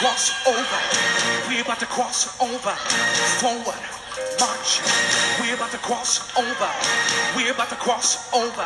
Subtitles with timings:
[0.00, 0.80] cross over.
[1.44, 2.72] We're about to cross over.
[3.36, 3.76] Forward.
[4.40, 4.80] March.
[5.36, 6.70] We're about to cross over.
[7.36, 8.64] We're about to cross over.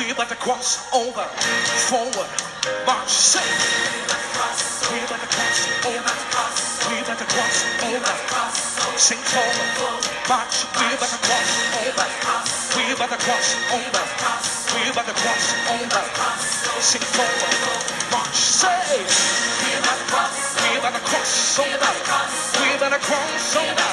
[0.00, 1.28] We're about to cross over.
[1.92, 2.32] Forward.
[2.88, 3.12] March.
[3.12, 3.44] Say.
[4.88, 6.16] We're about to cross over.
[6.88, 8.16] We're about to cross over.
[8.96, 10.00] Sing forward.
[10.32, 10.64] March.
[10.80, 12.08] We about to cross over.
[12.72, 14.04] We about to cross over.
[14.72, 15.44] We about to cross
[15.76, 16.04] over.
[16.80, 17.52] Sing forward.
[18.08, 18.32] March.
[18.32, 19.53] Say.
[20.14, 21.92] We're gonna cross over.
[22.60, 23.88] We're gonna cross over.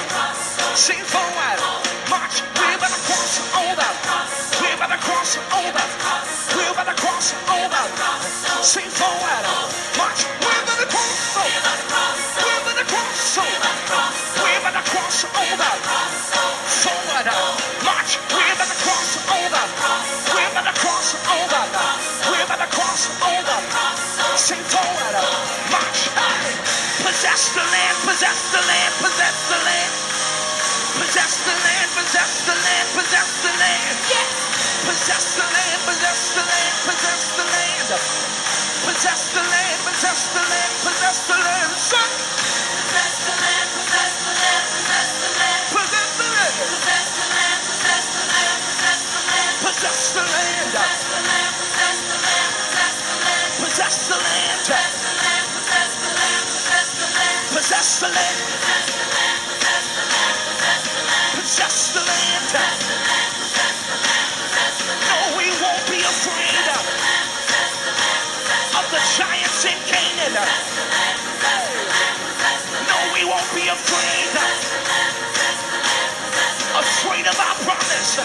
[0.74, 1.58] Sing forward.
[2.10, 2.42] March.
[2.58, 3.90] We're gonna cross over.
[4.62, 5.84] We're gonna cross over.
[7.02, 7.84] Cross over.
[8.62, 9.44] Sing forward.
[9.98, 10.20] March.
[10.44, 11.74] We're gonna cross over.
[12.38, 13.72] We're gonna cross over.
[14.42, 15.02] We're gonna cross
[17.84, 18.41] March.
[22.92, 24.36] About to cross over.
[24.36, 25.16] Sing forward.
[25.72, 26.12] March.
[27.00, 27.96] Possess the land.
[28.04, 28.92] Possess the land.
[29.00, 29.92] Possess the land.
[30.92, 33.96] Possess the land, possess the land, possess the land.
[34.84, 37.88] Possess the land, possess the land, possess the land.
[38.84, 41.70] Possess the land, possess the land, possess the land.
[41.80, 42.10] Son.
[42.12, 45.64] Possess the land, possess the land, possess the land.
[45.72, 46.54] Possess the land.
[46.60, 49.54] Possess the land, possess the land, possess the land.
[49.64, 51.11] Possess the land.
[53.92, 54.64] Possess the land.
[55.52, 56.08] Possess the
[57.12, 57.48] land.
[57.52, 58.38] Possess the land.
[61.36, 62.52] Possess the land.
[64.96, 66.66] No, we won't be afraid
[68.78, 70.34] of the giants in Canaan.
[72.88, 74.32] No, we won't be afraid.
[76.60, 78.20] Afraid of our promise.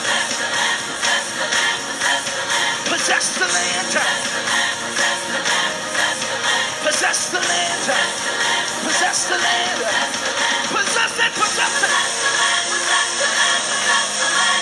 [2.89, 3.97] Possess the land.
[7.07, 7.87] Possess the land.
[8.83, 9.79] Possess the land.
[10.75, 11.91] Possess it, possess it.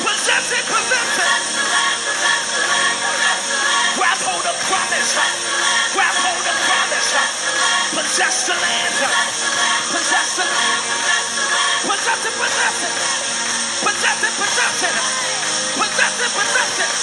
[0.06, 1.42] Possess it, possess it.
[3.98, 5.18] Grab hold of promise.
[5.98, 7.10] Grab hold of promise.
[7.98, 8.94] Possess the land.
[9.90, 10.86] Possess the land.
[11.82, 12.94] Possess it, possess it.
[13.90, 14.94] Possess it, possess it.
[15.82, 16.94] Possess it, possess it.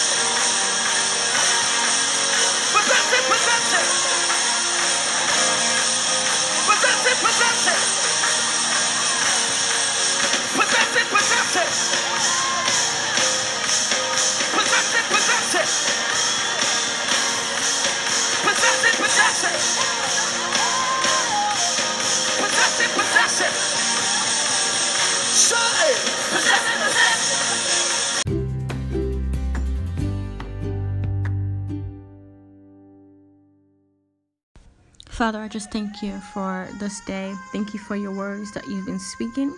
[2.71, 4.12] Possess it, possess it.
[7.13, 7.81] It, possess it.
[10.57, 11.69] Possess it, possess it.
[14.57, 15.69] Possess it, possess it.
[18.45, 19.57] Possess it, possess it.
[22.41, 23.55] Possess it, possess it.
[25.35, 25.95] Say,
[26.33, 27.72] possess it, possess it.
[35.23, 37.33] Father, I just thank you for this day.
[37.53, 39.57] Thank you for your words that you've been speaking.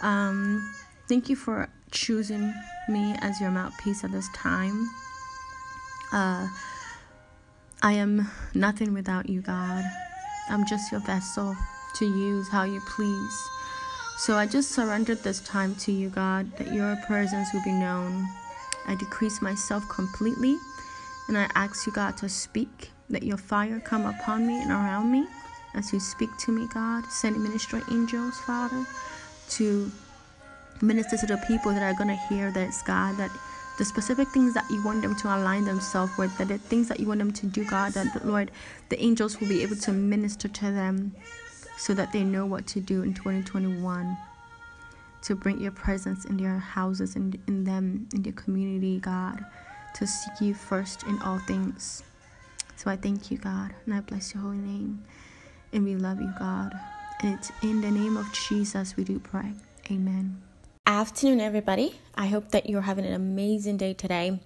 [0.00, 0.72] Um,
[1.08, 2.54] thank you for choosing
[2.88, 4.88] me as your mouthpiece at this time.
[6.12, 6.46] Uh,
[7.82, 9.82] I am nothing without you, God.
[10.50, 11.56] I'm just your vessel
[11.96, 13.48] to use how you please.
[14.18, 18.24] So I just surrendered this time to you, God, that your presence will be known.
[18.86, 20.56] I decrease myself completely
[21.26, 22.92] and I ask you, God, to speak.
[23.08, 25.26] Let your fire come upon me and around me
[25.74, 27.04] as you speak to me, God.
[27.06, 28.84] Send ministry angels, Father,
[29.50, 29.90] to
[30.82, 33.30] minister to the people that are going to hear this, God, that
[33.78, 36.98] the specific things that you want them to align themselves with, that the things that
[36.98, 38.50] you want them to do, God, that the Lord,
[38.88, 41.14] the angels will be able to minister to them
[41.78, 44.16] so that they know what to do in 2021
[45.22, 49.44] to bring your presence in their houses and in them, in their community, God,
[49.94, 52.02] to seek you first in all things.
[52.76, 55.02] So I thank you, God, and I bless your holy name.
[55.72, 56.78] And we love you, God.
[57.22, 59.52] And it's in the name of Jesus we do pray.
[59.90, 60.42] Amen.
[60.86, 61.98] Afternoon, everybody.
[62.14, 64.40] I hope that you're having an amazing day today.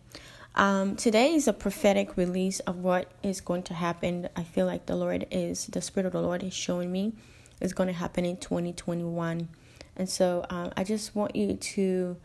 [0.55, 4.29] Um, today is a prophetic release of what is going to happen.
[4.37, 7.13] I feel like the Lord is, the Spirit of the Lord is showing me
[7.61, 9.49] is going to happen in 2021.
[9.97, 12.17] And so um, I just want you to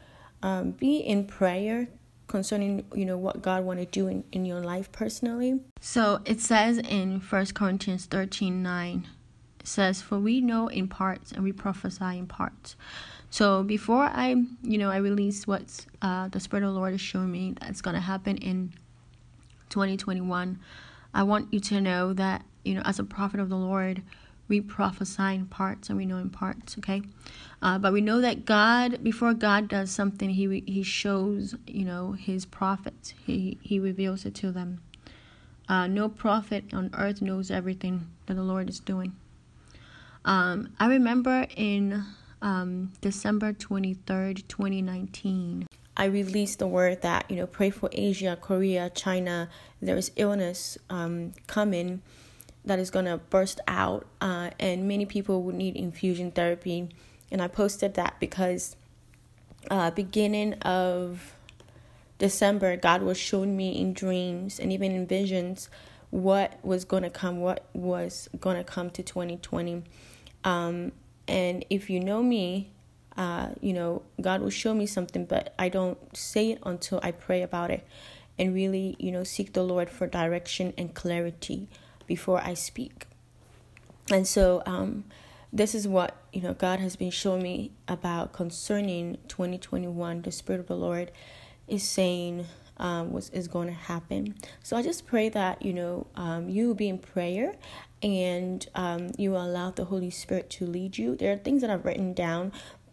[0.42, 1.88] um, be in prayer
[2.28, 5.60] concerning you know what god want to do in, in your life personally.
[5.80, 9.08] So it says in First corinthians 13 9
[9.60, 12.76] it says for we know in parts and we prophesy in parts.
[13.30, 17.02] So before i you know i release what uh, the spirit of the lord is
[17.02, 18.74] showing me that's going to happen in
[19.70, 20.60] 2021
[21.14, 24.02] i want you to know that you know as a prophet of the lord
[24.48, 27.02] we prophesy in parts and we know in parts okay
[27.66, 32.14] uh, but we know that god before god does something he he shows you know
[32.14, 34.72] his prophets he he reveals it to them
[35.68, 37.96] Uh, no prophet on earth knows everything
[38.28, 39.12] that the Lord is doing.
[40.24, 42.04] Um, I remember in
[42.42, 45.68] um, December 23rd, 2019,
[45.98, 49.50] I released the word that, you know, pray for Asia, Korea, China.
[49.82, 52.02] There is illness um, coming
[52.66, 56.90] that is going to burst out, uh, and many people would need infusion therapy.
[57.36, 58.78] And I posted that because
[59.70, 61.36] uh, beginning of
[62.18, 65.70] December, God was showing me in dreams and even in visions
[66.12, 69.84] what was going to come, what was going to come to 2020.
[70.46, 70.94] Um,
[71.28, 72.70] and if you know me,
[73.18, 77.12] uh, you know, God will show me something, but I don't say it until I
[77.12, 77.86] pray about it
[78.40, 81.68] and really, you know, seek the Lord for direction and clarity
[82.08, 83.08] before I speak.
[84.10, 85.04] And so, um,
[85.56, 90.22] this is what you know God has been showing me about concerning 2021.
[90.22, 91.12] The Spirit of the Lord
[91.66, 92.46] is saying
[92.78, 94.36] um, what is going to happen.
[94.62, 97.56] So I just pray that you know um, you be in prayer
[98.04, 101.16] and um, you allow the Holy Spirit to lead you.
[101.16, 102.52] There are things that I've written down,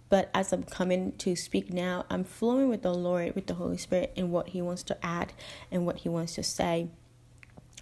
[0.09, 3.77] but as I'm coming to speak now, I'm flowing with the Lord, with the Holy
[3.77, 5.33] Spirit, and what He wants to add
[5.73, 6.91] and what He wants to say.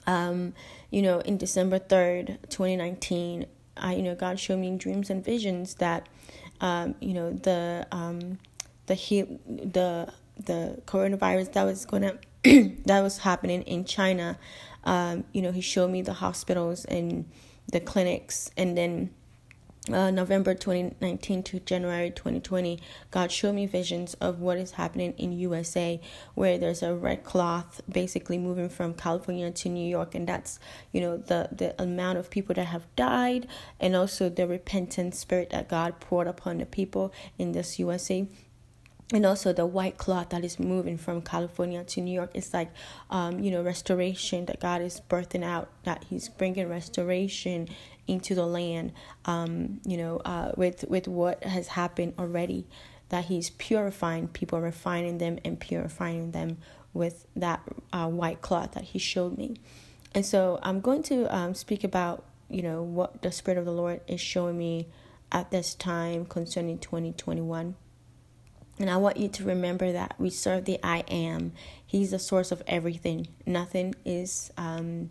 [0.07, 0.55] Um,
[0.91, 3.45] you know, in December 3rd, 2019,
[3.77, 6.09] I, you know, God showed me in dreams and visions that,
[6.61, 8.39] um, you know, the, um,
[8.87, 10.13] the, he- the,
[10.45, 12.19] the coronavirus that was going to,
[12.87, 14.39] that was happening in China,
[14.85, 17.29] um, you know, he showed me the hospitals and
[17.73, 19.11] the clinics and then
[19.89, 22.79] uh, November 2019 to January 2020,
[23.11, 26.01] God showed me visions of what is happening in USA,
[26.35, 30.61] where there's a red cloth basically moving from California to New York, and that's
[30.93, 33.49] you know the the amount of people that have died,
[33.81, 38.29] and also the repentant spirit that God poured upon the people in this USA
[39.13, 42.71] and also the white cloth that is moving from California to New York is like,
[43.11, 47.69] um, you know, restoration that God is birthing out, that He's bringing restoration
[48.11, 48.93] into the land,
[49.25, 52.67] um, you know, uh, with with what has happened already,
[53.09, 56.59] that He's purifying people, refining them, and purifying them
[56.93, 57.63] with that
[57.93, 59.57] uh, white cloth that He showed me,
[60.15, 63.73] and so I'm going to um, speak about you know what the Spirit of the
[63.73, 64.89] Lord is showing me
[65.31, 67.77] at this time concerning 2021.
[68.81, 71.53] And I want you to remember that we serve the I am.
[71.87, 73.29] He's the source of everything.
[73.45, 75.11] Nothing is um,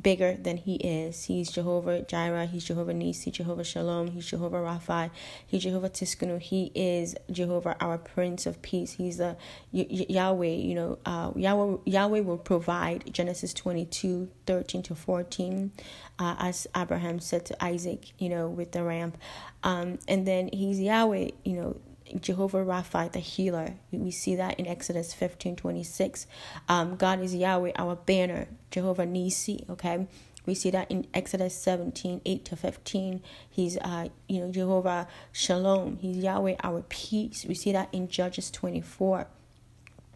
[0.00, 1.24] bigger than He is.
[1.24, 2.46] He's Jehovah Jireh.
[2.46, 4.08] He's Jehovah Nisi, Jehovah Shalom.
[4.08, 5.10] He's Jehovah Rapha.
[5.46, 6.40] He's Jehovah Tsidkenu.
[6.40, 8.92] He is Jehovah, our Prince of Peace.
[8.92, 9.36] He's the
[9.72, 10.46] y- Yahweh.
[10.46, 13.12] You know, uh, Yahweh, Yahweh will provide.
[13.12, 15.72] Genesis 22, 13 to 14,
[16.18, 19.18] uh, as Abraham said to Isaac, you know, with the ramp.
[19.62, 21.76] Um, and then He's Yahweh, you know,
[22.20, 23.74] Jehovah Rapha, the healer.
[23.92, 26.26] We see that in Exodus 15 26.
[26.68, 30.06] Um, God is Yahweh, our banner, Jehovah Nisi, okay?
[30.46, 33.22] We see that in Exodus 17 8 to 15.
[33.48, 35.98] He's, uh, you know, Jehovah Shalom.
[35.98, 37.44] He's Yahweh, our peace.
[37.46, 39.26] We see that in Judges 24.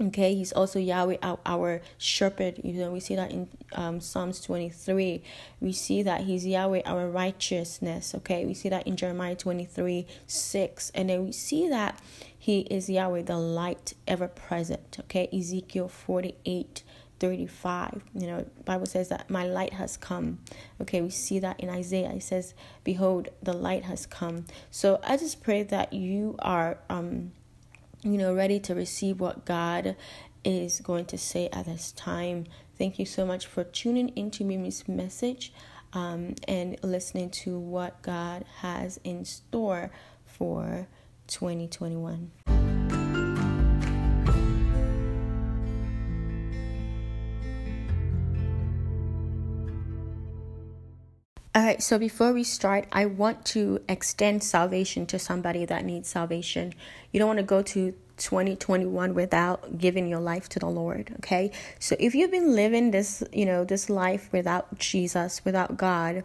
[0.01, 2.61] Okay, he's also Yahweh, our, our shepherd.
[2.65, 5.23] You know, we see that in um, Psalms 23.
[5.61, 8.13] We see that he's Yahweh, our righteousness.
[8.17, 10.91] Okay, we see that in Jeremiah 23 6.
[10.97, 12.01] And then we see that
[12.37, 14.97] he is Yahweh, the light ever present.
[15.01, 16.83] Okay, Ezekiel 48
[17.21, 20.41] 35 you know bible says that my light has come
[20.81, 25.17] okay we see that in isaiah it says behold the light has come so i
[25.17, 27.31] just pray that you are um
[28.05, 29.97] you know, ready to receive what God
[30.45, 32.45] is going to say at this time.
[32.77, 35.53] Thank you so much for tuning into Mimi's message
[35.95, 39.91] um, and listening to what God has in store
[40.27, 40.87] for
[41.29, 42.84] 2021.
[51.57, 56.09] All right, so before we start, I want to extend salvation to somebody that needs
[56.09, 56.75] salvation.
[57.13, 61.53] You don't want to go to 2021 without giving your life to the Lord, okay?
[61.79, 66.25] So if you've been living this, you know, this life without Jesus, without God,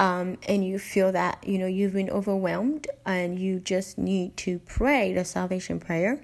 [0.00, 4.58] um, and you feel that, you know, you've been overwhelmed and you just need to
[4.60, 6.18] pray the salvation prayer,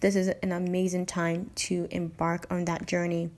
[0.00, 3.28] this is an amazing time to embark on that journey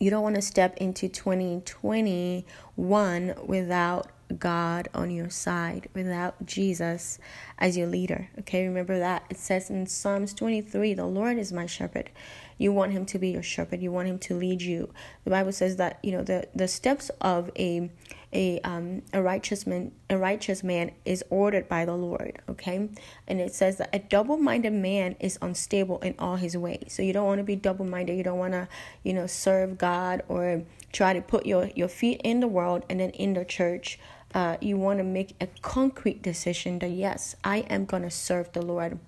[0.00, 7.18] you don't want to step into 2021 without God on your side, without Jesus
[7.58, 8.30] as your leader.
[8.38, 9.24] Okay, remember that.
[9.28, 12.08] It says in Psalms 23 the Lord is my shepherd.
[12.56, 14.90] You want him to be your shepherd, you want him to lead you.
[15.24, 17.90] The Bible says that, you know, the, the steps of a
[18.32, 22.40] a um, a righteous man a righteous man is ordered by the Lord.
[22.48, 22.88] Okay,
[23.26, 26.86] and it says that a double minded man is unstable in all his ways.
[26.88, 28.16] So you don't want to be double minded.
[28.16, 28.68] You don't want to
[29.02, 33.00] you know serve God or try to put your your feet in the world and
[33.00, 33.98] then in the church.
[34.32, 38.52] Uh, you want to make a concrete decision that yes, I am going to serve
[38.52, 39.00] the Lord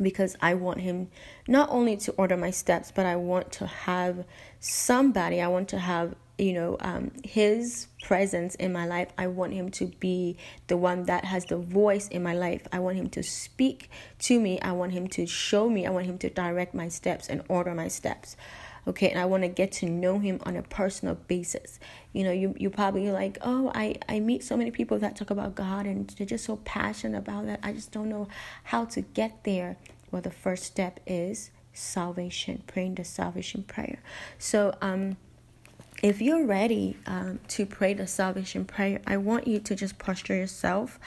[0.00, 1.08] because I want him
[1.46, 4.24] not only to order my steps, but I want to have
[4.60, 9.08] somebody, I want to have, you know, um, his presence in my life.
[9.16, 10.36] I want him to be
[10.66, 12.66] the one that has the voice in my life.
[12.72, 14.60] I want him to speak to me.
[14.60, 15.86] I want him to show me.
[15.86, 18.36] I want him to direct my steps and order my steps
[18.86, 21.78] okay and i want to get to know him on a personal basis
[22.12, 25.30] you know you you probably like oh i i meet so many people that talk
[25.30, 28.28] about god and they're just so passionate about that i just don't know
[28.64, 29.76] how to get there
[30.10, 34.00] well the first step is salvation praying the salvation prayer
[34.38, 35.16] so um
[36.04, 40.34] if you're ready um, to pray the salvation prayer, I want you to just posture
[40.34, 40.98] yourself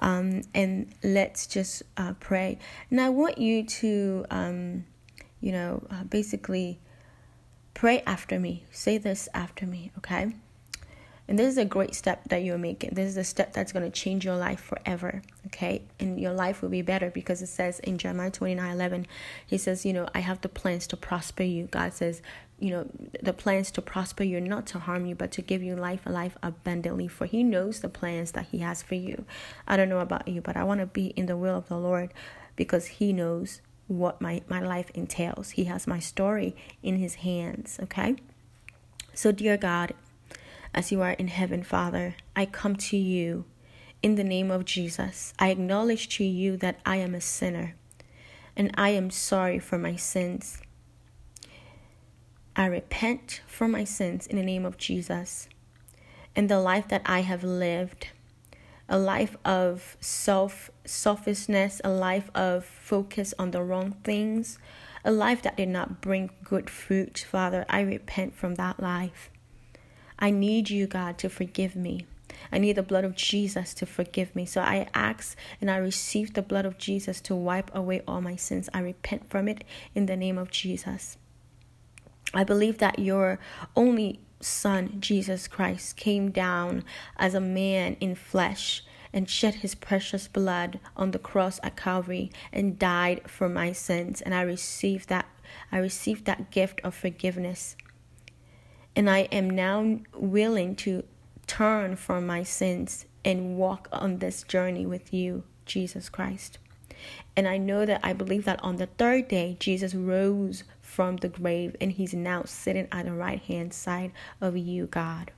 [0.00, 2.58] um, and let's just uh, pray.
[2.90, 4.84] And I want you to, um,
[5.40, 6.80] you know, uh, basically
[7.74, 8.64] Pray after me.
[8.70, 10.34] Say this after me, okay?
[11.26, 12.90] And this is a great step that you're making.
[12.92, 15.82] This is a step that's going to change your life forever, okay?
[15.98, 19.06] And your life will be better because it says in Jeremiah 29 11,
[19.46, 21.68] He says, You know, I have the plans to prosper you.
[21.70, 22.20] God says,
[22.60, 22.86] You know,
[23.22, 26.14] the plans to prosper you, not to harm you, but to give you life and
[26.14, 27.08] life abundantly.
[27.08, 29.24] For He knows the plans that He has for you.
[29.66, 31.78] I don't know about you, but I want to be in the will of the
[31.78, 32.12] Lord
[32.56, 35.50] because He knows what my, my life entails.
[35.50, 38.14] He has my story in his hands, okay?
[39.12, 39.94] So, dear God,
[40.72, 43.44] as you are in heaven, Father, I come to you
[44.00, 45.34] in the name of Jesus.
[45.40, 47.74] I acknowledge to you that I am a sinner
[48.56, 50.62] and I am sorry for my sins.
[52.60, 55.48] I repent for my sins in the name of Jesus
[56.36, 58.08] and the life that I have lived
[58.86, 64.58] a life of self selfishness, a life of focus on the wrong things,
[65.06, 69.30] a life that did not bring good fruit, Father, I repent from that life.
[70.18, 72.04] I need you, God, to forgive me.
[72.52, 74.44] I need the blood of Jesus to forgive me.
[74.44, 78.36] So I ask and I receive the blood of Jesus to wipe away all my
[78.36, 78.68] sins.
[78.74, 79.64] I repent from it
[79.94, 81.16] in the name of Jesus.
[82.32, 83.38] I believe that your
[83.74, 86.84] only Son, Jesus Christ, came down
[87.16, 88.82] as a man in flesh
[89.12, 94.20] and shed his precious blood on the cross at Calvary and died for my sins.
[94.20, 95.26] And I received that
[95.72, 97.76] I received that gift of forgiveness.
[98.94, 101.04] And I am now willing to
[101.46, 106.58] turn from my sins and walk on this journey with you Jesus Christ.
[107.36, 110.64] And I know that I believe that on the third day Jesus rose
[111.00, 115.32] from the grave and he's now sitting at the right hand side of you God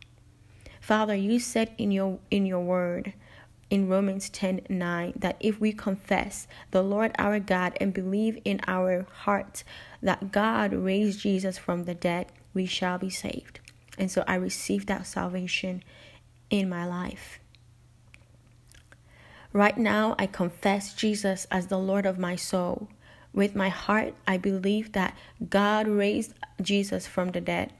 [0.80, 3.12] Father you said in your in your word
[3.70, 8.60] in Romans 10 9 that if we confess the Lord our God and believe in
[8.66, 9.62] our heart
[10.02, 13.60] that God raised Jesus from the dead, we shall be saved.
[13.96, 15.84] And so I received that salvation
[16.50, 17.38] in my life.
[19.52, 22.88] Right now, I confess Jesus as the Lord of my soul.
[23.32, 25.16] With my heart, I believe that
[25.48, 27.72] God raised Jesus from the dead.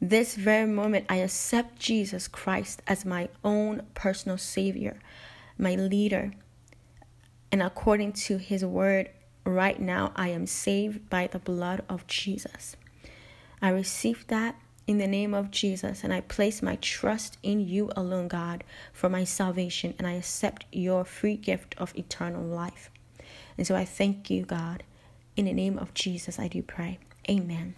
[0.00, 4.98] This very moment, I accept Jesus Christ as my own personal Savior,
[5.58, 6.32] my leader.
[7.50, 9.10] And according to His word,
[9.44, 12.76] right now, I am saved by the blood of Jesus.
[13.60, 14.54] I receive that
[14.86, 19.10] in the name of Jesus, and I place my trust in you alone, God, for
[19.10, 22.90] my salvation, and I accept your free gift of eternal life.
[23.58, 24.84] And so I thank you, God.
[25.36, 26.98] In the name of Jesus, I do pray.
[27.28, 27.74] Amen.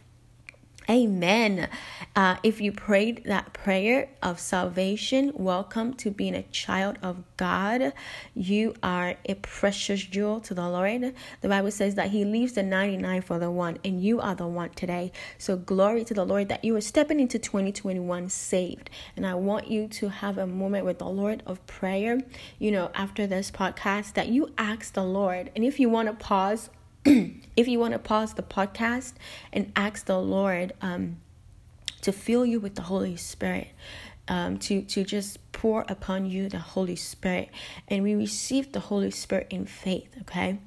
[0.91, 1.69] Amen.
[2.17, 7.93] Uh, if you prayed that prayer of salvation, welcome to being a child of God.
[8.35, 11.15] You are a precious jewel to the Lord.
[11.43, 14.49] The Bible says that He leaves the 99 for the one, and you are the
[14.49, 15.13] one today.
[15.39, 18.91] So, glory to the Lord that you are stepping into 2021 saved.
[19.15, 22.19] And I want you to have a moment with the Lord of prayer,
[22.59, 25.53] you know, after this podcast, that you ask the Lord.
[25.55, 26.69] And if you want to pause,
[27.05, 29.15] if you want to pause the podcast
[29.53, 31.19] and ask the Lord um,
[32.03, 33.69] to fill you with the Holy Spirit,
[34.29, 37.51] um, to to just pour upon you the Holy Spirit.
[37.89, 40.59] And we receive the Holy Spirit in faith, okay?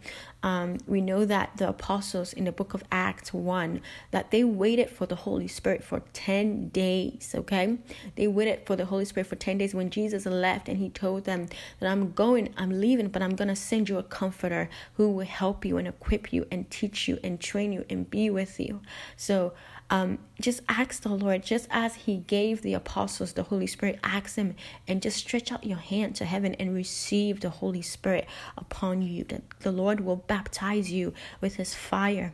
[0.43, 3.81] Um, we know that the apostles in the book of Acts 1
[4.11, 7.77] that they waited for the Holy Spirit for 10 days, okay?
[8.15, 11.23] They waited for the Holy Spirit for 10 days when Jesus left and he told
[11.23, 11.47] them
[11.79, 15.25] that I'm going, I'm leaving, but I'm going to send you a comforter who will
[15.25, 18.81] help you and equip you and teach you and train you and be with you.
[19.15, 19.53] So,
[19.89, 24.35] um, just ask the Lord, just as He gave the apostles the Holy Spirit, ask
[24.35, 24.55] Him
[24.87, 29.23] and just stretch out your hand to heaven and receive the Holy Spirit upon you.
[29.25, 32.33] That the Lord will baptize you with His fire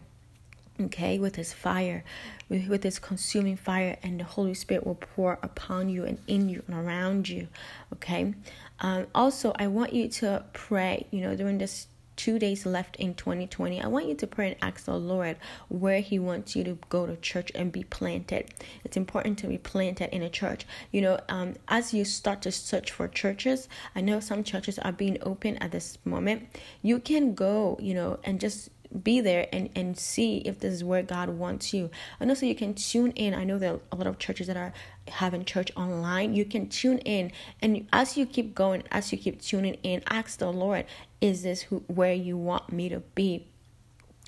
[0.81, 2.03] okay with his fire
[2.47, 6.49] with, with his consuming fire and the holy spirit will pour upon you and in
[6.49, 7.47] you and around you
[7.93, 8.33] okay
[8.79, 11.87] um, also i want you to pray you know during this
[12.19, 15.37] two days left in 2020, I want you to pray and ask the Lord
[15.69, 18.49] where He wants you to go to church and be planted.
[18.83, 20.65] It's important to be planted in a church.
[20.91, 24.91] You know, um, as you start to search for churches, I know some churches are
[24.91, 26.49] being open at this moment.
[26.81, 28.69] You can go, you know, and just
[29.03, 31.89] be there and and see if this is where God wants you.
[32.19, 33.33] And also you can tune in.
[33.33, 34.73] I know there are a lot of churches that are
[35.09, 36.33] having church online.
[36.35, 40.39] You can tune in and as you keep going, as you keep tuning in, ask
[40.39, 40.85] the Lord,
[41.21, 43.47] is this who where you want me to be?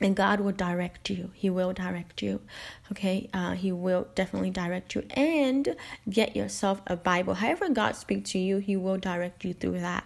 [0.02, 1.30] and God will direct you.
[1.34, 2.42] He will direct you.
[2.92, 5.04] Okay, uh, He will definitely direct you.
[5.12, 5.76] And
[6.10, 7.36] get yourself a Bible.
[7.36, 10.04] However, God speaks to you, He will direct you through that.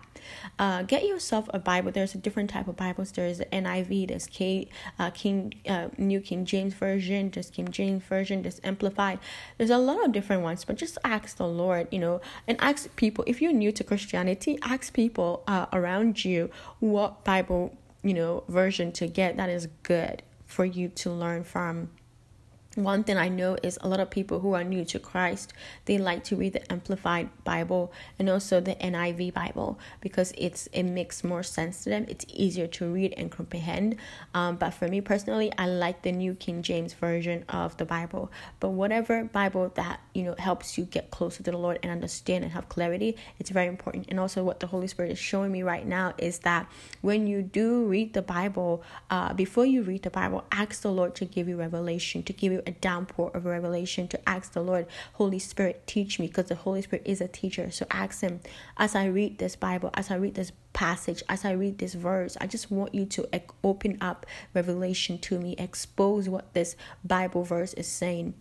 [0.59, 1.91] Uh, get yourself a Bible.
[1.91, 3.11] There's a different type of Bibles.
[3.11, 4.07] There's NIV.
[4.07, 4.67] There's K,
[4.99, 7.29] uh, King, uh, New King James Version.
[7.31, 8.41] There's King James Version.
[8.41, 9.19] There's Amplified.
[9.57, 10.65] There's a lot of different ones.
[10.65, 13.23] But just ask the Lord, you know, and ask people.
[13.27, 18.91] If you're new to Christianity, ask people uh, around you what Bible you know version
[18.91, 21.89] to get that is good for you to learn from
[22.75, 25.53] one thing I know is a lot of people who are new to Christ,
[25.85, 30.83] they like to read the Amplified Bible and also the NIV Bible because it's it
[30.83, 32.05] makes more sense to them.
[32.09, 33.95] It's easier to read and comprehend.
[34.33, 38.31] Um, but for me personally, I like the New King James version of the Bible.
[38.59, 42.43] But whatever Bible that you know helps you get closer to the Lord and understand
[42.43, 44.07] and have clarity, it's very important.
[44.09, 46.69] And also, what the Holy Spirit is showing me right now is that
[47.01, 51.15] when you do read the Bible, uh, before you read the Bible, ask the Lord
[51.15, 54.87] to give you revelation, to give you a downpour of revelation to ask the Lord,
[55.13, 57.71] Holy Spirit, teach me, because the Holy Spirit is a teacher.
[57.71, 58.39] So ask Him
[58.77, 62.37] as I read this Bible, as I read this passage, as I read this verse,
[62.41, 63.27] I just want you to
[63.63, 68.33] open up revelation to me, expose what this Bible verse is saying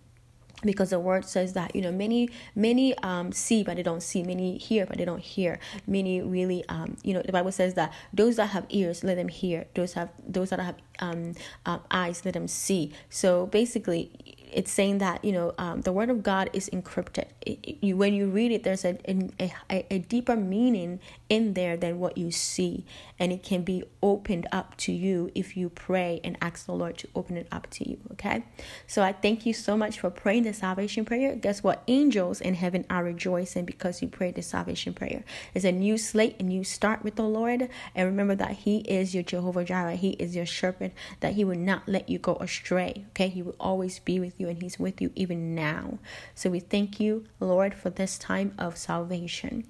[0.65, 4.23] because the word says that you know many many um see but they don't see.
[4.23, 5.59] Many hear but they don't hear.
[5.87, 9.29] Many really um you know the bible says that those that have ears let them
[9.29, 9.67] hear.
[9.75, 11.35] Those have those that have um,
[11.67, 12.93] um eyes let them see.
[13.11, 17.27] So basically it's saying that you know um, the word of God is encrypted.
[17.43, 18.97] It, it, you, when you read it, there's a,
[19.39, 22.85] a, a deeper meaning in there than what you see,
[23.19, 26.97] and it can be opened up to you if you pray and ask the Lord
[26.99, 27.99] to open it up to you.
[28.13, 28.45] Okay,
[28.87, 31.35] so I thank you so much for praying the salvation prayer.
[31.35, 31.83] Guess what?
[31.89, 35.25] Angels in heaven are rejoicing because you prayed the salvation prayer.
[35.53, 39.15] It's a new slate, a new start with the Lord, and remember that He is
[39.15, 39.97] your Jehovah Jireh.
[39.97, 40.93] He is your shepherd.
[41.21, 43.05] That He will not let you go astray.
[43.11, 45.99] Okay, He will always be with you you and He's with you even now.
[46.35, 49.65] So we thank you, Lord, for this time of salvation.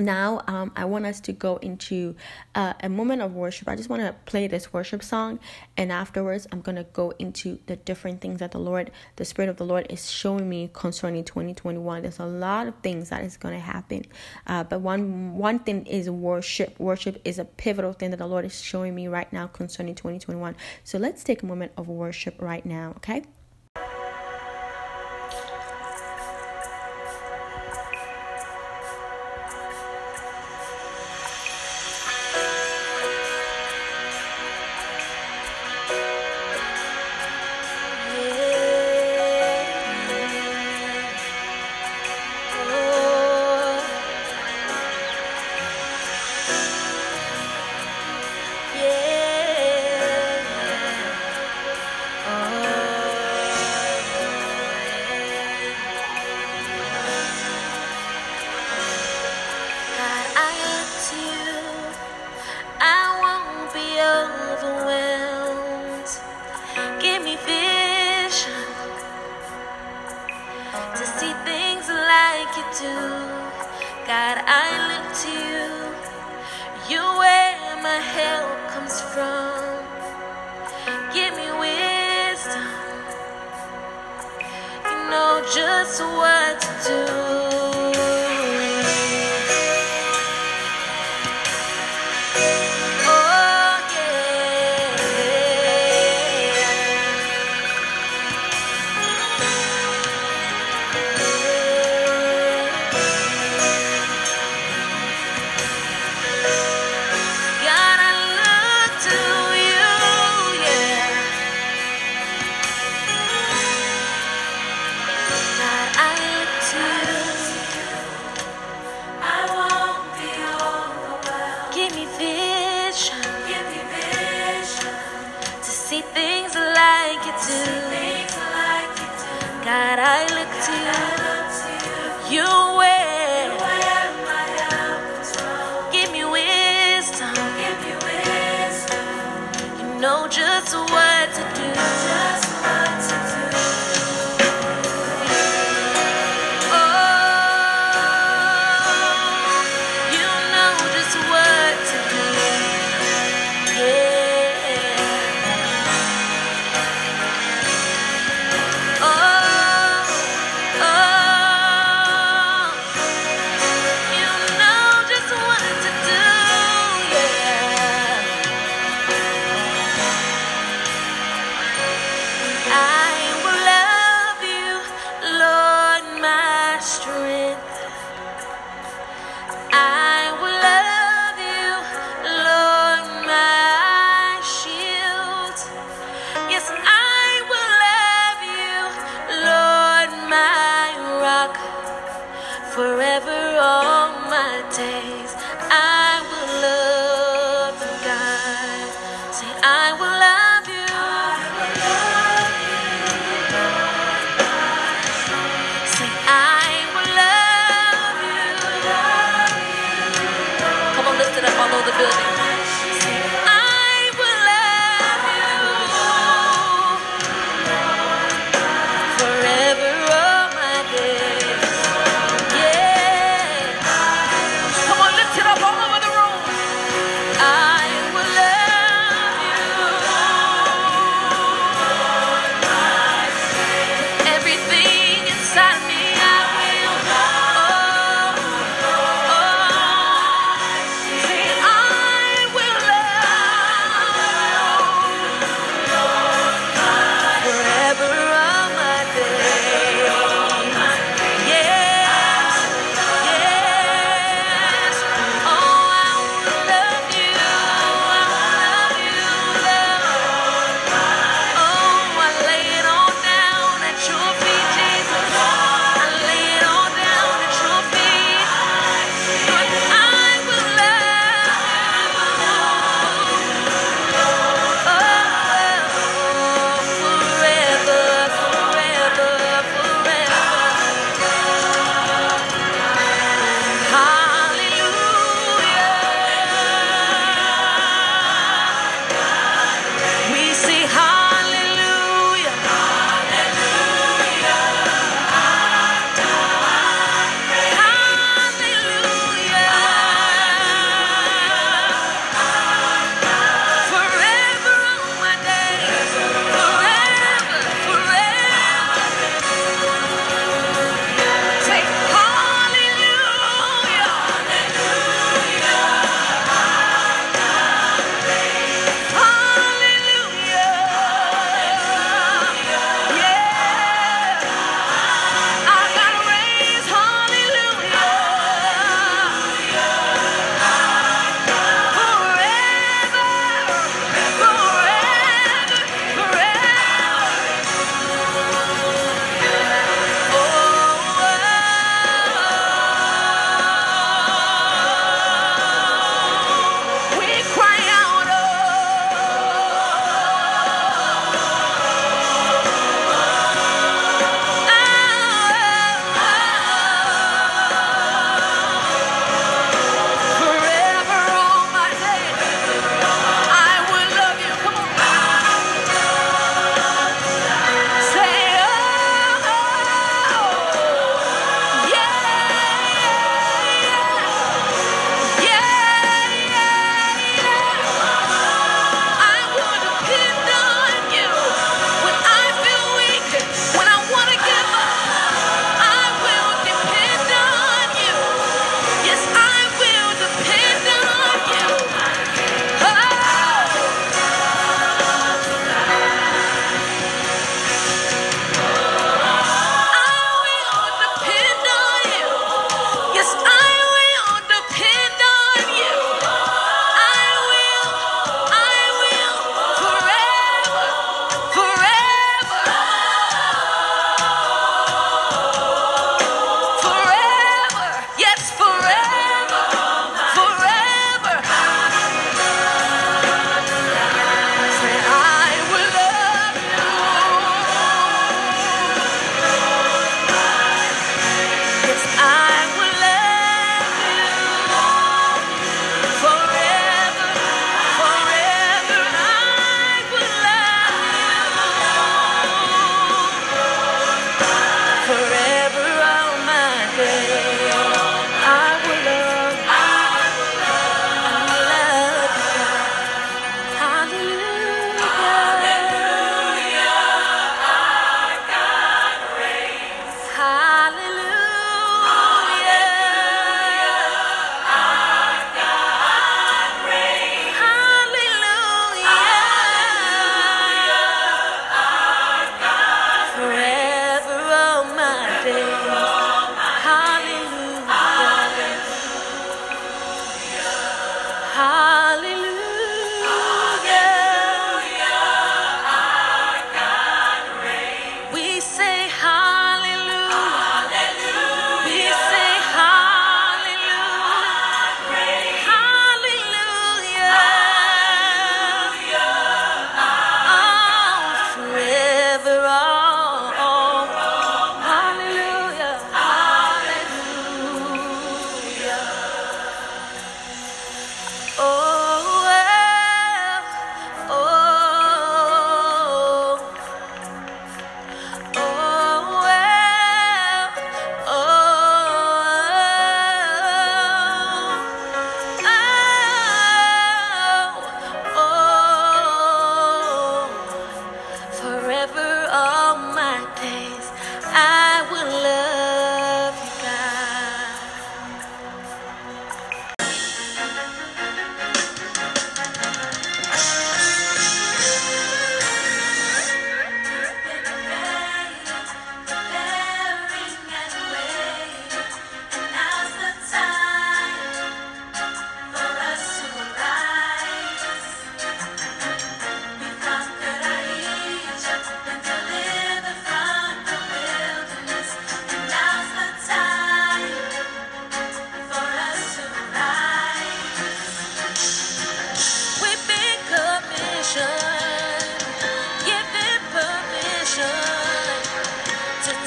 [0.00, 2.14] Now um, i want us to go into
[2.54, 3.68] uh, a moment of worship.
[3.68, 5.40] I just want to play this worship song
[5.76, 9.48] and afterwards i'm going to go into the different things that the lord the spirit
[9.48, 13.36] of the lord is showing me concerning 2021 there's a lot of things that is
[13.36, 14.04] going to happen
[14.46, 16.78] uh, but one one thing is worship.
[16.78, 20.56] Worship is a pivotal thing that the lord is showing me right now concerning 2021
[20.84, 23.22] so let's take a moment of worship right now okay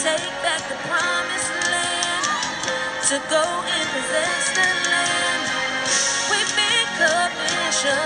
[0.03, 2.25] take back the promised land,
[3.09, 5.43] to go and possess the land.
[6.31, 7.99] We make a mission,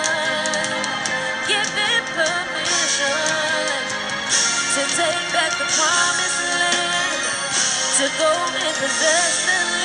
[1.50, 3.22] give it permission
[4.76, 7.22] to take back the promised land,
[8.00, 8.34] to go
[8.66, 9.77] and possess the land.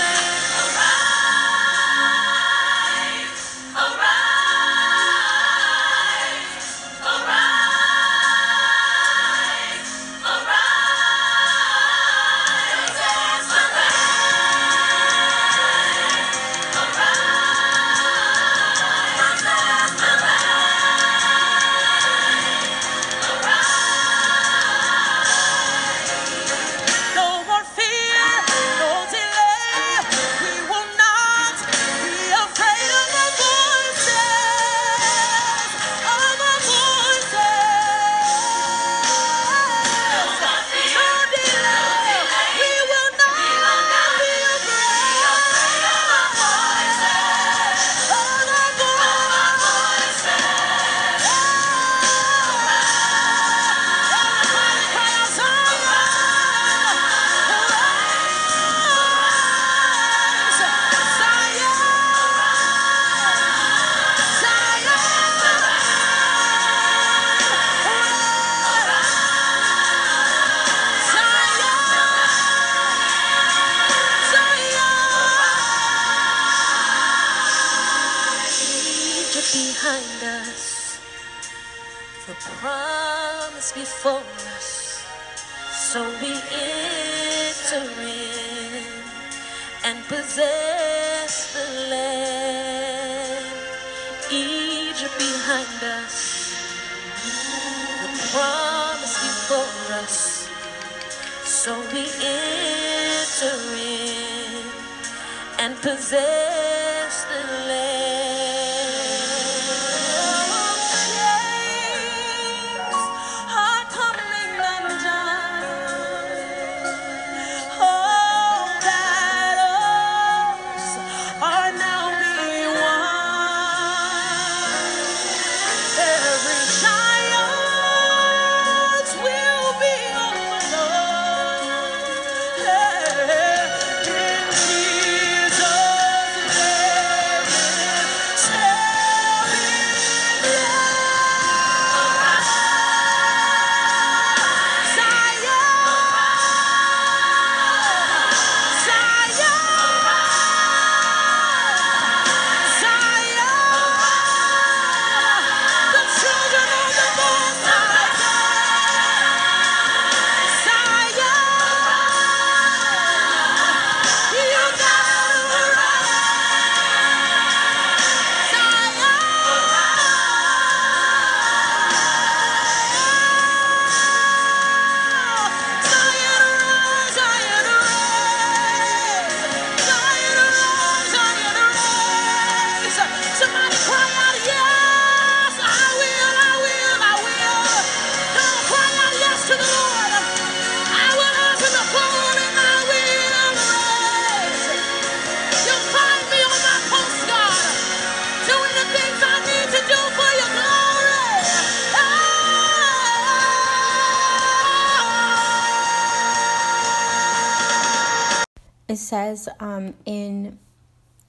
[209.13, 210.59] Says um, in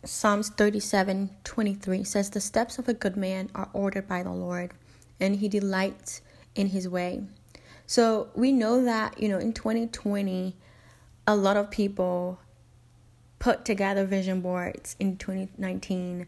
[0.05, 4.71] Psalms 37 23 says, The steps of a good man are ordered by the Lord,
[5.19, 6.21] and he delights
[6.55, 7.23] in his way.
[7.85, 10.55] So we know that, you know, in 2020,
[11.27, 12.39] a lot of people
[13.39, 16.25] put together vision boards in 2019,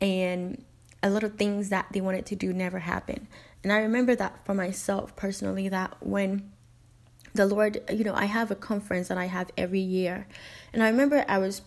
[0.00, 0.64] and
[1.02, 3.26] a lot of things that they wanted to do never happened.
[3.64, 6.52] And I remember that for myself personally, that when
[7.34, 10.26] the Lord, you know, I have a conference that I have every year.
[10.72, 11.62] And I remember I was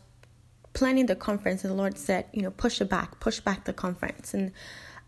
[0.74, 3.74] planning the conference and the Lord said, you know, push it back, push back the
[3.74, 4.34] conference.
[4.34, 4.52] And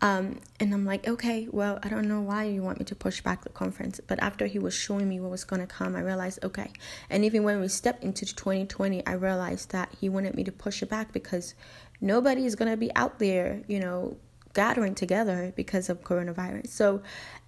[0.02, 3.22] um and I'm like, okay, well, I don't know why you want me to push
[3.22, 4.02] back the conference.
[4.06, 6.72] But after he was showing me what was gonna come, I realized, okay.
[7.10, 10.84] And even when we stepped into 2020, I realized that he wanted me to push
[10.84, 11.54] it back because
[12.02, 14.18] nobody is gonna be out there, you know,
[14.54, 16.68] gathering together because of coronavirus.
[16.68, 17.02] So,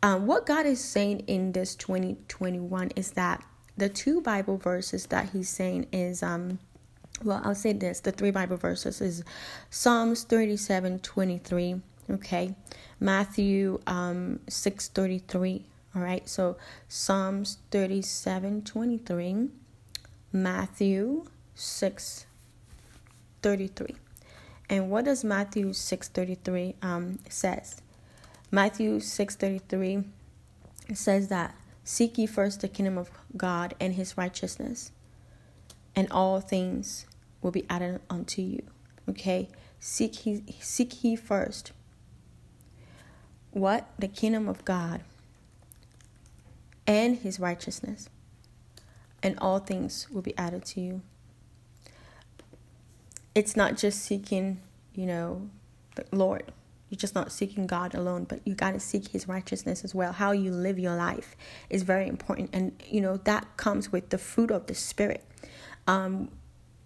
[0.03, 3.43] um, what God is saying in this 2021 is that
[3.77, 6.59] the two Bible verses that He's saying is, um,
[7.23, 9.23] well, I'll say this the three Bible verses is
[9.69, 12.55] Psalms 37 23, okay,
[12.99, 15.65] Matthew um, 6 33.
[15.93, 19.49] All right, so Psalms 37 23,
[20.31, 22.25] Matthew 6
[23.41, 24.00] 6:33.
[24.71, 27.81] And what does Matthew 6:33 um says?
[28.49, 30.05] Matthew 6:33
[30.93, 31.53] says that
[31.83, 34.91] seek ye first the kingdom of God and his righteousness,
[35.93, 37.05] and all things
[37.41, 38.63] will be added unto you.
[39.09, 39.49] Okay?
[39.81, 41.73] Seek he seek he first
[43.51, 43.89] what?
[43.99, 45.03] The kingdom of God
[46.87, 48.07] and his righteousness,
[49.21, 51.01] and all things will be added to you.
[53.33, 54.61] It's not just seeking,
[54.93, 55.49] you know,
[55.95, 56.51] the Lord.
[56.89, 60.11] You're just not seeking God alone, but you got to seek his righteousness as well.
[60.11, 61.37] How you live your life
[61.69, 62.49] is very important.
[62.51, 65.23] And, you know, that comes with the fruit of the Spirit.
[65.87, 66.29] Um,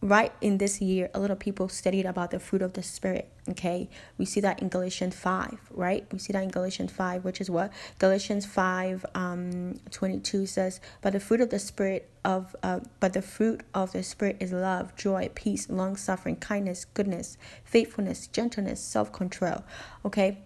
[0.05, 3.31] right in this year, a lot of people studied about the fruit of the Spirit.
[3.49, 6.05] Okay, we see that in Galatians 5, right?
[6.11, 7.71] We see that in Galatians 5, which is what?
[7.99, 13.21] Galatians 5 um, 22 says, But the fruit of the Spirit of, uh, but the
[13.21, 19.11] fruit of the Spirit is love, joy, peace, long suffering, kindness, goodness, faithfulness, gentleness, self
[19.11, 19.63] control.
[20.03, 20.37] Okay,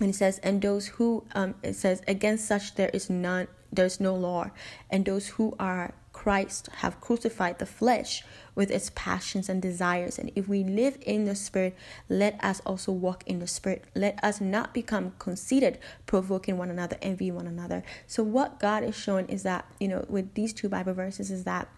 [0.00, 4.00] and it says, and those who, um, it says, against such there is none, there's
[4.00, 4.50] no law,
[4.90, 10.18] and those who are Christ have crucified the flesh with its passions and desires.
[10.18, 11.74] And if we live in the Spirit,
[12.10, 13.84] let us also walk in the Spirit.
[13.94, 17.82] Let us not become conceited, provoking one another, envy one another.
[18.06, 21.44] So, what God is showing is that, you know, with these two Bible verses, is
[21.44, 21.68] that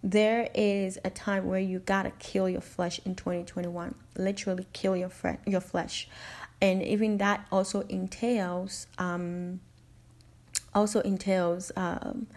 [0.00, 5.08] there is a time where you gotta kill your flesh in 2021 literally kill your
[5.08, 6.08] fre- your flesh
[6.60, 9.58] and even that also entails um
[10.72, 12.28] also entails um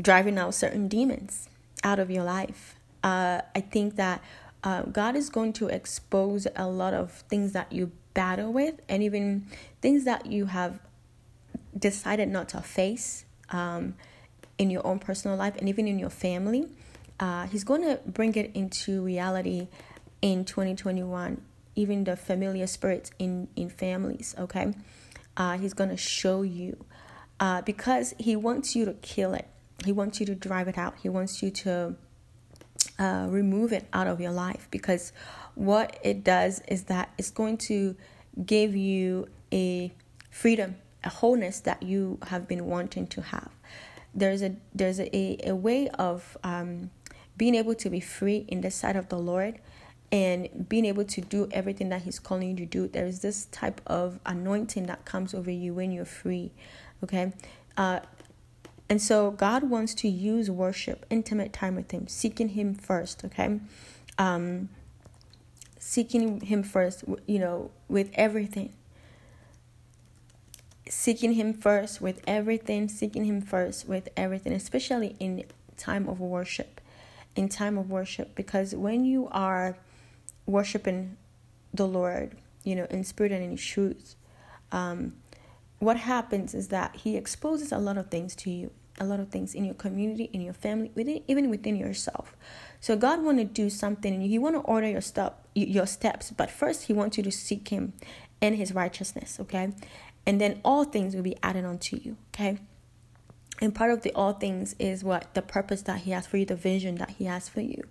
[0.00, 1.48] driving out certain demons
[1.82, 2.76] out of your life.
[3.02, 4.22] Uh, I think that
[4.62, 9.02] uh, God is going to expose a lot of things that you battle with, and
[9.02, 9.46] even
[9.82, 10.78] things that you have
[11.76, 13.94] decided not to face um,
[14.56, 16.68] in your own personal life and even in your family.
[17.20, 19.68] Uh, he's going to bring it into reality
[20.22, 21.40] in 2021,
[21.76, 24.72] even the familiar spirits in, in families, okay?
[25.36, 26.84] Uh, he's going to show you
[27.40, 29.46] uh, because he wants you to kill it.
[29.84, 30.94] He wants you to drive it out.
[31.02, 31.96] He wants you to
[32.98, 35.12] uh, remove it out of your life because
[35.54, 37.96] what it does is that it's going to
[38.44, 39.92] give you a
[40.30, 43.50] freedom, a wholeness that you have been wanting to have.
[44.14, 46.90] There's a there's a, a, way of um,
[47.36, 49.58] being able to be free in the sight of the Lord
[50.12, 52.86] and being able to do everything that He's calling you to do.
[52.86, 56.52] There is this type of anointing that comes over you when you're free.
[57.02, 57.32] Okay,
[57.76, 58.00] uh,
[58.88, 63.60] and so God wants to use worship, intimate time with Him, seeking Him first, okay?
[64.18, 64.68] Um,
[65.78, 68.74] seeking Him first, you know, with everything.
[70.88, 75.44] Seeking Him first with everything, seeking Him first with everything, especially in
[75.78, 76.80] time of worship.
[77.36, 79.76] In time of worship, because when you are
[80.46, 81.16] worshiping
[81.72, 84.14] the Lord, you know, in spirit and in truth,
[84.70, 85.14] um,
[85.78, 88.70] what happens is that he exposes a lot of things to you
[89.00, 92.36] a lot of things in your community in your family within even within yourself.
[92.80, 96.30] So god want to do something and he want to order your step your steps
[96.30, 97.92] but first he wants you to seek him
[98.40, 99.72] and his righteousness okay?
[100.26, 102.58] And then all things will be added unto you okay?
[103.60, 105.32] And part of the all things is what?
[105.34, 107.84] The purpose that he has for you the vision that he has for you.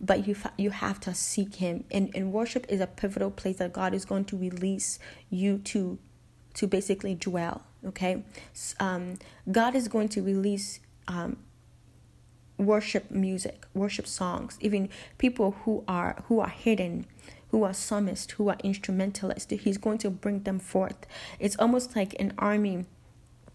[0.00, 1.84] But you you have to seek him.
[1.90, 4.98] And, and worship is a pivotal place that god is going to release
[5.30, 5.98] you to
[6.54, 7.62] to basically dwell.
[7.86, 8.22] Okay,
[8.80, 9.18] um,
[9.50, 11.36] God is going to release um,
[12.56, 14.88] worship music, worship songs, even
[15.18, 17.06] people who are who are hidden,
[17.50, 19.52] who are psalmists, who are instrumentalists.
[19.52, 21.06] He's going to bring them forth.
[21.38, 22.86] It's almost like an army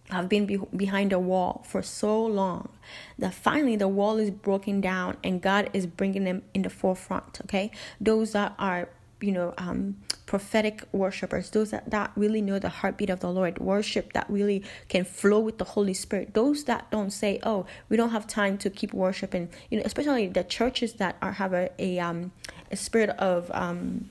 [0.10, 2.70] have been be- behind a wall for so long
[3.18, 7.42] that finally the wall is broken down and God is bringing them in the forefront.
[7.44, 7.72] Okay,
[8.02, 8.90] those that are
[9.22, 13.58] you know um, prophetic worshipers those that, that really know the heartbeat of the lord
[13.60, 16.34] worship that really can flow with the holy spirit.
[16.34, 20.28] Those that don't say oh we don't have time to keep worshiping you know especially
[20.28, 22.32] the churches that are have a, a um
[22.72, 24.10] a spirit of um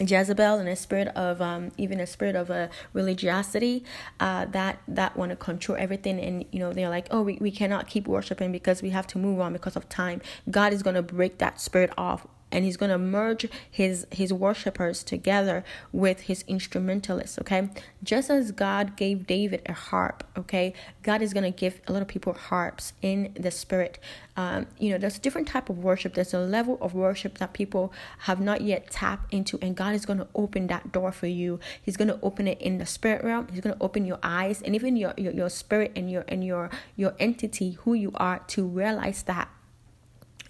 [0.00, 3.84] Jezebel and a spirit of um, even a spirit of a uh, religiosity
[4.20, 7.50] uh, that that want to control everything and you know they're like oh we, we
[7.50, 10.20] cannot keep worshiping because we have to move on because of time.
[10.50, 14.32] God is going to break that spirit off and he's going to merge his his
[14.32, 17.68] worshipers together with his instrumentalists okay?
[18.02, 20.72] Just as god gave david a harp okay?
[21.02, 23.98] God is going to give a lot of people harps in the spirit.
[24.36, 26.14] Um, you know there's a different type of worship.
[26.14, 30.06] There's a level of worship that people have not yet tapped into and god is
[30.06, 31.58] going to open that door for you.
[31.82, 33.48] He's going to open it in the spirit realm.
[33.50, 36.44] He's going to open your eyes and even your, your your spirit and your and
[36.44, 39.48] your your entity who you are to realize that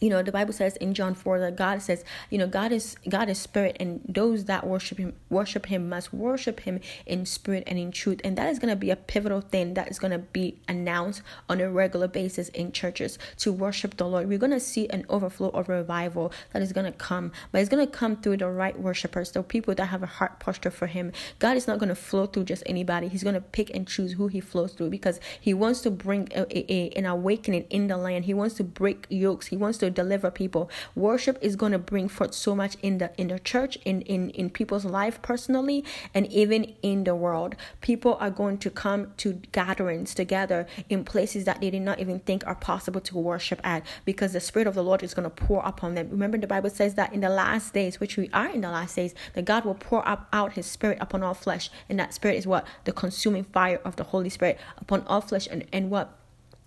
[0.01, 2.97] you know the bible says in john 4 that god says you know god is
[3.09, 7.65] god is spirit and those that worship him worship him must worship him in spirit
[7.67, 8.21] and in truth.
[8.25, 11.23] And that is going to be a pivotal thing that is going to be announced
[11.49, 14.29] on a regular basis in churches to worship the lord.
[14.29, 17.71] We're going to see an overflow of revival that is going to come but it's
[17.71, 20.87] going to come through the right worshipers the people that have a heart posture for
[20.87, 21.13] him.
[21.39, 23.09] God is not going to flow through just anybody.
[23.09, 26.29] He's going to pick and choose who he flows through because he wants to bring
[26.35, 28.25] a, a, a, an awakening in the land.
[28.25, 29.49] He wants to break yokes.
[29.49, 30.71] He wants to to deliver people.
[30.95, 34.31] Worship is going to bring forth so much in the in the church, in in
[34.31, 35.85] in people's life personally,
[36.15, 37.57] and even in the world.
[37.81, 42.21] People are going to come to gatherings together in places that they did not even
[42.21, 45.45] think are possible to worship at, because the spirit of the Lord is going to
[45.45, 46.09] pour upon them.
[46.11, 48.97] Remember, the Bible says that in the last days, which we are in the last
[48.97, 52.37] days, that God will pour up out His Spirit upon all flesh, and that Spirit
[52.37, 56.19] is what the consuming fire of the Holy Spirit upon all flesh, and and what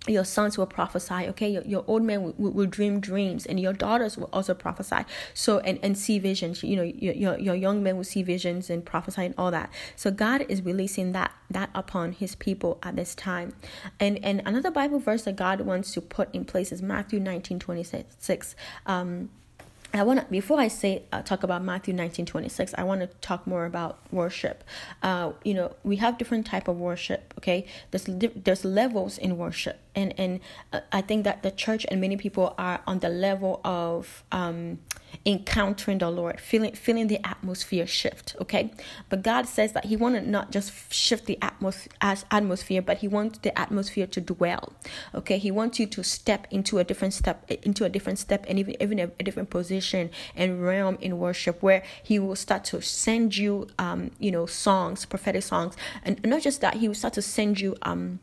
[0.07, 1.49] your sons will prophesy okay?
[1.49, 5.05] Your, your old men will, will, dream dreams and your daughters will also prophesy.
[5.33, 6.63] So and, and see visions.
[6.63, 9.69] You know your, your, your young men will see visions and prophesy and all that.
[9.95, 13.53] So god is releasing that that upon his people at this time.
[13.99, 17.59] And and another bible verse that god wants to put in place is matthew 19
[17.59, 19.29] 26 um
[19.93, 23.07] I want to before I say uh, talk about Matthew 19 26 I want to
[23.21, 24.63] talk more about worship.
[25.01, 27.65] Uh you know we have different type of worship okay?
[27.91, 32.17] There's there's levels in worship and and uh, I think that the church and many
[32.17, 34.79] people are on the level of um
[35.25, 38.35] encountering the Lord, feeling feeling the atmosphere shift.
[38.41, 38.71] Okay,
[39.09, 43.39] but God says that He wanted not just shift the atmosphere, atmosphere, but He wants
[43.39, 44.73] the atmosphere to dwell.
[45.13, 48.59] Okay, He wants you to step into a different step, into a different step, and
[48.59, 52.81] even even a, a different position and realm in worship, where He will start to
[52.81, 57.13] send you, um, you know, songs, prophetic songs, and not just that, He will start
[57.13, 58.19] to send you, um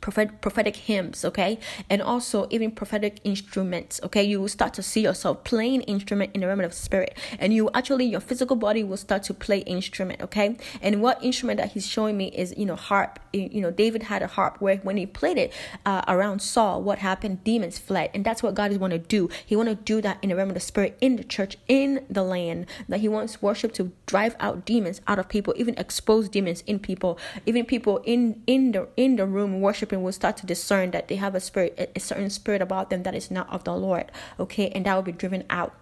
[0.00, 1.58] prophet, prophetic hymns okay?
[1.88, 4.22] And also even prophetic instruments okay?
[4.22, 7.16] You will start to see yourself playing instrument in the realm of spirit.
[7.38, 10.56] And you actually your physical body will start to play instrument okay?
[10.82, 13.20] And what instrument that he's showing me is you know harp.
[13.32, 15.52] You know david had a harp where when he played it
[15.84, 17.44] uh, around saul what happened?
[17.44, 18.10] Demons fled.
[18.12, 19.28] And that's what god is want to do.
[19.44, 22.04] He want to do that in the realm of the spirit in the church in
[22.10, 22.66] the land.
[22.88, 26.78] That he wants worship to drive out demons out of people even expose demons in
[26.78, 30.90] people even people in in the in the room worship worshiping will start to discern
[30.92, 33.76] that they have a spirit, a certain spirit about them that is not of the
[33.76, 34.10] Lord.
[34.40, 35.74] Okay, and that will be driven out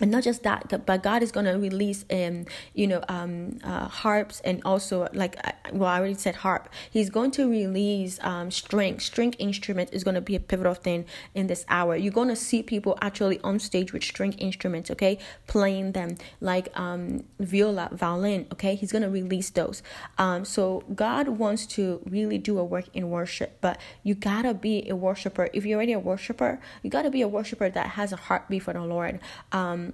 [0.00, 2.44] and not just that but god is going to release um
[2.74, 5.36] you know um uh, harps and also like
[5.72, 6.68] well i already said harp.
[6.90, 8.98] He's going to release um string.
[9.00, 11.96] String instrument is going to be a pivotal thing in this hour.
[11.96, 15.18] You're going to see people actually on stage with string instruments okay?
[15.46, 18.74] Playing them like um viola violin okay?
[18.74, 19.82] He's going to release those.
[20.18, 24.88] Um so god wants to really do a work in worship but you gotta be
[24.88, 25.48] a worshiper.
[25.52, 28.72] If you're already a worshiper you gotta be a worshiper that has a heartbeat for
[28.72, 29.20] the lord.
[29.52, 29.89] Um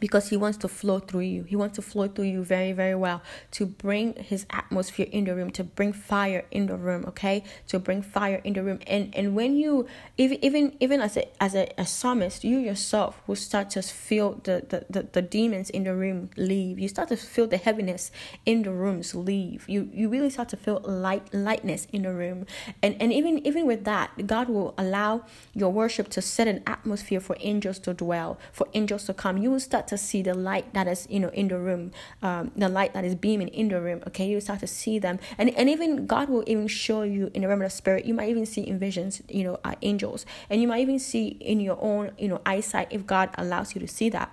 [0.00, 1.42] because he wants to flow through you.
[1.44, 3.22] He wants to flow through you very, very well
[3.52, 7.44] to bring his atmosphere in the room, to bring fire in the room, okay?
[7.68, 8.80] To bring fire in the room.
[8.86, 9.86] And and when you
[10.16, 14.40] even even even as a as a, a psalmist, you yourself will start to feel
[14.44, 16.78] the, the, the, the demons in the room leave.
[16.78, 18.10] You start to feel the heaviness
[18.44, 19.68] in the rooms leave.
[19.68, 22.46] You you really start to feel light lightness in the room.
[22.82, 25.24] And and even even with that, God will allow
[25.54, 29.38] your worship to set an atmosphere for angels to dwell, for angels to come.
[29.38, 32.50] You will start to see the light that is you know in the room um,
[32.56, 34.28] the light that is beaming in the room okay?
[34.28, 35.18] You start to see them.
[35.38, 38.04] And and even god will even show you in the realm of the spirit.
[38.04, 40.26] You might even see in visions you know uh, angels.
[40.50, 43.80] And you might even see in your own you know eyesight if god allows you
[43.80, 44.30] to see that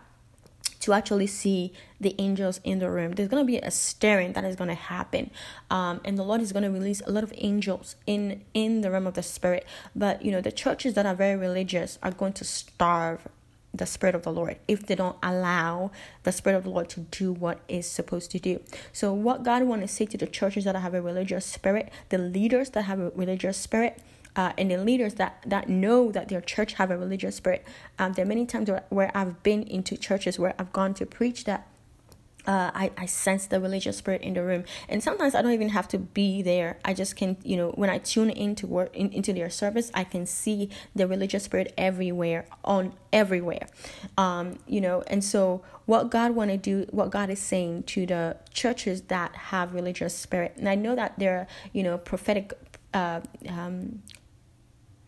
[0.83, 3.13] to actually see the angels in the room.
[3.13, 5.31] There's to be a stirring that is to happen,
[5.69, 9.07] um, and the Lord is to release a lot of angels in in the realm
[9.07, 9.65] of the spirit.
[9.95, 13.29] But you know, the churches that are very religious are going to starve
[13.73, 15.91] the spirit of the lord if they don't allow
[16.23, 18.61] the spirit of the lord to do what is supposed to do.
[18.91, 22.17] So what god want to say to the churches that have a religious spirit the
[22.17, 23.99] leaders that have a religious spirit
[24.35, 27.65] uh, and the leaders that that know that their church have a religious spirit
[27.99, 31.05] um, there are many times where, where i've been into churches where i've gone to
[31.05, 31.67] preach that
[32.47, 34.63] uh, I, I sense the religious spirit in the room.
[34.89, 36.77] And sometimes i don't even have to be there.
[36.83, 40.03] I just can you know when i tune into work in, into their service i
[40.03, 43.67] can see the religious spirit everywhere on everywhere.
[44.17, 48.05] Um you know and so what god want to do what god is saying to
[48.05, 52.53] the churches that have religious spirit and i know that there are you know prophetic
[52.93, 54.01] uh, um,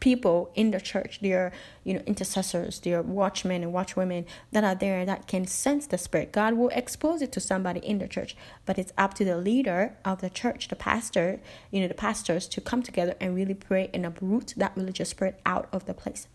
[0.06, 1.52] people in the church, their
[1.84, 6.32] you know intercessors, their watchmen and watchwomen that are there that can sense the spirit.
[6.32, 8.38] God will expose it to somebody in the church,
[8.68, 11.40] but it's up to the leader of the church, the pastor,
[11.72, 15.40] you know, the pastors to come together and really pray and uproot that religious spirit
[15.44, 16.28] out of the place.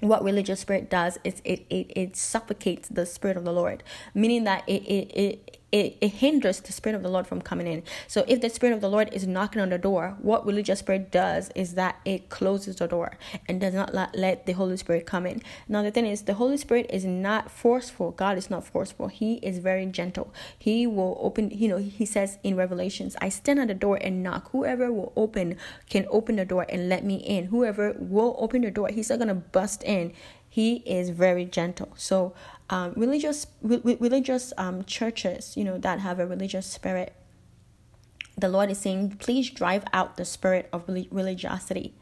[0.00, 4.42] what religious spirit does is it, it, it suffocates the spirit of the Lord, meaning
[4.42, 7.82] that it, it, it it, it hinders the spirit of the Lord from coming in.
[8.06, 11.10] So if the spirit of the Lord is knocking on the door, what religious spirit
[11.10, 13.16] does is that it closes the door
[13.48, 15.42] and does not let, let the Holy Spirit come in.
[15.68, 18.10] Now the thing is the Holy Spirit is not forceful.
[18.10, 19.08] God is not forceful.
[19.08, 20.32] He is very gentle.
[20.58, 24.22] He will open, you know, he says in Revelations, I stand at the door and
[24.22, 24.50] knock.
[24.52, 25.56] Whoever will open
[25.88, 27.46] can open the door and let me in.
[27.46, 30.12] Whoever will open the door, he's not gonna bust in
[30.52, 32.34] he is very gentle so
[32.72, 37.12] um, religious religious um, churches you know that have a religious spirit
[38.36, 41.94] the lord is saying please drive out the spirit of religiosity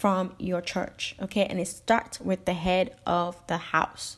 [0.00, 1.44] from your church okay?
[1.44, 4.16] And it starts with the head of the house.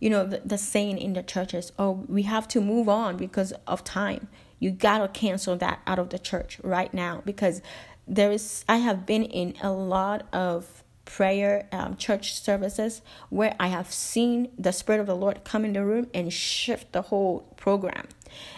[0.00, 3.52] You know the, the saying in the churches oh we have to move on because
[3.66, 4.28] of time.
[4.58, 7.60] You gotta cancel that out of the church right now because
[8.08, 10.82] there is i have been in a lot of
[11.16, 15.72] prayer um, church services where I have seen the Spirit of the Lord come in
[15.72, 18.06] the room and shift the whole program.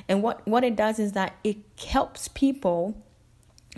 [0.06, 2.94] And what, what it does is that it helps people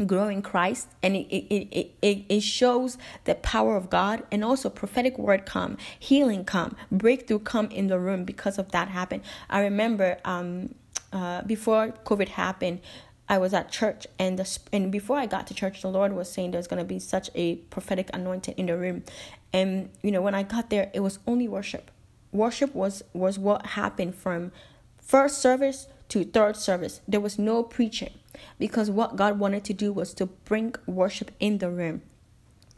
[0.07, 4.68] grow in Christ and it, it, it, it, shows the power of God and also
[4.68, 9.22] prophetic word come, healing come, breakthrough come in the room because of that happen.
[9.49, 10.75] I remember um,
[11.12, 12.81] uh, before COVID happened,
[13.29, 16.31] I was at church and the and before I got to church, the Lord was
[16.31, 19.03] saying there's gonna be such a prophetic anointing in the room,
[19.53, 21.91] and you know when I got there, it was only worship.
[22.33, 24.53] Worship was was what happened from
[24.99, 27.01] first service to third service.
[27.09, 28.12] There was no preaching
[28.59, 32.03] because what God wanted to do was to bring worship in the room.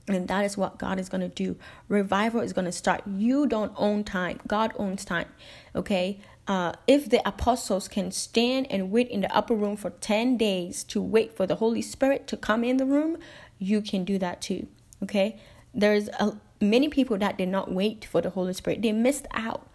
[0.08, 1.56] And that is what God is going to do.
[1.88, 3.02] Revival is going to start.
[3.06, 4.40] You don't own time.
[4.46, 5.26] God owns time.
[5.74, 6.20] Okay?
[6.48, 10.84] Uh, if the apostles can stand and wait in the upper room for 10 days
[10.84, 13.18] to wait for the Holy Spirit to come in the room,
[13.58, 14.66] you can do that too.
[15.02, 15.40] Okay?
[15.74, 19.68] There's a, many people that did not wait for the Holy Spirit, they missed out.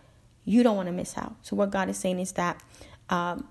[0.46, 1.36] You don't want to miss out.
[1.44, 2.64] So, what God is saying is that
[3.10, 3.48] um,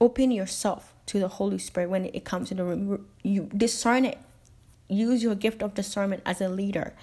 [0.00, 3.06] open yourself to the Holy Spirit when it comes in the room.
[3.22, 4.18] You discern it.
[4.88, 6.94] Use your gift of discernment as a leader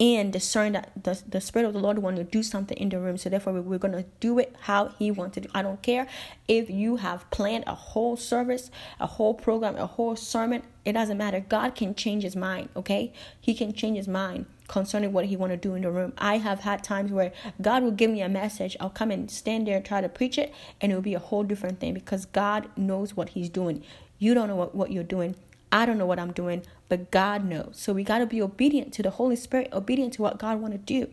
[0.00, 2.98] and discern that the, the spirit of the lord want to do something in the
[2.98, 3.18] room.
[3.18, 5.48] So therefore we're going to do it how he wants to do.
[5.54, 6.06] I don't care
[6.48, 11.18] if you have planned a whole service a whole program a whole sermon it doesn't
[11.18, 11.40] matter.
[11.40, 13.12] God can change his mind okay?
[13.38, 16.14] He can change his mind concerning what he want to do in the room.
[16.16, 18.76] I have had times where god will give me a message.
[18.80, 21.18] I'll come and stand there and try to preach it and it will be a
[21.18, 23.82] whole different thing because god knows what he's doing.
[24.18, 25.34] You don't know what, what you're doing
[25.72, 27.74] I don't know what I'm doing, but God knows.
[27.74, 30.74] So we got to be obedient to the Holy Spirit, obedient to what God want
[30.74, 31.08] to do.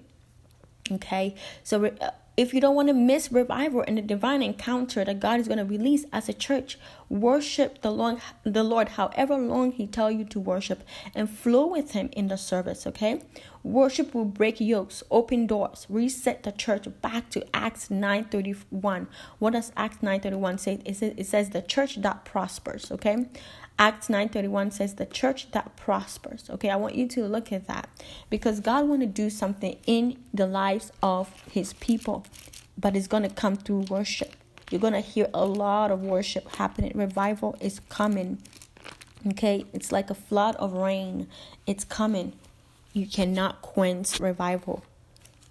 [0.92, 1.36] Okay?
[1.64, 5.40] So uh, if you don't want to miss revival and the divine encounter that God
[5.40, 6.78] is going to release as a church,
[7.10, 10.84] worship the Lord, the Lord however long He tell you to worship,
[11.16, 12.86] and flow with Him in the service.
[12.86, 13.22] Okay,
[13.64, 19.08] worship will break yokes, open doors, reset the church back to Acts nine thirty one.
[19.40, 20.80] What does Acts nine thirty one say?
[20.86, 22.92] It says, it says the church that prospers.
[22.92, 23.26] Okay,
[23.80, 26.50] Acts 9:31 says the church that prospers.
[26.50, 27.88] Okay, I want you to look at that
[28.30, 32.26] because God want to do something in the lives of his people,
[32.78, 34.36] but it's going to come through worship.
[34.72, 36.92] You're going to hear a lot of worship happening.
[36.96, 38.40] Revival is coming.
[39.28, 41.28] Okay, it's like a flood of rain.
[41.68, 42.34] It's coming.
[42.94, 44.84] You cannot quench revival.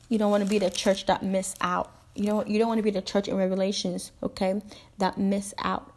[0.09, 1.93] You don't want to be the church that miss out.
[2.17, 4.61] You don't you don't want to be the church in Revelations, okay,
[4.99, 5.93] that miss out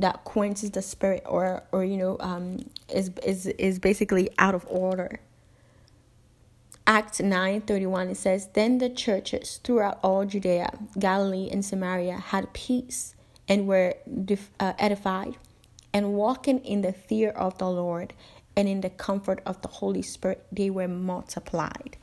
[0.00, 2.58] that quenches the spirit or or you know um
[2.92, 5.20] is is is basically out of order
[6.86, 13.14] Acts 9:31 it says then the churches throughout all Judea, Galilee and Samaria had peace
[13.46, 13.94] and were
[14.58, 15.36] uh, edified
[15.92, 18.12] and walking in the fear of the Lord
[18.56, 21.96] and in the comfort of the Holy Spirit they were multiplied.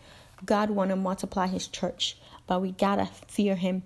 [0.46, 3.84] God want to multiply his church, but we got to fear him.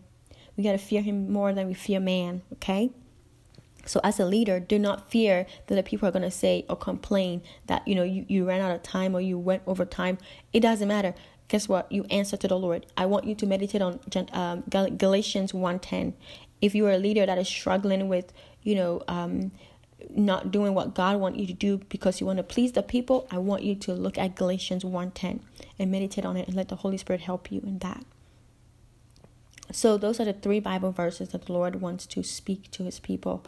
[0.57, 2.91] We got to fear him more than we fear man, okay?
[3.85, 6.75] So as a leader, do not fear that the people are going to say or
[6.75, 10.17] complain that you know you, you ran out of time or you went over time.
[10.53, 11.13] It doesn't matter.
[11.47, 11.91] Guess what?
[11.91, 12.85] You answer to the Lord.
[12.95, 13.99] I want you to meditate on
[14.31, 16.13] um, Galatians 1:10.
[16.61, 19.51] If you are a leader that is struggling with, you know, um,
[20.09, 23.27] not doing what God wants you to do because you want to please the people,
[23.31, 25.41] I want you to look at Galatians 1:10
[25.79, 28.05] and meditate on it and let the Holy Spirit help you in that.
[29.71, 32.99] So those are the three Bible verses that the Lord wants to speak to his
[32.99, 33.43] people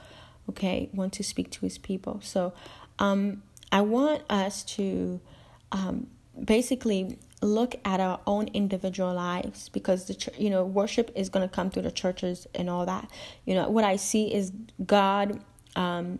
[0.50, 2.20] okay want to speak to his people.
[2.22, 2.54] So
[3.00, 3.41] um
[3.72, 5.20] i want us to
[5.72, 6.08] um
[6.46, 11.54] basically look at our own individual lives because the you know worship is going to
[11.54, 13.10] come through the churches and all that.
[13.46, 14.52] You know what i see is
[14.86, 15.39] god
[15.76, 16.20] um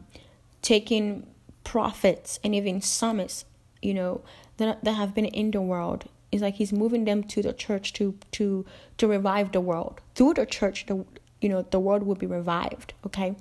[0.62, 1.28] taking
[1.64, 3.46] prophets and even psalmists
[3.82, 4.22] you know
[4.58, 6.06] that, that have been in the world.
[6.32, 8.66] It's like he's moving them to the church to to
[8.98, 10.02] to revive the world.
[10.16, 11.06] Through the church the
[11.42, 13.36] you know the world will be revived okay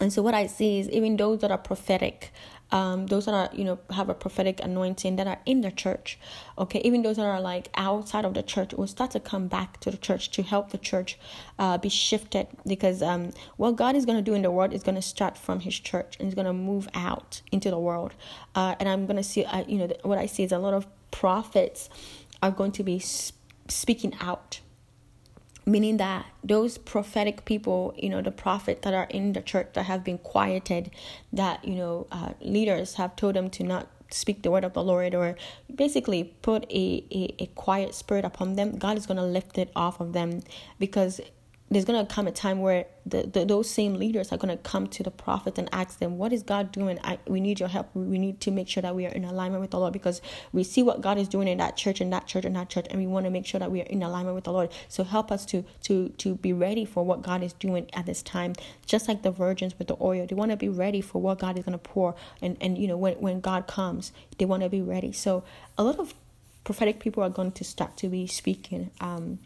[0.00, 2.32] and so what i see is even those that are prophetic
[2.70, 6.18] um, those that are you know have a prophetic anointing that are in the church
[6.58, 9.80] okay even those that are like outside of the church will start to come back
[9.80, 11.18] to the church to help the church
[11.58, 14.82] uh, be shifted because um, what god is going to do in the world is
[14.82, 18.14] going to start from his church and it's going to move out into the world.
[18.54, 20.74] Uh, and i'm going to see uh, you know what i see is a lot
[20.74, 21.88] of prophets
[22.42, 22.98] are going to be
[23.68, 24.60] speaking out
[25.68, 29.84] meaning that those prophetic people you know the prophets that are in the church that
[29.84, 30.90] have been quieted
[31.32, 34.82] that you know uh, leaders have told them to not speak the word of the
[34.82, 35.36] lord or
[35.74, 39.70] basically put a, a, a quiet spirit upon them god is going to lift it
[39.76, 40.40] off of them
[40.78, 41.20] because
[41.70, 44.62] there's going to come a time where the, the, those same leaders are going to
[44.62, 46.98] come to the prophet and ask them what is god doing?
[47.04, 47.94] I, we need your help.
[47.94, 50.64] We need to make sure that we are in alignment with the lord because we
[50.64, 52.98] see what god is doing in that church and that church and that church and
[52.98, 54.70] we want to make sure that we are in alignment with the lord.
[54.88, 58.22] So help us to to to be ready for what god is doing at this
[58.22, 58.54] time
[58.86, 60.26] just like the virgins with the oil.
[60.26, 62.88] They want to be ready for what god is going to pour and and you
[62.88, 65.12] know when, when god comes they want to be ready.
[65.12, 65.44] So
[65.76, 66.14] a lot of
[66.64, 69.38] prophetic people are going to start to be speaking um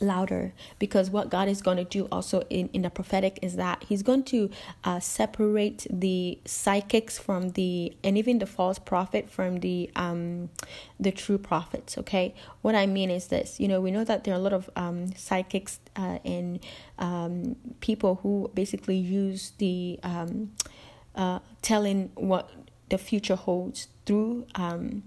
[0.00, 3.84] louder because what God is going to do also in, in the prophetic is that
[3.88, 4.50] He's going to
[4.84, 10.50] uh, separate the psychics from the and even the false prophet from the um
[11.00, 11.98] the true prophets.
[11.98, 14.52] Okay, what I mean is this: you know, we know that there are a lot
[14.52, 16.60] of um psychics uh, and
[16.98, 20.52] um people who basically use the um
[21.14, 22.50] uh telling what
[22.88, 25.02] the future holds through um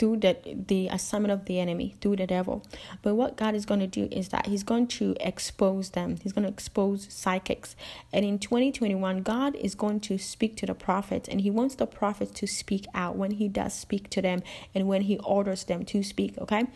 [0.00, 0.34] through the
[0.66, 2.64] the assignment of the enemy through the devil.
[3.02, 6.16] But what god is going to do is that he's going to expose them.
[6.22, 7.76] He's going to expose psychics.
[8.12, 11.86] And in 2021 god is going to speak to the prophets and he wants the
[11.86, 14.42] prophets to speak out when he does speak to them
[14.74, 16.66] and when he orders them to speak okay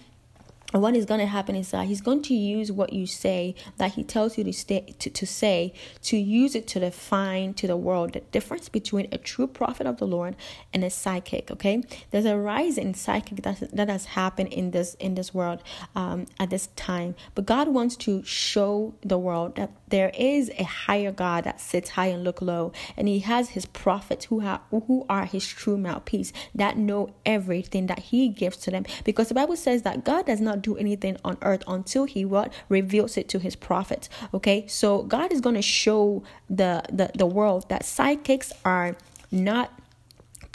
[0.80, 3.92] what is going to happen is that he's going to use what you say that
[3.92, 5.72] he tells you to stay to, to say
[6.02, 9.98] to use it to define to the world the difference between a true prophet of
[9.98, 10.36] the lord
[10.72, 11.82] and a psychic okay?
[12.10, 15.62] There's a rise in psychic that, that has happened in this in this world
[15.94, 17.14] um, at this time.
[17.34, 21.90] But god wants to show the world that there is a higher god that sits
[21.90, 25.78] high and look low and he has his prophets who have who are his true
[25.78, 28.84] mouthpiece that know everything that he gives to them.
[29.04, 32.52] Because the bible says that god does not do anything on earth until he what
[32.68, 34.66] reveals it to his prophets okay?
[34.66, 38.96] So god is going to show the, the the world that psychics are
[39.30, 39.70] not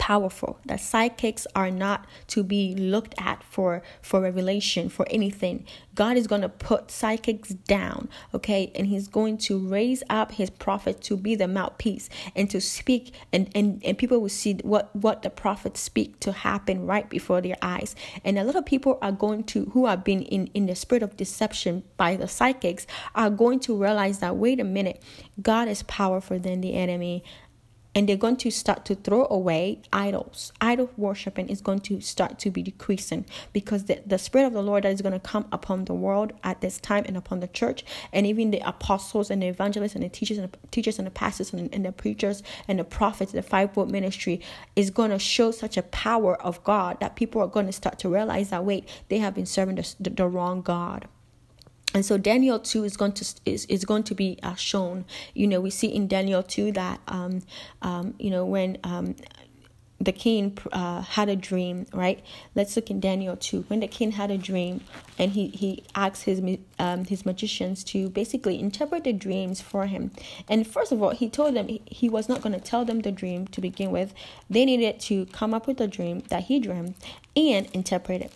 [0.00, 5.64] powerful that psychics are not to be looked at for for revelation for anything.
[5.94, 8.72] God is going to put psychics down okay?
[8.74, 13.14] And he's going to raise up his prophet to be the mouthpiece and to speak
[13.30, 17.42] and and, and people will see what what the prophets speak to happen right before
[17.42, 17.94] their eyes.
[18.24, 21.02] And a lot of people are going to who have been in in the spirit
[21.02, 25.02] of deception by the psychics are going to realize that wait a minute
[25.42, 27.22] god is powerful than the enemy
[27.94, 30.52] and they're going to start to throw away idols.
[30.60, 34.62] Idol worshiping is going to start to be decreasing because the, the Spirit of the
[34.62, 37.48] Lord that is going to come upon the world at this time and upon the
[37.48, 41.06] church, and even the apostles and the evangelists and the teachers and the teachers and
[41.06, 44.40] the pastors and, and the preachers and the prophets, the fivefold ministry
[44.76, 47.98] is going to show such a power of God that people are going to start
[48.00, 51.08] to realize that wait, they have been serving the, the, the wrong God
[51.94, 55.04] and so Daniel 2 is going to is, is going to be uh, shown.
[55.34, 57.42] You know we see in Daniel 2 that um
[57.82, 59.16] um you know when um
[60.02, 62.24] the king uh, had a dream right?
[62.54, 64.82] Let's look in Daniel 2 when the king had a dream
[65.18, 66.40] and he he asked his
[66.78, 70.12] um his magicians to basically interpret the dreams for him.
[70.48, 73.12] And first of all he told them he, was not going to tell them the
[73.12, 74.14] dream to begin with.
[74.48, 76.94] They needed to come up with a dream that he dreamed
[77.36, 78.32] and interpret it.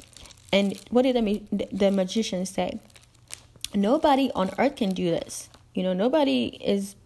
[0.53, 2.79] And what did the, the magicians say
[3.75, 5.49] nobody on earth can do this.
[5.75, 6.97] You know, nobody is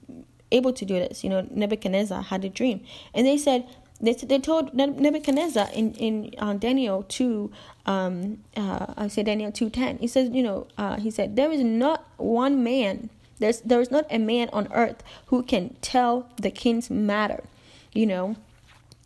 [0.50, 1.24] able to do this.
[1.24, 3.66] You know, Nebuchadnezzar had a dream, and they said
[4.00, 7.50] they, they told Nebuchadnezzar in in uh, Daniel two,
[7.86, 9.98] um, uh, I say Daniel two ten.
[9.98, 13.10] He says, you know, uh, he said there is not one man.
[13.38, 17.44] There's there is not a man on earth who can tell the king's matter.
[17.92, 18.36] You know,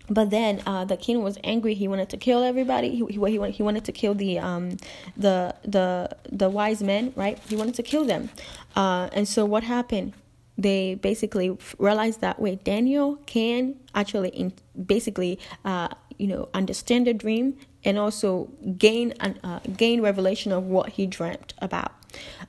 [0.09, 1.75] but then uh, the king was angry.
[1.75, 2.91] He wanted to kill everybody.
[2.91, 4.77] He, he, he, wanted, he wanted to kill the um
[5.17, 7.39] the the the wise men, right?
[7.49, 8.31] He wanted to kill them.
[8.77, 10.15] Uh, and so what happened?
[10.59, 14.53] They basically realized that wait, Daniel can actually in,
[14.87, 15.89] basically uh
[16.19, 18.49] you know understand the dream and also
[18.79, 21.93] gain an uh, gain revelation of what he dreamt about.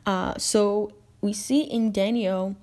[0.06, 0.92] Uh, so
[1.22, 2.56] we see in Daniel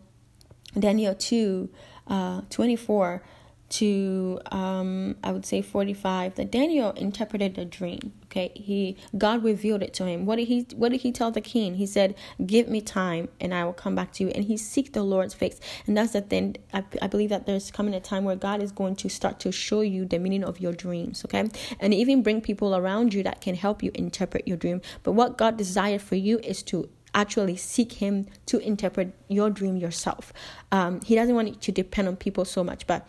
[0.79, 1.69] Daniel two
[2.07, 3.23] uh, twenty four
[3.71, 8.53] to um I would say 45 that Daniel interpreted the dream okay?
[8.55, 10.27] He God revealed it to him.
[10.27, 11.77] What did he what did he tell the king?
[11.77, 12.15] He said
[12.45, 14.31] give me time and I will come back to you.
[14.31, 15.61] And he seek the Lord's face.
[15.87, 18.73] And that's the thing I, I believe that there's coming a time where God is
[18.73, 21.49] going to start to show you the meaning of your dreams okay?
[21.79, 24.81] And even bring people around you that can help you interpret your dream.
[25.03, 29.77] But what God desired for you is to actually seek him to interpret your dream
[29.77, 30.33] yourself.
[30.71, 33.07] Um, he doesn't want you to depend on people so much but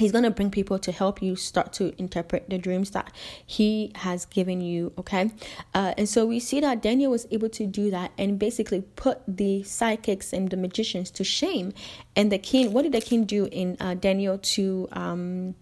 [0.00, 3.12] he's going to bring people to help you start to interpret the dreams that
[3.46, 5.30] he has given you okay?
[5.74, 9.20] Uh, and so we see that daniel was able to do that and basically put
[9.28, 11.72] the psychics and the magicians to shame.
[12.16, 15.54] And the king what did the king do in uh, daniel 2 um,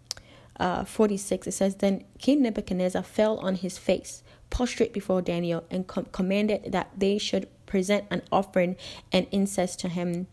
[0.58, 5.86] uh, 46 it says then king nebuchadnezzar fell on his face prostrate before daniel and
[5.86, 8.76] com- commanded that they should present an offering
[9.12, 10.26] and incense to him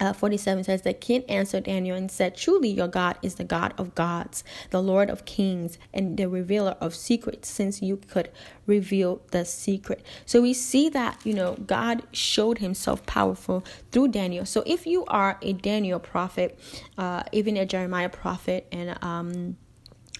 [0.00, 3.74] uh, 47 says, The king answered Daniel and said, Truly, your God is the God
[3.78, 8.30] of gods, the Lord of kings, and the revealer of secrets, since you could
[8.66, 10.04] reveal the secret.
[10.26, 14.46] So we see that, you know, God showed himself powerful through Daniel.
[14.46, 16.58] So if you are a Daniel prophet,
[16.96, 19.56] uh, even a Jeremiah prophet, and um,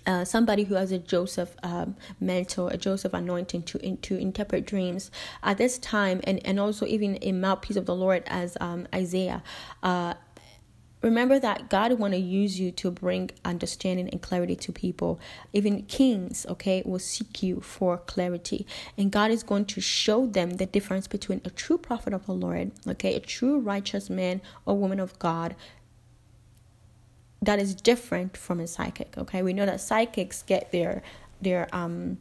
[0.07, 4.67] uh, somebody who has a Joseph um, mentor, a Joseph anointing to in, to interpret
[4.67, 5.11] dreams
[5.43, 9.43] at this time, and and also even a mouthpiece of the Lord as um, Isaiah.
[9.83, 10.15] Uh,
[11.03, 15.19] remember that God want to use you to bring understanding and clarity to people.
[15.53, 20.53] Even kings, okay, will seek you for clarity, and God is going to show them
[20.53, 24.79] the difference between a true prophet of the Lord, okay, a true righteous man or
[24.79, 25.55] woman of God
[27.43, 29.43] that is different from a psychic okay?
[29.43, 31.03] We know that psychics get their
[31.41, 32.19] their um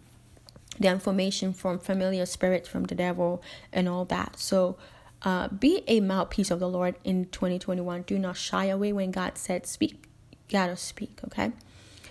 [0.79, 3.43] their information from familiar spirits from the devil
[3.73, 4.39] and all that.
[4.39, 4.77] So
[5.21, 9.37] uh, be a mouthpiece of the lord in 2021 do not shy away when god
[9.37, 10.03] said speak
[10.49, 11.51] gotta speak okay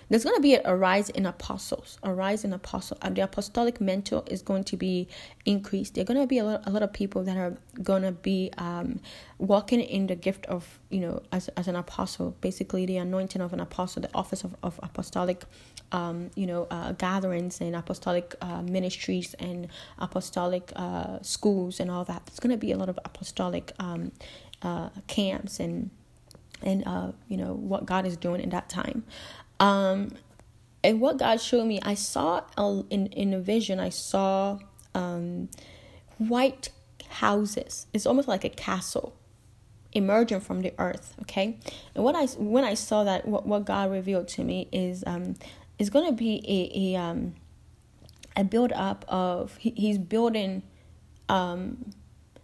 [0.09, 2.99] there's going to be a rise in apostles, a rise in apostles.
[3.11, 5.09] The apostolic mentor is going to be
[5.45, 5.95] increased.
[5.95, 8.13] There are going to be a lot, a lot of people that are going to
[8.13, 9.01] be um,
[9.37, 13.53] walking in the gift of, you know, as, as an apostle, basically the anointing of
[13.53, 15.45] an apostle, the office of, of apostolic,
[15.93, 22.05] um, you know, uh, gatherings and apostolic uh, ministries and apostolic uh, schools and all
[22.05, 22.25] that.
[22.27, 24.13] There's going to be a lot of apostolic um,
[24.63, 25.91] uh, camps and
[26.63, 29.05] and uh, you know what God is doing in that time.
[29.61, 30.13] Um,
[30.85, 32.43] and what God showed me, I saw
[32.91, 34.59] in in a vision, I saw
[34.95, 35.49] um,
[36.19, 36.71] white
[37.09, 37.87] houses.
[37.93, 39.15] It's almost like a castle
[39.93, 41.15] emerging from the earth.
[41.23, 41.59] Okay,
[41.95, 45.35] and what I when I saw that, what, what God revealed to me is um,
[45.79, 47.35] is going to be a a um,
[48.37, 50.63] a build up of he, he's building
[51.29, 51.93] um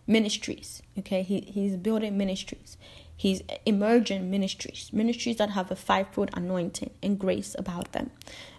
[0.06, 0.82] ministries.
[0.98, 2.76] Okay, he he's building ministries.
[3.16, 8.10] He's emergent ministries, ministries that have a fivefold anointing and grace about them.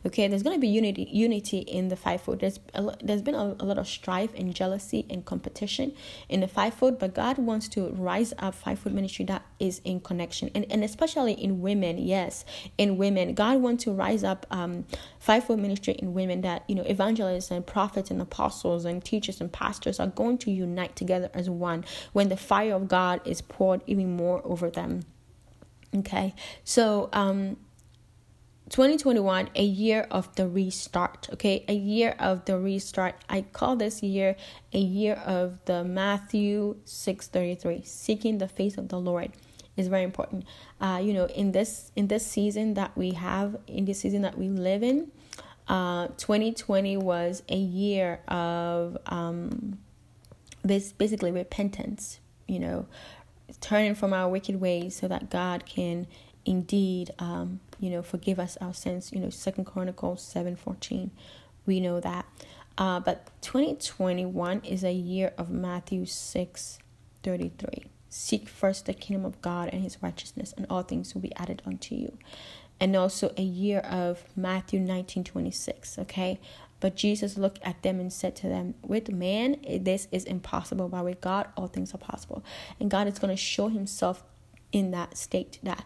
[0.06, 2.39] Okay, there's going to be unity, unity in the fivefold.
[2.39, 5.93] There's a, there's been a, a lot of strife and jealousy and competition
[6.30, 10.49] in the fivefold, but God wants to rise up fivefold ministry that is in connection,
[10.53, 11.97] and and especially in women.
[11.97, 12.45] Yes,
[12.78, 14.86] in women, God wants to rise up um
[15.20, 19.51] fivefold ministry in women that you know evangelists and prophets and apostles and teachers and
[19.51, 23.82] pastors are going to unite together as one when the fire of God is poured
[23.88, 25.03] even more over them.
[25.95, 26.34] Okay,
[26.64, 27.58] so um
[28.70, 31.30] 2021 a year of the restart.
[31.34, 31.64] Okay.
[31.68, 33.16] A year of the restart.
[33.30, 34.36] I call this year
[34.74, 39.32] a year of the matthew 633 seeking the face of the lord
[39.78, 40.45] is very important
[40.82, 44.38] uh you know in this in this season that we have in this season that
[44.38, 45.11] we live in
[45.67, 49.78] uh 2020 was a year of um
[50.63, 52.86] this basically repentance you know
[53.61, 56.07] turning from our wicked ways so that god can
[56.45, 59.11] indeed um you know, forgive us our sins.
[59.11, 61.11] You know, Second Chronicles seven fourteen,
[61.65, 62.26] we know that.
[62.78, 66.80] Uh, but 2021 is a year of Matthew six
[67.23, 67.86] thirty three.
[68.18, 71.61] Seek first the kingdom of God and His righteousness, and all things will be added
[71.66, 72.18] unto you.
[72.80, 75.99] And also a year of Matthew nineteen twenty six.
[75.99, 76.39] Okay,
[76.80, 81.03] but Jesus looked at them and said to them, With man, this is impossible, but
[81.03, 82.41] with God, all things are possible.
[82.80, 84.24] And God is going to show Himself
[84.72, 85.84] in that state that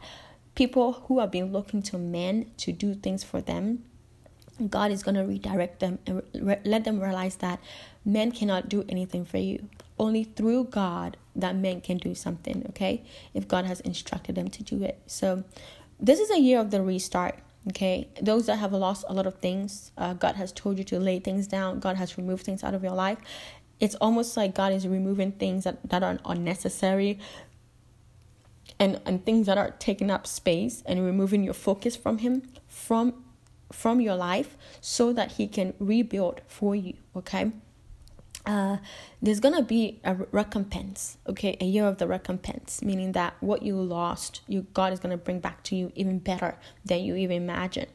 [0.53, 3.85] people who have been looking to men to do things for them,
[4.69, 7.59] God is going to redirect them and re- let them realize that
[8.05, 9.67] men cannot do anything for you.
[9.97, 13.03] Only through God that men can do something, okay?
[13.33, 15.01] If God has instructed them to do it.
[15.07, 15.43] So,
[15.99, 18.07] this is a year of the restart, okay?
[18.21, 21.19] Those that have lost a lot of things, uh, God has told you to lay
[21.19, 23.17] things down, God has removed things out of your life.
[23.79, 27.19] It's almost like God is removing things that, that are unnecessary
[28.79, 33.13] and and things that are taking up space and removing your focus from him from
[33.71, 37.51] from your life so that he can rebuild for you okay
[38.49, 38.77] uh,
[39.21, 41.55] there's gonna be a recompense okay?
[41.61, 45.39] A year of the recompense meaning that what you lost you god is gonna bring
[45.39, 47.85] back to you even better than you even imagine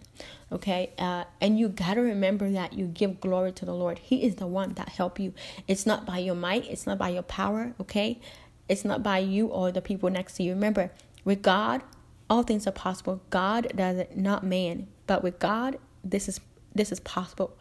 [0.52, 0.92] okay?
[0.96, 3.98] Uh, and you gotta remember that you give glory to the lord.
[3.98, 5.34] He is the one that help you.
[5.66, 8.20] It's not by your might it's not by your power okay?
[8.68, 10.52] It's not by you or the people next to you.
[10.52, 10.92] Remember
[11.24, 11.82] with god
[12.30, 13.20] all things are possible.
[13.30, 14.86] God does it not man.
[15.09, 16.38] But with god this is
[16.72, 17.57] this is possible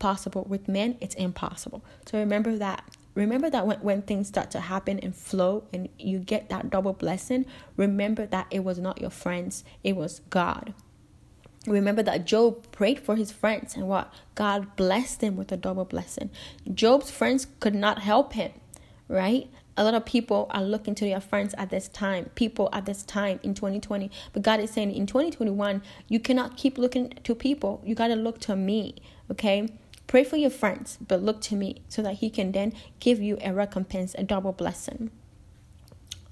[0.00, 1.84] possible with men it's impossible.
[2.06, 2.82] So remember that
[3.14, 6.92] remember that when, when things start to happen and flow and you get that double
[6.92, 7.44] blessing
[7.76, 10.74] remember that it was not your friends it was god.
[11.66, 14.12] Remember that job prayed for his friends and what?
[14.34, 16.30] God blessed him with a double blessing.
[16.72, 18.52] Job's friends could not help him
[19.10, 19.50] right?
[19.76, 23.02] A lot of people are looking to their friends at this time people at this
[23.02, 27.82] time in 2020 but god is saying in 2021 you cannot keep looking to people.
[27.84, 28.96] You got to look to me
[29.30, 29.68] okay
[30.10, 33.38] Pray for your friends, but look to me so that He can then give you
[33.44, 35.12] a recompense, a double blessing.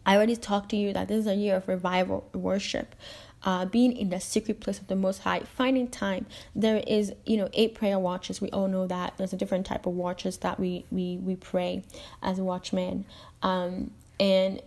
[0.04, 2.96] I already talked to you that this is a year of revival, worship,
[3.44, 6.26] uh, being in the secret place of the Most High, finding time.
[6.56, 8.40] There is, you know, eight prayer watches.
[8.40, 11.84] We all know that there's a different type of watches that we we we pray
[12.20, 13.04] as watchmen,
[13.42, 14.60] um, and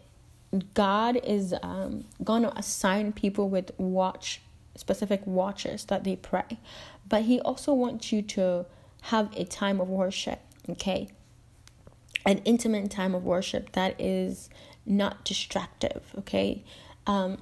[0.74, 4.40] God is um, gonna assign people with watch
[4.78, 6.60] specific watches that they pray,
[7.10, 8.66] but He also wants you to
[9.02, 10.40] have a time of worship,
[10.70, 11.10] okay?
[12.26, 14.50] An intimate time of worship that is
[14.86, 16.64] not distractive, okay?
[17.08, 17.40] Um,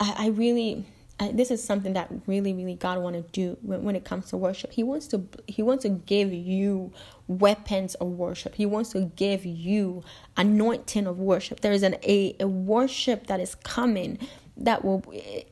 [0.00, 0.86] I, I really,
[1.20, 4.26] I, this is something that really, really God want to do when, when it comes
[4.30, 4.72] to worship.
[4.72, 6.92] He wants to, He wants to give you
[7.28, 8.56] weapons of worship.
[8.56, 10.02] He wants to give you
[10.36, 11.60] anointing of worship.
[11.60, 14.18] There is an a, a worship that is coming
[14.56, 15.04] that will,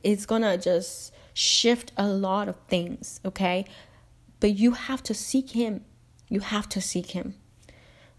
[0.03, 3.65] it's gonna just shift a lot of things, okay?
[4.39, 5.83] But you have to seek Him.
[6.29, 7.35] You have to seek Him.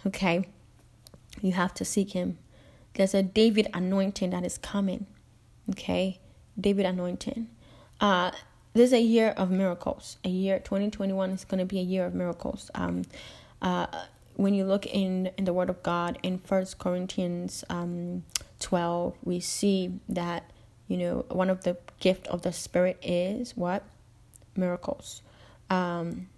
[0.06, 0.46] Okay?
[1.40, 2.38] You have to seek Him.
[2.94, 5.06] There's a David anointing that is coming.
[5.70, 6.20] Okay?
[6.58, 7.48] David anointing.
[8.00, 8.32] Uh,
[8.74, 10.18] this is a year of miracles.
[10.24, 12.70] A year 2021 is going to be a year of miracles.
[12.74, 13.02] Um,
[13.62, 13.86] uh,
[14.38, 18.22] when you look in in the Word of God in First Corinthians um
[18.60, 20.50] 12, we see that
[20.86, 23.82] you know one of the gift of the Spirit is what
[24.56, 25.22] miracles
[25.70, 26.28] um,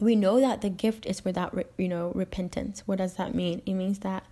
[0.00, 2.82] we know that the gift is without you know repentance.
[2.86, 3.62] What does that mean?
[3.66, 4.24] It means that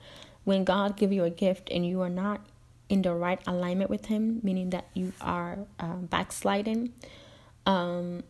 [0.45, 2.41] when god give you a gift and you are not
[2.89, 6.93] in the right alignment with him meaning that you are uh, backsliding
[7.66, 8.22] um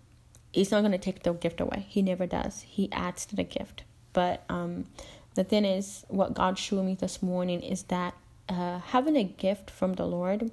[0.52, 1.84] he's not going to take the gift away.
[1.86, 2.62] He never does.
[2.62, 3.84] He adds to the gift.
[4.12, 4.86] But um
[5.34, 8.14] the thing is what god showed me this morning is that
[8.48, 10.50] uh having a gift from the lord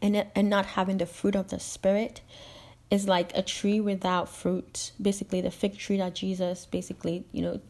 [0.00, 2.20] and and not having the fruit of the spirit
[2.90, 4.92] is like a tree without fruit.
[5.00, 7.60] Basically, the fig tree that Jesus basically, you know,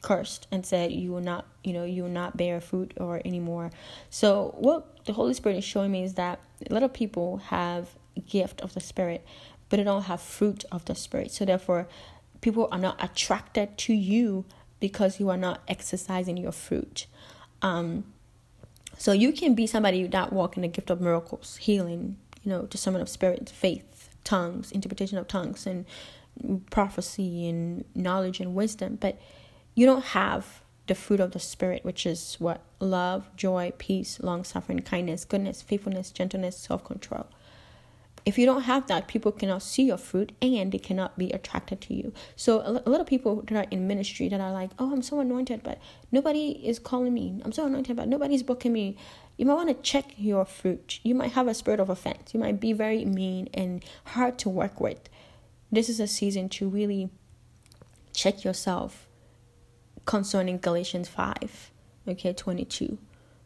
[0.00, 3.70] cursed and said, "You will not, you know, you will not bear fruit or anymore."
[4.10, 7.90] So, what the Holy Spirit is showing me is that a lot of people have
[8.26, 9.24] gift of the Spirit,
[9.68, 11.30] but they don't have fruit of the Spirit.
[11.30, 11.88] So, therefore,
[12.40, 14.44] people are not attracted to you
[14.80, 17.06] because you are not exercising your fruit.
[17.62, 18.04] Um,
[18.96, 22.62] so you can be somebody that walk in the gift of miracles, healing, you know,
[22.62, 25.84] discernment of spirit, faith, tongues, interpretation of tongues, and
[26.70, 29.18] prophecy and knowledge and wisdom, but
[29.74, 32.62] you don't have the fruit of the Spirit, which is what?
[32.80, 37.26] Love, joy, peace, long suffering, kindness, goodness, faithfulness, gentleness, self control.
[38.24, 41.80] If you don't have that, people cannot see your fruit and they cannot be attracted
[41.82, 42.12] to you.
[42.36, 45.20] So, a lot of people that are in ministry that are like, oh, I'm so
[45.20, 45.78] anointed, but
[46.10, 47.40] nobody is calling me.
[47.44, 48.96] I'm so anointed, but nobody's booking me
[49.38, 50.98] you might want to check your fruit.
[51.04, 52.34] You might have a spirit of offense.
[52.34, 55.08] You might be very mean and hard to work with.
[55.70, 57.08] This is a season to really
[58.12, 59.06] check yourself
[60.06, 61.70] concerning Galatians 5,
[62.08, 62.98] okay, 22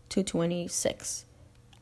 [0.08, 1.26] to 26.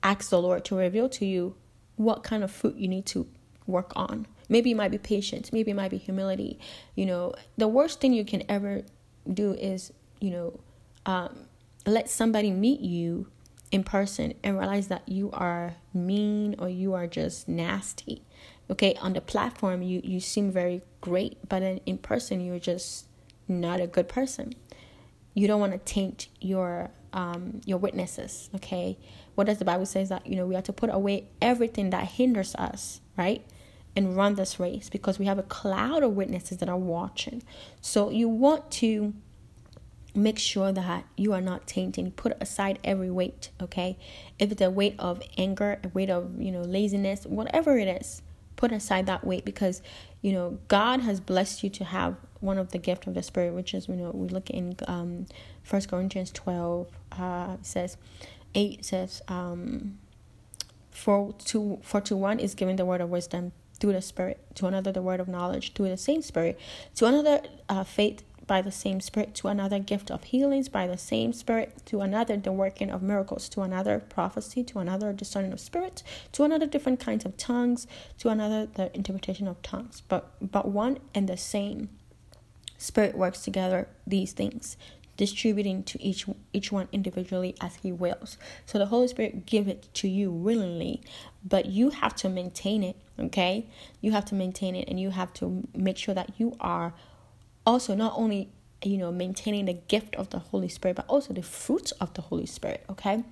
[0.02, 1.54] Ask the Lord to reveal to you
[1.94, 3.28] what kind of fruit you need to
[3.66, 4.26] work on.
[4.48, 6.58] Maybe it might be patience, maybe it might be humility.
[6.96, 8.82] You know, the worst thing you can ever
[9.32, 10.60] do is, you know,
[11.06, 11.46] um,
[11.86, 13.28] let somebody meet you
[13.70, 18.22] in person and realize that you are mean or you are just nasty.
[18.68, 23.06] Okay, on the platform you you seem very great, but then in person you're just
[23.48, 24.54] not a good person.
[25.34, 28.98] You don't want to taint your um your witnesses, okay?
[29.34, 32.04] What does the Bible says that you know we have to put away everything that
[32.04, 33.44] hinders us, right?
[33.96, 37.42] And run this race because we have a cloud of witnesses that are watching.
[37.80, 39.14] So you want to
[40.14, 42.10] make sure that you are not tainting.
[42.12, 43.98] Put aside every weight, okay?
[44.38, 48.22] If it's a weight of anger, a weight of, you know, laziness, whatever it is,
[48.56, 49.82] put aside that weight because,
[50.20, 53.54] you know, God has blessed you to have one of the gift of the Spirit,
[53.54, 55.26] which is, you know, we look in um,
[55.68, 57.96] 1 Corinthians 12, uh, says,
[58.54, 59.98] 8 says, um,
[61.00, 64.66] for to for to one is given the word of wisdom through the spirit to
[64.66, 66.58] another the word of knowledge through the same spirit
[66.94, 67.40] to another
[67.70, 71.86] uh, faith by the same Spirit, to another gift of healings by the same Spirit,
[71.86, 76.42] to another the working of miracles, to another prophecy, to another discerning of spirit, to
[76.42, 77.86] another different kinds of tongues,
[78.18, 80.02] to another the interpretation of tongues.
[80.08, 81.90] But but one and the same
[82.76, 84.76] Spirit works together these things,
[85.16, 88.36] distributing to each each one individually as he wills.
[88.66, 91.02] So the Holy Spirit give it to you willingly,
[91.44, 93.68] but you have to maintain it, okay?
[94.00, 96.94] You have to maintain it and you have to make sure that you are
[97.66, 98.48] also not only
[98.82, 102.22] you know maintaining the gift of the holy spirit but also the fruits of the
[102.22, 103.22] holy spirit okay?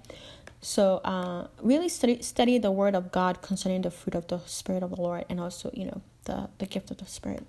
[0.60, 4.82] So uh, really study study the word of god concerning the fruit of the spirit
[4.82, 7.46] of the lord and also you know the the gift of the spirit.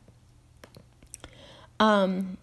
[1.80, 2.38] Um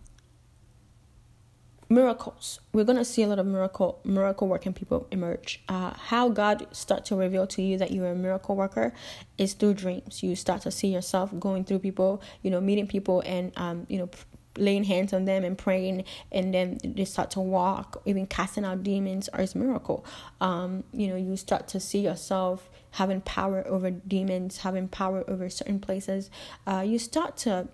[1.89, 2.61] miracles.
[2.73, 5.63] We're to see a lot of miracle miracle working people emerge.
[5.69, 8.93] Uh, how god start to reveal to you that you're a miracle worker
[9.39, 10.23] is through dreams.
[10.23, 13.99] You start to see yourself going through people you know meeting people and um, you
[13.99, 14.11] know
[14.59, 18.83] laying hands on them and praying and then they start to walk even casting out
[18.83, 20.05] demons is miracle.
[20.41, 25.49] Um, you know you start to see yourself having power over demons having power over
[25.49, 26.31] certain places.
[26.67, 27.69] Uh, you start to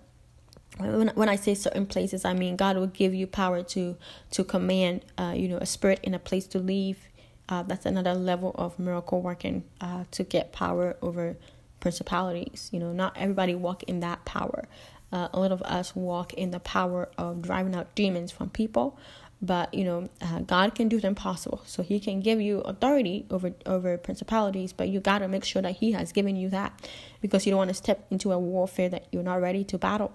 [0.77, 3.95] when, when I say certain places, I mean God will give you power to
[4.31, 7.07] to command, uh, you know, a spirit in a place to leave.
[7.49, 11.37] Uh, that's another level of miracle working uh, to get power over
[11.79, 12.69] principalities.
[12.71, 14.65] You know, not everybody walk in that power.
[15.11, 18.97] Uh, a lot of us walk in the power of driving out demons from people,
[19.43, 21.61] but you know, uh, God can do the impossible.
[21.65, 25.75] So He can give you authority over over principalities, but you gotta make sure that
[25.75, 26.89] He has given you that,
[27.21, 30.13] because you don't want to step into a warfare that you're not ready to battle.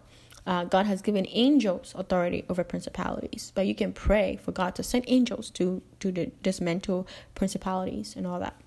[0.48, 4.82] Uh, God has given angels authority over principalities, but you can pray for God to
[4.82, 6.10] send angels to to
[6.42, 8.58] dismantle principalities and all that.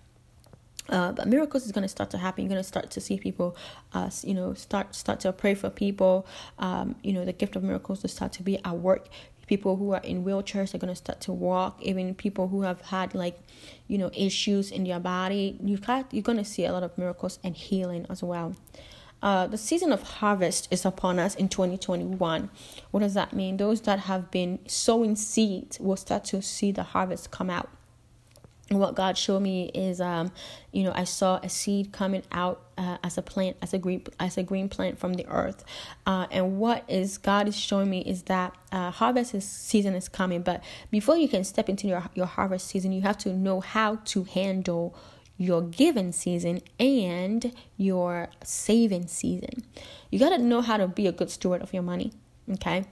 [0.89, 2.43] Uh, but miracles is going to start to happen.
[2.43, 3.55] You're going to start to see people,
[3.93, 6.27] uh, you know, start start to pray for people.
[6.59, 9.07] Um, you know, the gift of miracles will start to be at work.
[9.47, 11.81] People who are in wheelchairs are going to start to walk.
[11.81, 13.39] Even people who have had like,
[13.87, 16.95] you know, issues in their body, you got you're going to see a lot of
[16.95, 18.55] miracles and healing as well.
[19.21, 22.49] Uh, the season of harvest is upon us in 2021.
[22.91, 23.57] What does that mean?
[23.57, 27.69] Those that have been sowing seeds will start to see the harvest come out.
[28.71, 30.31] And what God showed me is, um,
[30.71, 34.01] you know, I saw a seed coming out uh, as a plant, as a green,
[34.17, 35.65] as a green plant from the earth.
[36.05, 40.07] Uh, and what is God is showing me is that uh, harvest is, season is
[40.07, 40.41] coming.
[40.41, 43.97] But before you can step into your your harvest season, you have to know how
[44.05, 44.95] to handle
[45.37, 49.63] your giving season and your saving season.
[50.09, 52.11] You got to know how to be a good steward of your money,
[52.53, 52.85] okay?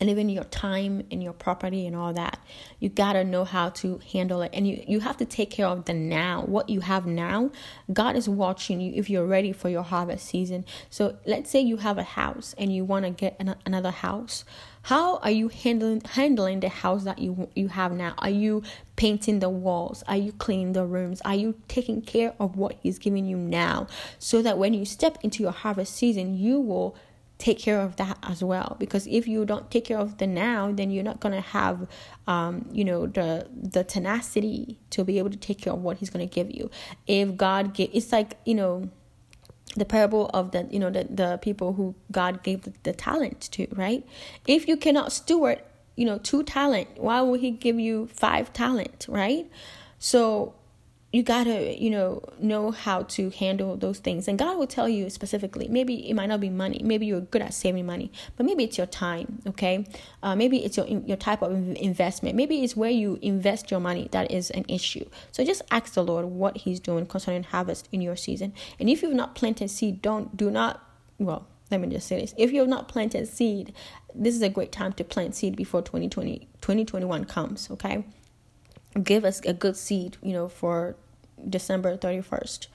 [0.00, 2.38] And even your time and your property and all that.
[2.80, 4.50] You got to know how to handle it.
[4.52, 6.42] And you, you have to take care of the now.
[6.42, 7.50] What you have now,
[7.92, 10.64] God is watching you if you're ready for your harvest season.
[10.90, 14.44] So let's say you have a house and you want to get an, another house.
[14.82, 18.14] How are you handling handling the house that you you have now?
[18.18, 18.62] Are you
[18.96, 20.02] painting the walls?
[20.08, 21.20] Are you cleaning the rooms?
[21.24, 23.86] Are you taking care of what he's giving you now
[24.18, 26.96] so that when you step into your harvest season, you will
[27.38, 30.70] take care of that as well because if you don't take care of the now
[30.70, 31.88] then you're not going to have
[32.28, 36.08] um, you know the the tenacity to be able to take care of what he's
[36.08, 36.70] going to give you
[37.08, 38.88] if god give it's like you know
[39.76, 43.40] the parable of the you know the, the people who god gave the, the talent
[43.52, 44.06] to right?
[44.46, 45.62] If you cannot steward
[45.96, 49.50] you know two talent why would he give you five talent right?
[49.98, 50.54] So
[51.12, 54.26] you gotta you know know how to handle those things.
[54.28, 56.80] And god will tell you specifically maybe it might not be money.
[56.82, 59.86] Maybe you're good at saving money but maybe it's your time okay?
[60.22, 62.34] Uh, maybe it's your your type of investment.
[62.34, 65.04] Maybe it's where you invest your money that is an issue.
[65.32, 68.54] So just ask the lord what he's doing concerning harvest in your season.
[68.80, 70.82] And if you've not planted seed don't do not
[71.18, 72.34] well let me just say this.
[72.36, 73.74] If you have not planted seed
[74.14, 78.02] this is a great time to plant seed before 2020 2021 comes okay?
[79.02, 80.96] Give us a good seed, you know, for
[81.48, 82.66] December 31st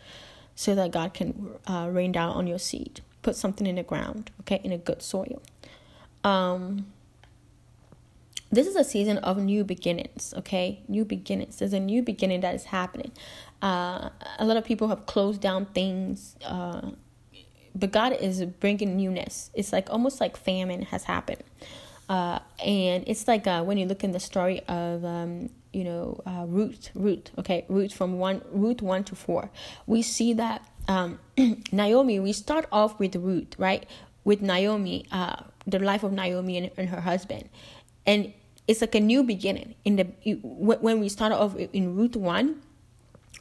[0.56, 3.02] so that God can uh, rain down on your seed.
[3.22, 5.42] Put something in the ground, okay, in a good soil.
[6.24, 6.88] Um,
[8.52, 10.82] this is a season of new beginnings, okay?
[10.88, 11.60] New beginnings.
[11.60, 13.12] There's a new beginning that is happening.
[13.62, 14.10] Uh,
[14.40, 16.92] a lot of people have closed down things, uh,
[17.76, 19.52] but God is bringing newness.
[19.54, 21.44] It's like almost like famine has happened.
[22.10, 26.22] uh, and it's like uh, when you look in the story of um, you know
[26.26, 26.92] uh, Ruth,
[27.38, 29.50] okay, Ruth from one Ruth one to four,
[29.86, 31.20] we see that um,
[31.72, 32.20] Naomi.
[32.20, 33.86] We start off with Ruth right?
[34.24, 37.50] With Naomi, uh, the life of Naomi and, and her husband,
[38.06, 38.34] and
[38.68, 39.76] it's like a new beginning.
[39.86, 40.08] In the
[40.44, 42.62] when we start off in Ruth one,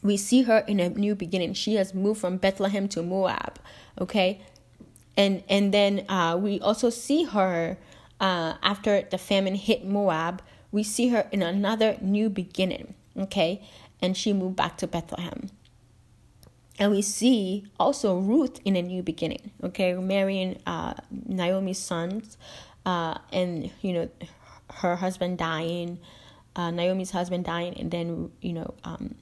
[0.02, 1.54] we see her in a new beginning.
[1.54, 3.58] She has moved from Bethlehem to Moab,
[4.00, 4.40] okay,
[5.16, 7.76] and and then uh, we also see her
[8.20, 10.42] uh, after the famine hit Moab,
[10.76, 13.62] we see her in another new beginning, okay?
[14.02, 15.48] And she moved back to Bethlehem.
[16.78, 19.94] And we see also Ruth in a new beginning, okay?
[19.94, 22.36] Marrying uh, Naomi's sons,
[22.84, 24.10] uh, and, you know,
[24.80, 25.98] her husband dying,
[26.56, 29.14] uh, Naomi's husband dying, and then, you know, um,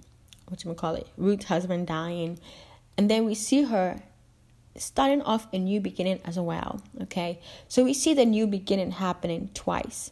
[0.48, 2.40] what you call it, Ruth's husband dying.
[2.98, 4.00] And then we see her
[4.76, 6.80] starting off a new beginning as well.
[7.02, 10.10] Okay, so we see the new beginning happening twice.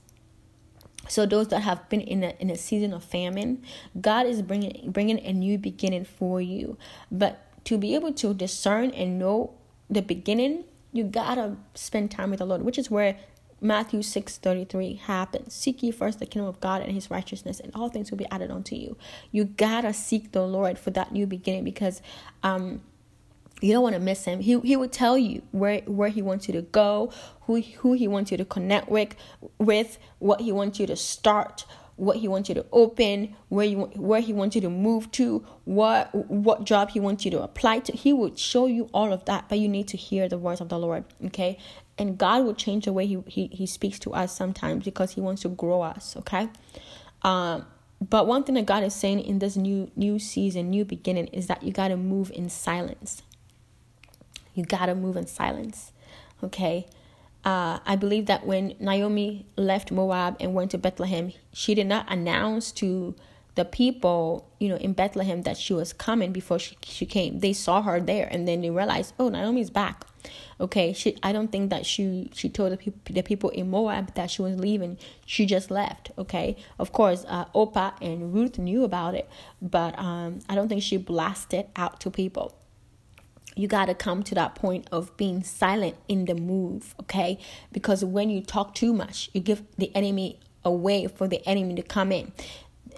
[1.09, 3.63] So those that have been in a in a season of famine,
[4.01, 6.77] God is bringing bringing a new beginning for you.
[7.11, 9.55] But to be able to discern and know
[9.91, 13.17] the beginning, you gotta spend time with the Lord, which is where
[13.61, 15.55] Matthew 6 33 happens.
[15.55, 18.27] Seek ye first the kingdom of God and his righteousness, and all things will be
[18.31, 18.97] added unto you.
[19.31, 22.03] You gotta seek the Lord for that new beginning because
[22.43, 22.83] um
[23.63, 24.41] you don't want to miss him.
[24.41, 27.13] He he would tell you where where he wants you to go,
[27.43, 29.15] who who he wants you to connect with,
[29.59, 31.65] with what he wants you to start,
[31.97, 35.47] what he wants you to open, where you where he wants you to move to,
[35.65, 37.93] what what job he wants you to apply to.
[37.93, 40.69] He would show you all of that, but you need to hear the words of
[40.69, 41.59] the Lord, okay?
[41.99, 45.21] And God will change the way he he, he speaks to us sometimes because he
[45.21, 46.49] wants to grow us, okay?
[47.23, 47.67] Um
[48.01, 51.47] but one thing that God is saying in this new new season, new beginning is
[51.47, 53.23] that you got to move in silence
[54.55, 55.93] you gotta move in silence.
[56.43, 56.87] Okay.
[57.45, 62.11] Uh, I believe that when Naomi left Moab and went to Bethlehem, she did not
[62.11, 63.17] announce to
[63.55, 67.41] the people, you know, in Bethlehem that she was coming before she, she came.
[67.41, 70.07] They saw her there and then they realized, oh, Naomi's back.
[70.61, 74.15] Okay, she I don't think that she she told the people the people in Moab
[74.15, 74.97] that she was leaving.
[75.27, 76.13] She just left.
[76.17, 79.29] Okay, of course, uh, Orpah and Ruth knew about it,
[79.61, 82.55] but um, I don't think she blasted out to people
[83.55, 87.39] you got to come to that point of being silent in the move, okay?
[87.73, 91.75] Because when you talk too much, you give the enemy a way for the enemy
[91.75, 92.33] to come in.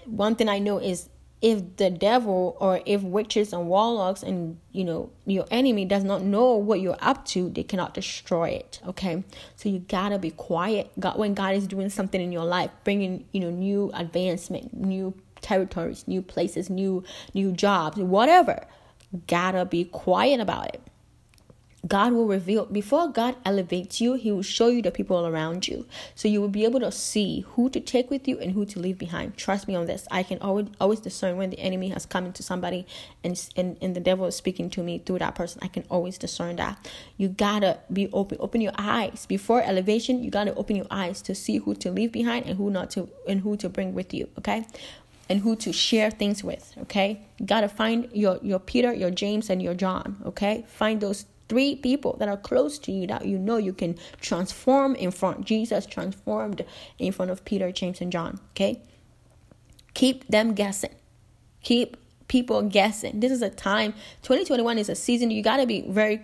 [0.05, 1.09] One thing I know is
[1.41, 6.23] if the devil or if witches and warlocks and you know your enemy does not
[6.23, 9.23] know what you're up to they cannot destroy it okay
[9.55, 13.25] so you gotta be quiet god when god is doing something in your life bringing
[13.31, 17.03] you know new advancement new territories new places new
[17.33, 18.65] new jobs whatever
[19.27, 20.81] gotta be quiet about it.
[21.87, 25.85] God will reveal before God elevates you, He will show you the people around you.
[26.15, 28.79] So you will be able to see who to take with you and who to
[28.79, 29.37] leave behind.
[29.37, 30.07] Trust me on this.
[30.09, 32.87] I can always always discern when the enemy has come into somebody
[33.23, 35.59] and, and, and the devil is speaking to me through that person.
[35.61, 36.77] I can always discern that.
[37.17, 38.37] You gotta be open.
[38.39, 39.25] Open your eyes.
[39.27, 42.71] Before elevation, you gotta open your eyes to see who to leave behind and who
[42.71, 44.29] not to and who to bring with you.
[44.39, 44.65] Okay
[45.29, 47.21] and who to share things with okay?
[47.37, 50.65] You got to find your your peter your james and your john okay?
[50.67, 54.95] Find those three people that are close to you that you know you can transform
[54.95, 56.65] in front jesus transformed
[56.97, 58.81] in front of peter james and john okay?
[59.95, 60.93] Keep them guessing.
[61.63, 61.95] Keep
[62.27, 63.21] people guessing.
[63.21, 66.21] This is a time 2021 is a season you got to be very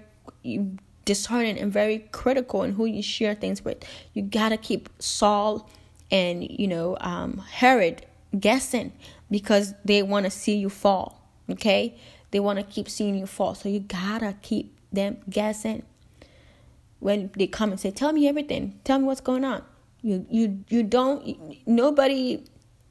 [1.05, 3.83] discerning and very critical in who you share things with.
[4.13, 5.69] You got to keep saul
[6.11, 8.05] and you know um herod
[8.39, 8.93] guessing
[9.29, 11.27] because they want to see you fall.
[11.49, 11.97] Okay?
[12.31, 13.55] They want to keep seeing you fall.
[13.55, 15.83] So you gotta keep them guessing.
[16.99, 19.63] When they come and say, Tell me everything, tell me what's going on.
[20.01, 22.43] You you you don't nobody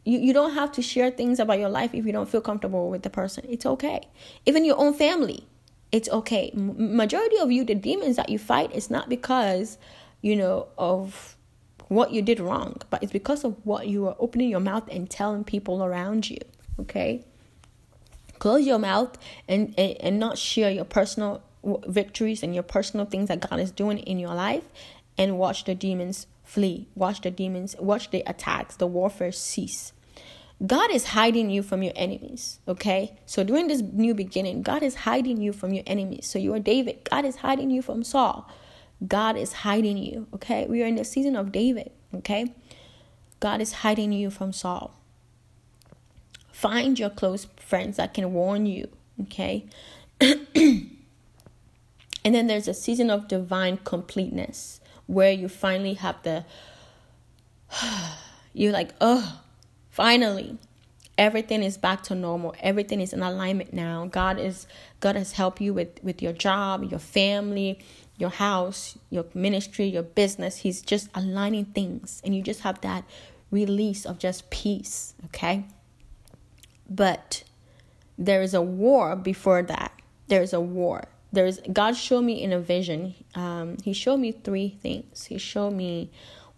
[0.05, 2.91] you, you don't have to share things about your life if you don't feel comfortable
[2.91, 3.45] with the person.
[3.49, 4.09] It's okay.
[4.47, 5.47] Even your own family,
[5.93, 6.53] it's okay.
[6.55, 9.79] majority of you, the demons that you fight, it's not because,
[10.23, 11.37] you know, of
[11.91, 15.11] what you did wrong, but it's because of what you are opening your mouth and
[15.11, 16.39] telling people around you.
[16.79, 17.25] Okay?
[18.39, 19.19] Close your mouth
[19.49, 21.43] and, and, and not share your personal
[21.89, 24.63] victories and your personal things that God is doing in your life
[25.19, 26.87] and watch the demons flee.
[26.95, 29.93] Watch the demons, watch the attacks, the warfare cease.
[30.65, 33.19] God is hiding you from your enemies, okay?
[33.27, 36.29] So during this new beginning, God is hiding you from your enemies.
[36.29, 38.49] So you are David, God is hiding you from Saul.
[39.07, 40.67] God is hiding you, okay?
[40.67, 42.55] We are in the season of David, okay?
[43.41, 44.95] God is hiding you from Saul.
[46.53, 48.89] Find your close friends that can warn you,
[49.23, 49.65] okay?
[50.21, 50.91] and
[52.25, 56.45] then there's a season of divine completeness where you finally have the
[58.53, 59.41] you're like, oh,
[59.89, 60.59] finally,
[61.17, 62.55] everything is back to normal.
[62.61, 64.07] Everything is in alignment now.
[64.07, 64.67] God is
[65.01, 67.79] God has helped you with with your job, your family,
[68.21, 70.59] your house, your ministry, your business.
[70.59, 73.05] He's just aligning things, and you just have that
[73.51, 75.15] release of just peace.
[75.27, 75.65] Okay,
[76.89, 77.43] but
[78.19, 79.93] there is a war before that.
[80.29, 81.05] There is a war.
[81.33, 83.15] There's God showed me in a vision.
[83.35, 85.25] Um, he showed me three things.
[85.25, 86.11] He showed me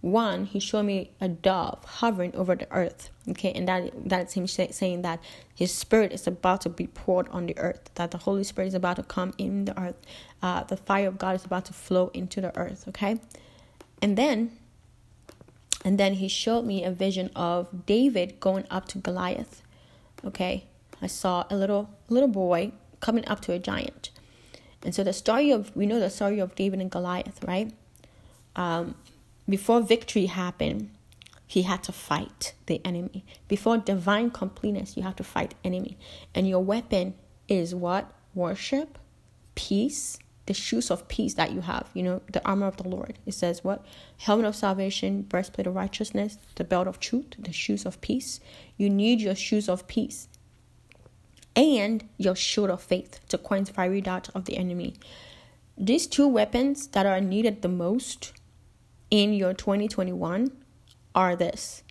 [0.03, 3.09] one he showed me a dove hovering over the earth.
[3.31, 5.21] Okay and that that's him say, saying that
[5.55, 8.75] his spirit is about to be poured on the earth that the holy spirit is
[8.75, 9.95] about to come in the earth
[10.43, 13.21] uh, the fire of god is about to flow into the earth okay?
[14.03, 14.59] And then
[15.85, 19.63] and then he showed me a vision of david going up to goliath
[20.25, 20.67] okay?
[21.01, 24.11] I saw a little little boy coming up to a giant.
[24.85, 27.73] And so the story of we know the story of david and goliath right?
[28.57, 28.97] Um
[29.49, 30.91] before victory happened,
[31.47, 33.25] he had to fight the enemy.
[33.49, 35.99] Before divine completeness, you have to fight enemy.
[36.35, 37.15] And your weapon
[37.49, 38.11] is what?
[38.35, 38.99] Worship,
[39.55, 43.19] peace, the shoes of peace that you have, you know, the armor of the Lord.
[43.27, 43.85] It says what?
[44.17, 48.41] Helmet of salvation, breastplate of righteousness, the belt of truth, the shoes of peace.
[48.77, 50.29] You need your shoes of peace
[51.55, 54.95] and your shield of faith to quench fiery darts of the enemy.
[55.77, 58.33] These two weapons that are needed the most
[59.13, 60.51] in your 2021
[61.15, 61.85] are this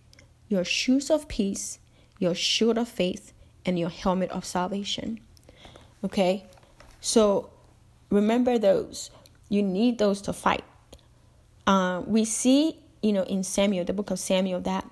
[0.49, 1.79] your shoes of peace,
[2.19, 3.31] your shield of faith,
[3.65, 5.17] and your helmet of salvation.
[6.03, 6.45] Okay?
[6.99, 7.49] So
[8.09, 9.11] remember those.
[9.47, 10.65] You need those to fight.
[11.65, 14.83] Uh, we see, you know, in Samuel, the book of Samuel, that,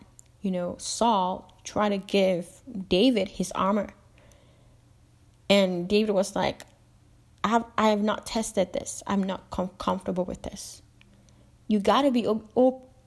[0.42, 2.48] you know, Saul tried to give
[2.88, 3.90] David his armor.
[5.50, 6.62] And David was like,
[7.44, 9.04] I have, I have not tested this.
[9.08, 10.84] I'm not com- comfortable with this
[11.70, 12.28] you got to be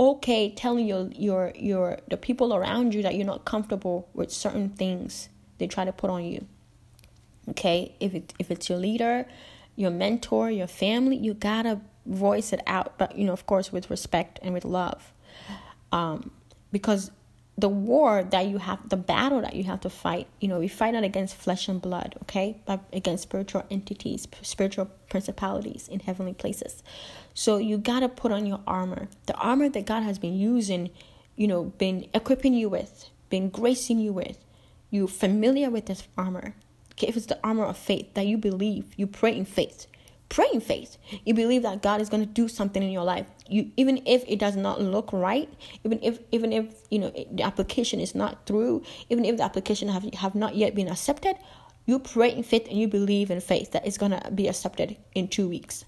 [0.00, 4.70] okay telling your your your the people around you that you're not comfortable with certain
[4.70, 5.28] things
[5.58, 6.46] they try to put on you.
[7.50, 7.94] Okay?
[8.00, 9.26] If it if it's your leader
[9.74, 13.72] your mentor your family you got to voice it out but you know of course
[13.72, 15.12] with respect and with love.
[15.90, 16.30] Um
[16.70, 17.10] because
[17.62, 20.66] the war that you have, the battle that you have to fight, you know, we
[20.66, 26.34] fight not against flesh and blood, okay, but against spiritual entities, spiritual principalities in heavenly
[26.34, 26.82] places.
[27.34, 30.90] So you got to put on your armor, the armor that God has been using,
[31.36, 34.38] you know, been equipping you with, been gracing you with.
[34.90, 36.56] You familiar with this armor.
[36.94, 39.86] Okay, if it's the armor of faith that you believe, you pray in faith
[40.32, 40.96] pray in faith.
[41.26, 43.26] You believe that God is going to do something in your life.
[43.48, 45.48] You even if it does not look right,
[45.84, 49.88] even if even if you know the application is not through, even if the application
[49.88, 51.36] have have not yet been accepted,
[51.84, 54.96] you pray in faith and you believe in faith that it's going to be accepted
[55.14, 55.84] in 2 weeks.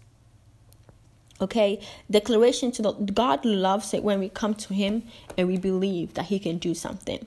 [1.40, 1.80] Okay,
[2.10, 5.02] declaration to the God loves it when we come to Him
[5.38, 7.26] and we believe that He can do something.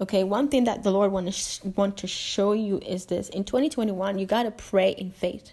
[0.00, 3.44] Okay, one thing that the Lord want to want to show you is this: in
[3.44, 5.52] 2021, you gotta pray in faith.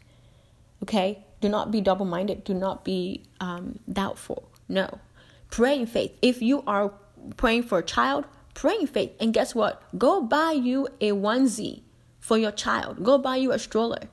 [0.83, 1.23] Okay?
[1.41, 2.43] Do not be double minded.
[2.43, 4.49] Do not be um, doubtful.
[4.67, 4.99] No.
[5.49, 6.17] Pray in faith.
[6.21, 6.93] If you are
[7.37, 9.11] praying for a child, pray in faith.
[9.19, 9.81] And guess what?
[9.97, 11.81] Go buy you a onesie
[12.19, 13.03] for your child.
[13.03, 14.03] Go buy you a stroller.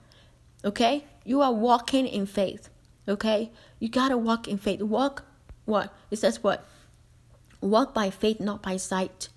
[0.65, 1.05] Okay?
[1.25, 2.69] You are walking in faith.
[3.09, 3.51] Okay?
[3.79, 4.81] You got to walk in faith.
[4.83, 5.25] Walk
[5.65, 5.93] what?
[6.11, 6.65] It says what?
[7.61, 9.29] Walk by faith, not by sight.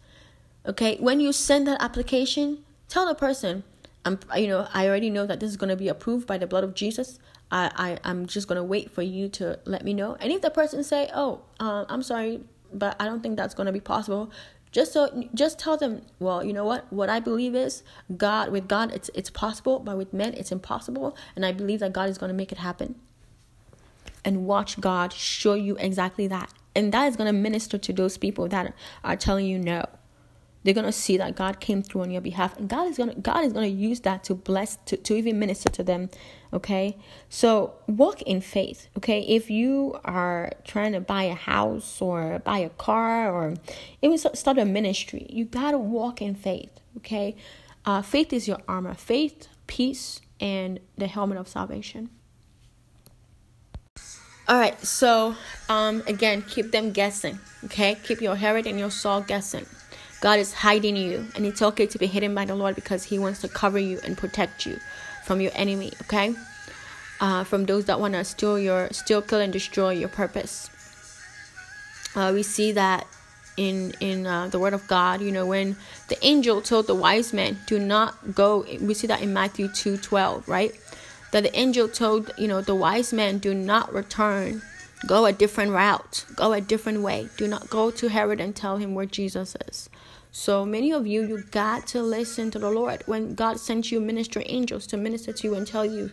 [0.65, 0.97] Okay?
[0.99, 3.63] When you send that application, tell the person,
[4.09, 6.47] I'm you know I already know that this is going to be approved by the
[6.47, 7.19] blood of Jesus.
[7.51, 10.17] I, I I'm just going to wait for you to let me know.
[10.19, 12.41] And if the person say, "Oh, uh, I'm sorry,
[12.73, 14.31] but I don't think that's going to be possible,"
[14.71, 16.91] just so just tell them, "Well, you know what?
[16.91, 17.83] What I believe is
[18.17, 18.51] God.
[18.51, 21.15] With God, it's it's possible, but with men, it's impossible.
[21.35, 22.95] And I believe that God is going to make it happen."
[24.25, 28.17] And watch God show you exactly that, and that is going to minister to those
[28.17, 28.73] people that
[29.03, 29.85] are telling you no
[30.63, 33.45] they're gonna see that God came through on your behalf, and God is gonna God
[33.45, 36.09] is gonna use that to bless to, to even minister to them.
[36.51, 36.97] Okay,
[37.29, 38.87] so walk in faith.
[38.97, 43.55] Okay, if you are trying to buy a house or buy a car or
[44.01, 46.71] even start a ministry, you gotta walk in faith.
[46.97, 47.35] Okay,
[47.85, 48.93] uh, faith is your armor.
[48.93, 52.09] Faith, peace, and the helmet of salvation.
[54.49, 55.35] All right, so
[55.69, 57.37] um, again, keep them guessing.
[57.65, 59.67] Okay, keep your Herod and your Saul guessing.
[60.21, 63.19] God is hiding you, and it's okay to be hidden by the Lord because He
[63.19, 64.79] wants to cover you and protect you
[65.25, 66.35] from your enemy, okay?
[67.21, 70.69] Uh, from those that want to steal your, steal, kill, and destroy your purpose.
[72.15, 73.07] Uh, we see that
[73.55, 75.21] in in uh, the Word of God.
[75.21, 75.75] You know, when
[76.07, 79.97] the angel told the wise men, "Do not go," we see that in Matthew two
[79.97, 80.73] twelve, right?
[81.31, 84.61] That the angel told you know the wise men, "Do not return
[85.07, 86.25] Go a different route.
[86.35, 87.29] Go a different way.
[87.37, 89.89] Do not go to Herod and tell him where Jesus is.
[90.31, 93.03] So many of you, you got to listen to the Lord.
[93.07, 96.11] When God sent you ministry angels to minister to you and tell you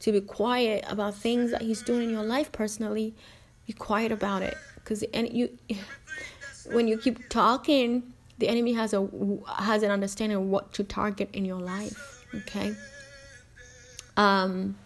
[0.00, 3.14] to be quiet about things that He's doing in your life personally,
[3.66, 4.56] be quiet about it.
[4.76, 5.58] Because and you,
[6.70, 9.08] when you keep talking, the enemy has a
[9.58, 12.24] has an understanding of what to target in your life.
[12.34, 12.74] Okay.
[14.16, 14.76] Um.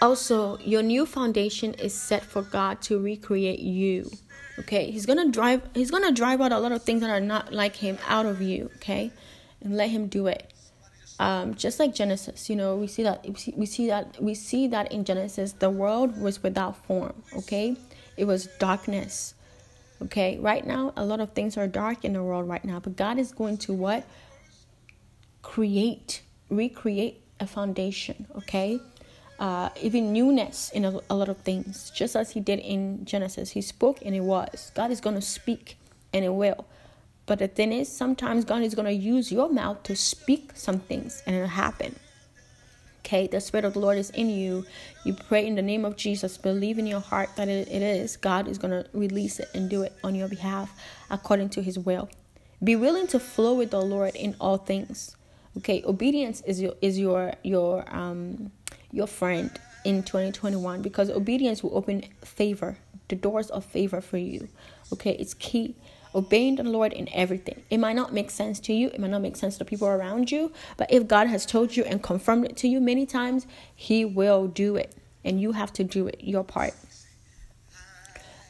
[0.00, 4.10] Also, your new foundation is set for God to recreate you.
[4.58, 5.62] Okay, He's gonna drive.
[5.74, 8.42] He's gonna drive out a lot of things that are not like Him out of
[8.42, 8.70] you.
[8.76, 9.10] Okay,
[9.60, 10.52] and let Him do it.
[11.18, 14.34] Um, just like Genesis, you know, we see that we see, we see that we
[14.34, 17.14] see that in Genesis, the world was without form.
[17.36, 17.76] Okay,
[18.16, 19.34] it was darkness.
[20.02, 22.96] Okay, right now a lot of things are dark in the world right now, but
[22.96, 24.04] God is going to what?
[25.42, 28.26] Create, recreate a foundation.
[28.36, 28.80] Okay,
[29.38, 33.50] uh, even newness in a, a lot of things, just as he did in Genesis.
[33.50, 34.70] He spoke and it was.
[34.74, 35.78] God is going to speak
[36.12, 36.66] and it will.
[37.26, 40.80] But the thing is, sometimes God is going to use your mouth to speak some
[40.80, 41.96] things and it'll happen.
[43.00, 44.64] Okay, the Spirit of the Lord is in you.
[45.04, 48.16] You pray in the name of Jesus, believe in your heart that it, it is.
[48.16, 50.72] God is going to release it and do it on your behalf
[51.10, 52.08] according to His will.
[52.62, 55.16] Be willing to flow with the Lord in all things.
[55.58, 58.52] Okay, obedience is your is your your um
[58.92, 59.50] your friend
[59.84, 62.76] in 2021 because obedience will open favor,
[63.08, 64.48] the doors of favor for you.
[64.92, 65.74] Okay, it's key.
[66.14, 67.62] Obeying the Lord in everything.
[67.70, 70.30] It might not make sense to you, it might not make sense to people around
[70.30, 74.04] you, but if God has told you and confirmed it to you many times, He
[74.04, 74.94] will do it.
[75.24, 76.74] And you have to do it, your part.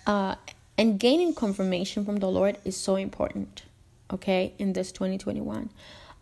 [0.06, 0.34] Uh,
[0.76, 3.62] and gaining confirmation from the Lord is so important,
[4.12, 5.70] okay, in this 2021.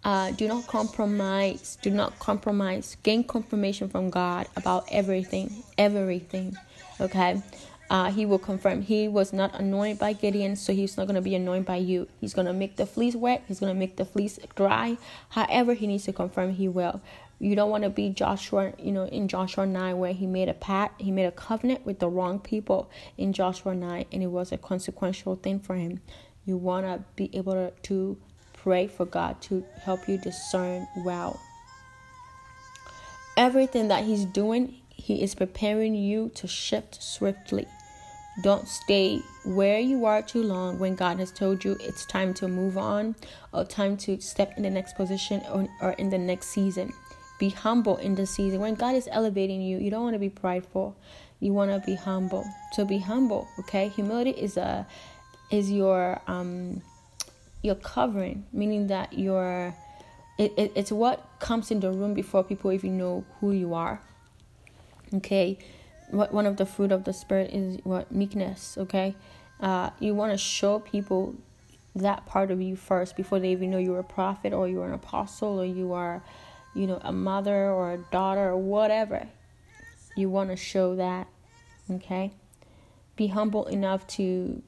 [0.03, 1.77] Uh, do not compromise.
[1.83, 2.97] Do not compromise.
[3.03, 5.63] Gain confirmation from God about everything.
[5.77, 6.57] Everything.
[7.01, 7.43] Okay.
[7.91, 11.21] Uh, he will confirm he was not anointed by Gideon, so he's not going to
[11.21, 12.07] be anointed by you.
[12.21, 13.43] He's going to make the fleece wet.
[13.49, 14.97] He's going to make the fleece dry.
[15.31, 17.01] However, he needs to confirm he will.
[17.41, 20.55] You don't want to be Joshua, you know, in Joshua 9, where he made a
[20.55, 24.53] pact, he made a covenant with the wrong people in Joshua 9, and it was
[24.53, 26.01] a consequential thing for him.
[26.45, 28.19] You want to be able to, to
[28.63, 31.41] pray for God to help you discern well.
[33.37, 37.67] Everything that He's doing, He is preparing you to shift swiftly.
[38.43, 42.49] Don't stay where you are too long when God has told you it's time to
[42.49, 43.15] move on
[43.53, 46.93] or time to step in the next position or, or in the next season.
[47.39, 48.61] Be humble in the season.
[48.61, 50.97] When God is elevating you, you don't want to be prideful.
[51.41, 52.47] You want to be humble.
[52.73, 53.89] So be humble, okay?
[53.89, 54.87] Humility is a
[55.51, 56.81] is your um
[57.63, 59.75] your covering, meaning that you're
[60.39, 64.01] it, it, it's what comes in the room before people even know who you are.
[65.13, 65.59] Okay,
[66.09, 68.79] what one of the fruit of the spirit is what meekness.
[68.79, 69.15] Okay,
[69.61, 71.35] uh, you want to show people
[71.95, 74.95] that part of you first before they even know you're a prophet or you're an
[74.95, 76.23] apostle or you are,
[76.75, 79.27] you know, a mother or a daughter or whatever.
[80.17, 81.27] You want to show that.
[81.91, 82.33] Okay,
[83.17, 84.63] be humble enough to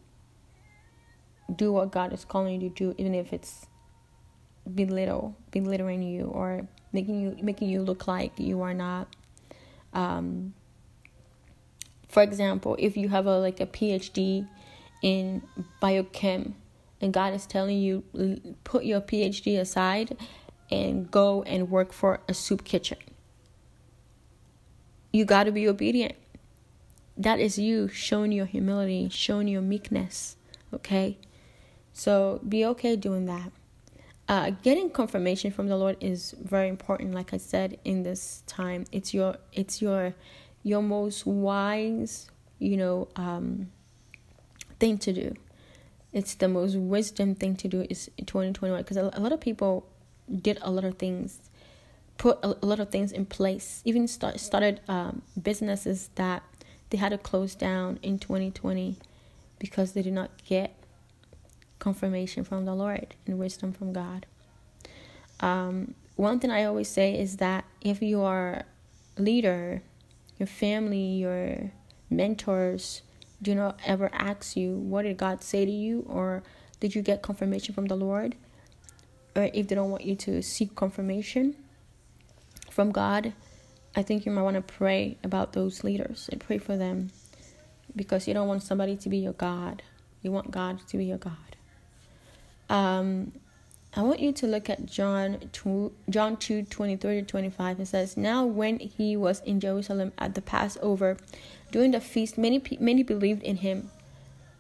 [1.53, 3.66] do what God is calling you to do, even if it's
[4.74, 9.15] belittle, belittling you, or making you making you look like you are not.
[9.93, 10.55] Um,
[12.09, 14.47] for example, if you have a like a PhD
[15.03, 15.43] in
[15.83, 16.53] biochem,
[17.01, 18.05] and God is telling you
[18.65, 20.16] put your PhD aside
[20.70, 22.99] and go and work for a soup kitchen,
[25.12, 26.15] you got to be obedient.
[27.16, 30.37] That is you showing your humility, showing your meekness.
[30.73, 31.19] Okay.
[31.93, 33.52] So be okay doing that.
[34.28, 37.12] Uh, getting confirmation from the Lord is very important.
[37.14, 40.14] Like I said, in this time, it's your it's your
[40.62, 43.70] your most wise, you know, um,
[44.78, 45.35] thing to do.
[46.12, 49.86] It's the most wisdom thing to do is 2021 because a, lot of people
[50.31, 51.40] did a lot of things,
[52.19, 53.82] put a, a lot of things in place.
[53.85, 56.43] Even start, started um, businesses that
[56.90, 58.97] they had to close down in 2020
[59.59, 60.74] because they did not get
[61.83, 64.25] confirmation from the Lord and wisdom from God.
[65.41, 68.63] Um, one thing I always say is that if you are
[69.19, 69.83] leader,
[70.39, 71.73] your family, your
[72.09, 73.03] mentors
[73.43, 76.07] do not ever ask you, What did God say to you?
[76.09, 76.45] or
[76.79, 78.37] Did you get confirmation from the Lord?
[79.35, 81.57] Or if they don't want you to seek confirmation
[82.71, 83.33] from God,
[83.97, 87.11] I think you might want to pray about those leaders and pray for them
[87.97, 89.83] because you don't want somebody to be your God.
[90.23, 91.52] You want God to be your God.
[92.73, 93.32] Um,
[93.94, 97.81] I want you to look at John 2, John 2 23 to 25.
[97.81, 101.19] It says, Now when he was in Jerusalem at the Passover,
[101.70, 103.90] during the feast, many, many believed in him,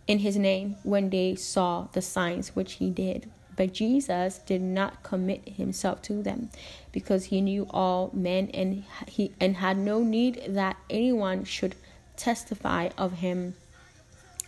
[0.06, 3.30] in his name, when they saw the signs which he did.
[3.56, 6.50] But Jesus did not commit himself to them,
[6.92, 11.76] because he knew all men and he and had no need that anyone should
[12.16, 13.54] testify of him,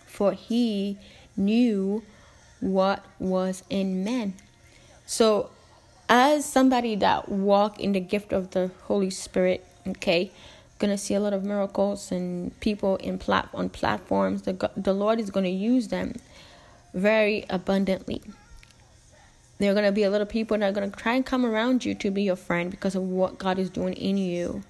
[0.05, 0.99] for he
[1.35, 2.03] knew
[2.59, 4.33] what was in men.
[5.05, 5.49] So,
[6.07, 10.31] as somebody that walk in the gift of the Holy Spirit, okay,
[10.79, 14.43] gonna see a lot of miracles and people in plat on platforms.
[14.43, 16.13] The the Lord is gonna use them
[16.93, 18.21] very abundantly.
[19.57, 21.85] There are gonna be a lot of people that are gonna try and come around
[21.85, 24.63] you to be your friend because of what God is doing in you.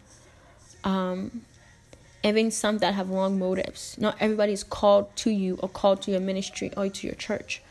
[0.83, 1.41] Um,
[2.23, 3.95] even some that have wrong motives.
[3.99, 7.61] Not everybody is called to you or called to your ministry or to your church.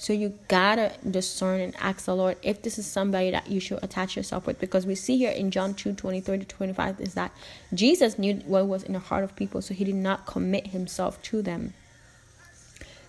[0.00, 3.84] So you gotta discern and ask the Lord if this is somebody that you should
[3.84, 4.58] attach yourself with.
[4.58, 7.32] Because we see here in John 2 23 to 25 is that
[7.74, 11.20] Jesus knew what was in the heart of people, so he did not commit himself
[11.24, 11.74] to them.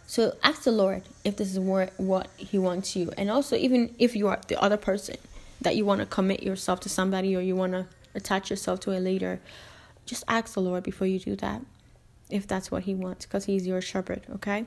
[0.06, 3.14] So ask the Lord if this is what, what he wants you.
[3.18, 5.16] And also, even if you are the other person
[5.62, 8.92] that you want to commit yourself to somebody or you want to attach yourself to
[8.92, 9.40] a leader,
[10.06, 11.62] just ask the Lord before you do that
[12.30, 14.66] if that's what he wants because he's your shepherd, okay?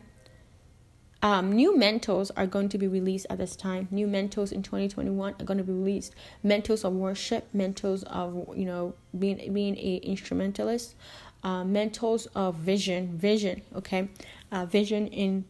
[1.24, 3.88] Um, new mentors are going to be released at this time.
[3.90, 6.14] New mentors in 2021 are going to be released.
[6.42, 10.94] Mentors of worship, mentors of you know being being a instrumentalist,
[11.42, 13.62] uh, mentors of vision, vision.
[13.74, 14.10] Okay,
[14.52, 15.46] uh, vision in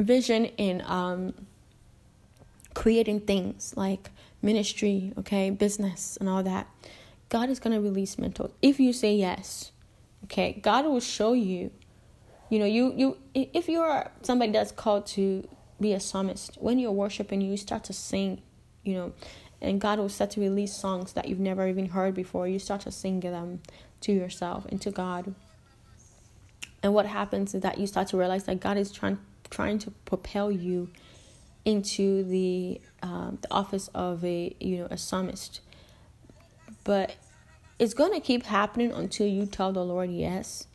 [0.00, 1.32] vision in um,
[2.74, 4.10] creating things like
[4.42, 6.66] ministry, okay, business, and all that.
[7.28, 9.70] God is going to release mentors if you say yes.
[10.24, 11.70] Okay, God will show you
[12.52, 15.48] you know you you if you're somebody that's called to
[15.80, 18.42] be a psalmist when you're worshiping you start to sing
[18.84, 19.12] you know
[19.62, 22.48] and god will start to release songs that you've never even heard before.
[22.48, 23.62] You start to sing them
[24.00, 25.34] to yourself and to god.
[26.82, 29.18] And what happens is that you start to realize that god is trying
[29.50, 30.90] trying to propel you
[31.64, 35.60] into the um, the office of a you know a psalmist.
[36.82, 37.14] But
[37.78, 40.66] it's going to keep happening until you tell the lord yes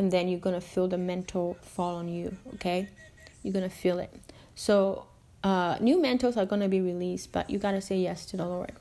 [0.00, 2.88] and then you're gonna feel the mantle fall on you okay?
[3.42, 4.10] You're gonna feel it.
[4.54, 5.04] So
[5.44, 8.72] uh, new mentors are gonna be released but you gotta say yes to the lord.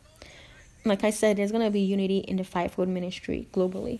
[0.86, 4.00] Like i said there's gonna be unity in the fivefold ministry globally.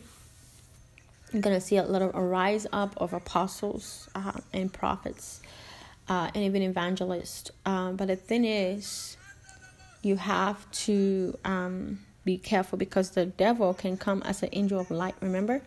[1.34, 5.42] You're gonna see a lot of a rise up of apostles uh, and prophets
[6.08, 7.52] uh, and even evangelists.
[7.66, 9.18] Um, but the thing is
[10.04, 14.90] you have to um, be careful because the devil can come as an angel of
[14.90, 15.62] light remember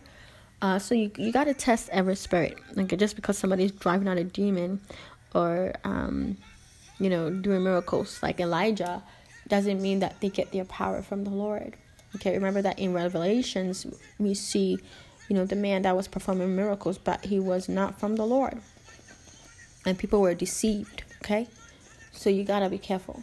[0.63, 2.57] uh, so you you got to test every spirit.
[2.73, 4.79] Like just because somebody's driving out a demon,
[5.35, 6.37] or um,
[6.99, 9.03] you know doing miracles like Elijah,
[9.49, 11.75] doesn't mean that they get their power from the Lord.
[12.15, 13.85] Okay, remember that in Revelations
[14.17, 14.79] we see,
[15.27, 18.61] you know, the man that was performing miracles, but he was not from the Lord,
[19.85, 21.03] and people were deceived.
[21.21, 21.49] Okay,
[22.13, 23.21] so you gotta be careful.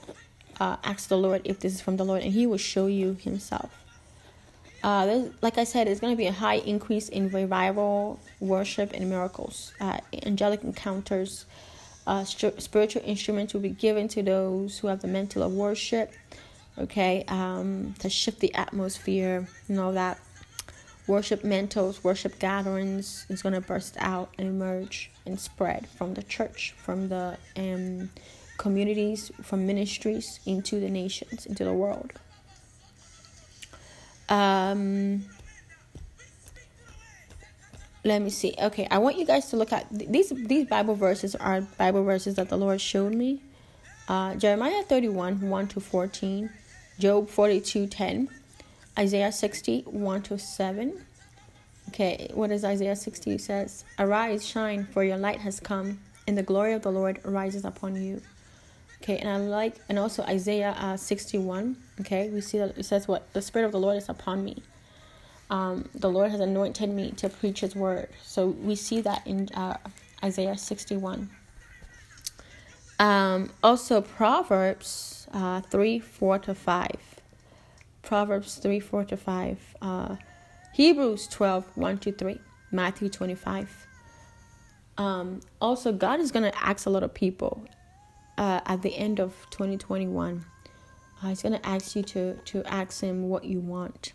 [0.60, 3.14] Uh, ask the Lord if this is from the Lord, and He will show you
[3.14, 3.79] Himself.
[4.82, 9.08] Uh, like I said, it's going to be a high increase in revival, worship, and
[9.08, 9.72] miracles.
[9.80, 11.44] Uh, angelic encounters,
[12.06, 16.12] uh, spiritual instruments will be given to those who have the mantle of worship,
[16.78, 20.18] okay, um, to shift the atmosphere and all that.
[21.06, 26.22] Worship mentors, worship gatherings is going to burst out and emerge and spread from the
[26.22, 28.10] church, from the um,
[28.58, 32.12] communities, from ministries into the nations, into the world.
[34.30, 35.24] Um,
[38.04, 38.54] let me see.
[38.58, 40.30] Okay, I want you guys to look at these.
[40.30, 43.42] These Bible verses are Bible verses that the Lord showed me.
[44.08, 46.50] Uh, Jeremiah 31, 1 to 14,
[46.98, 48.28] Job 42, 10,
[48.98, 51.04] Isaiah 60, 1 to 7.
[51.88, 53.84] Okay, what is Isaiah 60 it says?
[53.98, 58.02] Arise, shine, for your light has come, and the glory of the Lord rises upon
[58.02, 58.20] you.
[59.02, 61.76] Okay, and I like, and also Isaiah uh, 61.
[62.00, 63.32] Okay, we see that it says what?
[63.32, 64.62] The Spirit of the Lord is upon me.
[65.48, 68.08] Um, the Lord has anointed me to preach His word.
[68.22, 69.78] So we see that in uh,
[70.22, 71.30] Isaiah 61.
[72.98, 76.90] Um, also, Proverbs uh, 3 4 to 5.
[78.02, 79.76] Proverbs 3 4 to 5.
[79.80, 80.16] Uh,
[80.74, 82.38] Hebrews 12 1 to 3.
[82.70, 83.86] Matthew 25.
[84.98, 87.66] Um, also, God is going to ask a lot of people
[88.40, 90.46] uh, at the end of 2021,
[91.22, 94.14] uh, he's to ask you to, to ask him what you want.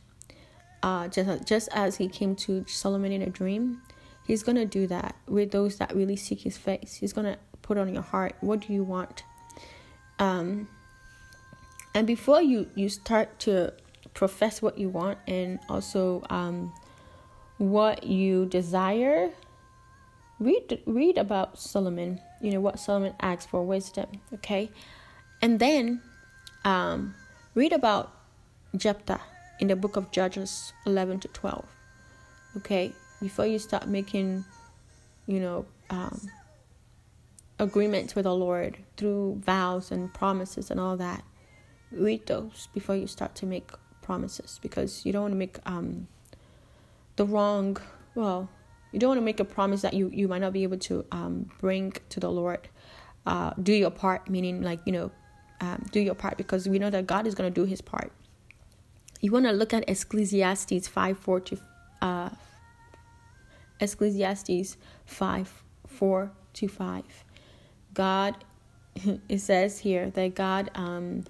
[0.82, 3.84] Uh, just, just as he came to Solomon in a dream,
[4.26, 6.96] he's to do that with those that really seek his face.
[6.96, 9.24] He's to put on your heart, what do you want?
[10.18, 10.70] Um,
[11.94, 13.74] and before you you start to
[14.14, 16.74] profess what you want and also um,
[17.58, 19.30] what you desire,
[20.40, 22.20] read read about Solomon.
[22.46, 24.06] You know what Solomon asked for wisdom.
[24.32, 24.70] Okay,
[25.42, 26.00] and then
[26.64, 27.16] um,
[27.56, 28.14] read about
[28.78, 29.22] Jephthah
[29.60, 31.66] in the book of Judges eleven to twelve.
[32.58, 34.46] Okay, before you start making,
[35.26, 36.30] you know, um,
[37.58, 41.24] agreements with the Lord through vows and promises and all that,
[41.92, 43.72] read those before you start to make
[44.04, 46.08] promises because you don't want to make um,
[47.16, 47.78] the wrong
[48.14, 48.50] well
[48.96, 51.06] you don't want to make a promise that you you might not be able to
[51.12, 52.70] um, bring to the lord.
[53.26, 55.12] Uh, do your part meaning like you know
[55.60, 58.14] um, do your part because we know that god is going to do his part.
[59.20, 61.58] You want to look at ecclesiastes 5 4 to
[62.02, 62.30] uh,
[63.82, 67.04] ecclesiastes 5 4 to 5
[67.94, 68.46] god
[69.28, 71.26] it says here that god um,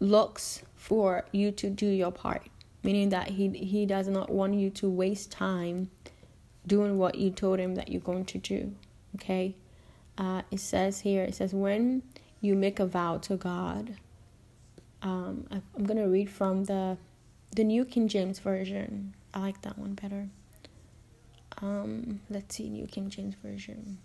[0.00, 2.42] looks for you to do your part
[2.82, 5.90] meaning that he he does not want you to waste time
[6.68, 8.74] doing what you told him that you're going to do
[9.14, 9.54] okay
[10.18, 12.02] uh, it says here it says when
[12.40, 13.96] you make a vow to god
[15.02, 16.96] um, I, i'm going to read from the
[17.56, 20.28] the new king james version i like that one better
[21.60, 23.98] um, let's see new king james version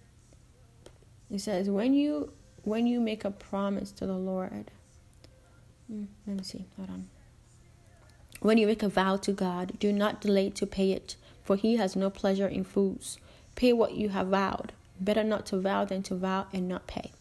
[1.30, 2.32] it says when you
[2.64, 4.72] when you make a promise to the lord
[5.92, 6.66] Mm, let me see.
[6.78, 7.10] Hold on.
[8.40, 11.78] When you make a vow to God, do not delay to pay it, for He
[11.78, 13.18] has no pleasure in fools.
[13.56, 14.74] Pay what you have vowed.
[15.00, 17.12] Better not to vow than to vow and not pay.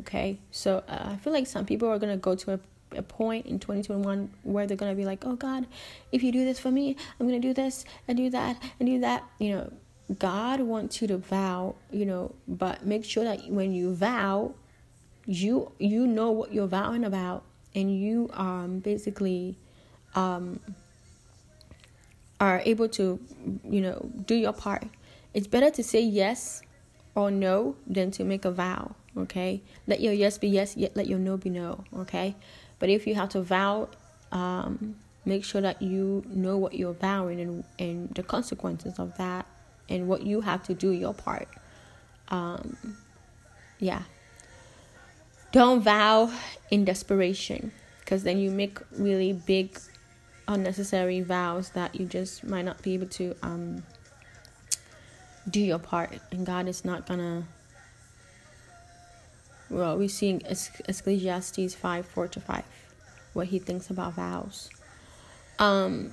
[0.00, 2.60] Okay, so uh, I feel like some people are gonna go to a,
[2.96, 5.66] a point in 2021 where they're gonna be like, "Oh God,
[6.10, 9.00] if you do this for me, I'm gonna do this and do that and do
[9.00, 9.72] that." You know,
[10.18, 11.74] God wants you to vow.
[11.90, 14.54] You know, but make sure that when you vow,
[15.26, 19.56] you you know what you're vowing about and you um, basically
[20.14, 20.60] um,
[22.42, 23.20] are able to,
[23.64, 24.84] you know, do your part.
[25.32, 26.60] It's better to say yes
[27.14, 28.96] or no than to make a vow.
[29.16, 31.84] Okay, let your yes be yes, yet let your no be no.
[31.96, 32.34] Okay,
[32.80, 33.88] but if you have to vow,
[34.32, 39.46] um, make sure that you know what you're vowing and and the consequences of that
[39.88, 41.48] and what you have to do your part.
[42.28, 42.96] Um,
[43.78, 44.02] yeah.
[45.52, 46.32] Don't vow
[46.70, 47.70] in desperation
[48.00, 49.78] because then you make really big
[50.52, 53.82] unnecessary vows that you just might not be able to um,
[55.48, 56.18] do your part.
[56.30, 57.44] And god is not gonna
[59.70, 60.42] well we're seeing
[60.88, 62.64] ecclesiastes 5 4 to 5
[63.32, 64.70] what he thinks about vows.
[65.58, 66.12] Um,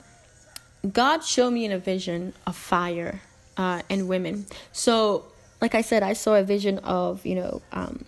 [0.91, 3.21] god showed me in a vision of fire
[3.57, 4.45] uh, and women.
[4.71, 5.25] So
[5.61, 8.05] like i said i saw a vision of you know um,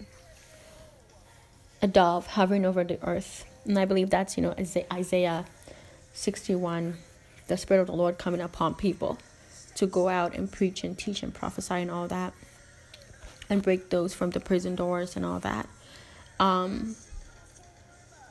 [1.81, 3.45] a dove hovering over the earth.
[3.65, 4.55] And I believe that's, you know,
[4.91, 5.45] Isaiah
[6.13, 6.97] 61,
[7.47, 9.17] the Spirit of the Lord coming upon people
[9.75, 12.33] to go out and preach and teach and prophesy and all that
[13.49, 15.67] and break those from the prison doors and all that.
[16.39, 16.95] Um,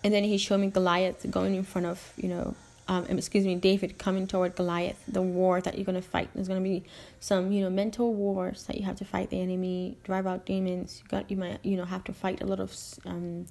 [0.03, 2.55] and then he showed me Goliath going in front of, you know,
[2.89, 6.29] um, excuse me, David coming toward Goliath, the war that you're going to fight.
[6.35, 6.85] There's going to be
[7.21, 11.01] some, you know, mental wars that you have to fight the enemy, drive out demons.
[11.03, 12.75] You got, you might, you know, have to fight a lot of
[13.07, 13.47] um,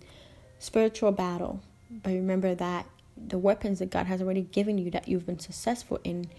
[0.57, 1.61] spiritual battle.
[1.89, 2.85] But remember that
[3.27, 6.29] the weapons that God has already given you that you've been successful in,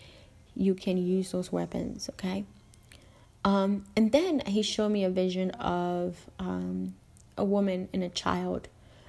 [0.55, 2.45] you can use those weapons, okay?
[3.45, 6.95] Um, and then he showed me a vision of um,
[7.37, 8.69] a woman and a child,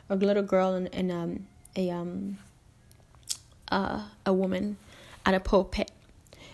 [0.09, 2.37] a little girl and, and um, a um,
[3.71, 4.77] uh, a woman
[5.25, 5.91] at a pulpit.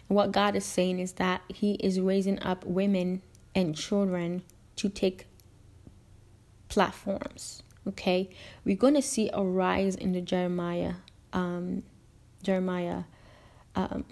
[0.10, 3.22] And what God is saying is that He is raising up women
[3.54, 4.44] and children
[4.78, 5.26] to take
[6.70, 8.30] platforms okay
[8.66, 10.94] we're going to see a rise in the jeremiah
[11.38, 11.84] um
[12.44, 13.04] jeremiah
[13.76, 14.04] um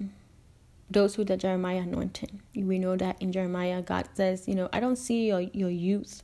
[0.89, 4.79] those with the jeremiah anointing we know that in jeremiah god says you know i
[4.79, 6.23] don't see your your youth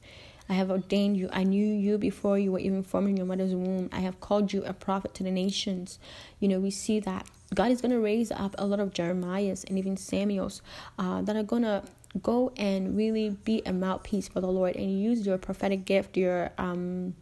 [0.51, 1.29] I have ordained you.
[1.31, 3.87] I knew you before you were even formed in your mother's womb.
[3.93, 5.97] I have called you a prophet to the nations.
[6.41, 7.25] You know, we see that
[7.55, 10.61] God is going to raise up a lot of Jeremiahs and even Samuels
[10.99, 11.83] uh, that are going to
[12.21, 16.51] go and really be a mouthpiece for the Lord and use your prophetic gift, your
[16.57, 17.15] um,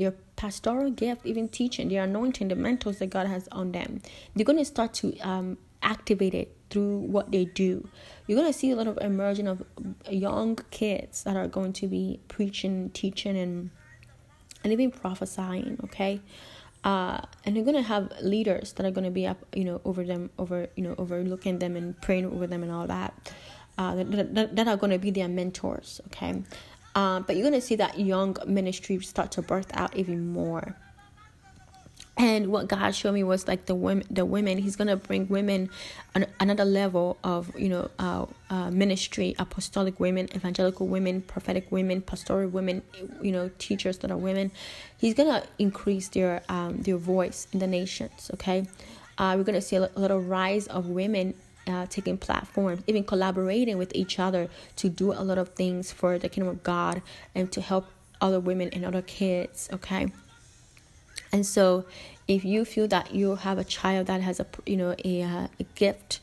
[0.00, 4.00] their pastoral gift, even teaching, their anointing, the mentors that God has on them.
[4.34, 7.86] They're going to start to um, activate it through what they do.
[8.26, 9.62] You're going to see a lot of emerging of
[10.08, 13.70] young kids that are going to be preaching, teaching, and
[14.62, 15.78] and even prophesying.
[15.84, 16.20] Okay.
[16.82, 20.30] Uh, and you're gonna have leaders that are gonna be up, you know, over them,
[20.38, 23.32] over you know, overlooking them and praying over them and all that.
[23.78, 26.00] Uh, that, that, that are gonna be their mentors.
[26.06, 26.42] Okay,
[26.94, 30.76] Um, but you're gonna see that young ministry start to birth out even more.
[32.16, 35.70] And what god showed me was like the women the women he's gonna bring women
[36.14, 42.02] an, another level of you know uh, uh, ministry apostolic women evangelical women prophetic women
[42.02, 42.82] pastoral women
[43.22, 44.50] you know teachers that are women.
[44.98, 48.66] He's gonna increase their um, their voice in the nations okay?
[49.16, 51.34] Uh, we're gonna see a little rise of women
[51.66, 56.18] uh, taking platforms, even collaborating with each other to do a lot of things for
[56.18, 57.02] the kingdom of God
[57.34, 57.86] and to help
[58.20, 59.68] other women and other kids.
[59.72, 60.10] Okay,
[61.32, 61.84] and so,
[62.26, 65.46] if you feel that you have a child that has a you know a, uh,
[65.58, 66.20] a gift,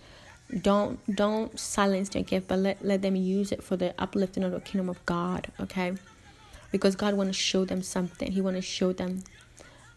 [0.62, 4.52] don't don't silence their gift, but let let them use it for the uplifting of
[4.52, 5.48] the kingdom of God.
[5.60, 5.94] Okay,
[6.72, 8.32] because God want to show them something.
[8.32, 9.24] He want to show them.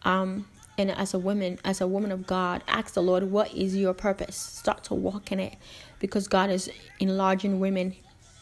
[0.03, 0.47] Um,
[0.81, 3.93] and as a woman, as a woman of God, ask the Lord, what is your
[3.93, 4.35] purpose?
[4.35, 5.55] Start to walk in it,
[5.99, 7.95] because God is enlarging women.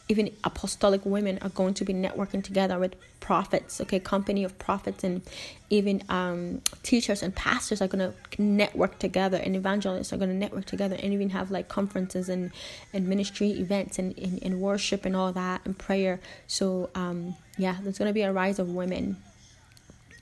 [0.08, 4.00] Even apostolic women are going to be networking together with prophets okay?
[4.00, 5.22] Company of prophets and
[5.68, 10.34] even um, teachers and pastors are going to network together and evangelists are going to
[10.34, 12.50] network together and even have like conferences and,
[12.92, 16.18] and ministry events and, and, and worship and all that and prayer.
[16.48, 19.16] So um, yeah there's going to be a rise of women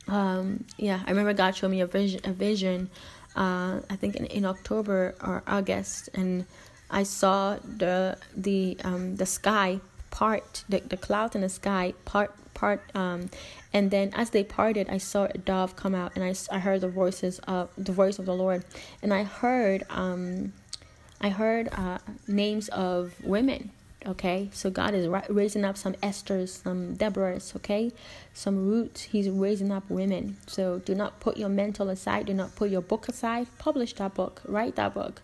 [0.08, 2.90] um, yeah i remember god showed me a vision a vision
[3.36, 6.44] uh, i think in, in october or august and
[6.90, 9.80] I saw the the um, the sky
[10.10, 13.30] part, the, the clouds in the sky part part um,
[13.72, 16.80] and then as they parted i saw a dove come out and i, I heard
[16.80, 18.64] the voices of the voice of the lord
[19.00, 20.52] and i heard um
[21.20, 23.70] i heard uh, names of women
[24.06, 24.50] okay?
[24.52, 27.92] So god is raising up some esthers some deborahs okay?
[28.32, 29.02] Some Ruths.
[29.02, 30.36] He's raising up women.
[30.46, 32.26] So do not put your mantle aside.
[32.26, 33.48] Do not put your book aside.
[33.58, 34.42] Publish that book.
[34.46, 35.22] Write that book.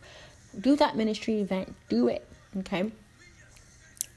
[0.58, 1.74] Do that ministry event.
[1.88, 2.26] Do it
[2.58, 2.90] okay?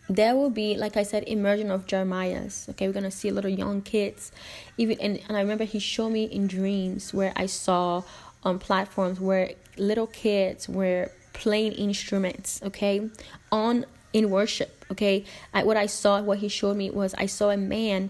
[0.10, 2.88] There will be like i said immersion of jeremiah's okay?
[2.88, 4.32] We're gonna see little young kids.
[4.78, 8.04] Even and, and i remember he showed me in dreams where i saw
[8.44, 13.10] on platforms where little kids were playing instruments okay?
[13.52, 15.26] On in worship okay?
[15.54, 18.10] I, what i saw what he showed me was i saw a man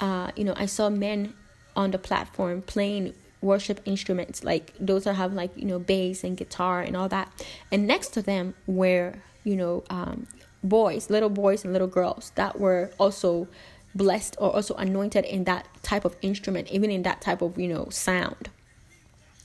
[0.00, 1.34] uh you know i saw men
[1.76, 3.14] on the platform playing
[3.46, 7.30] worship instruments like those that have like you know bass and guitar and all that.
[7.70, 9.14] And next to them were
[9.44, 10.26] you know um,
[10.62, 13.48] boys little boys and little girls that were also
[13.94, 17.68] blessed or also anointed in that type of instrument even in that type of you
[17.68, 18.50] know sound.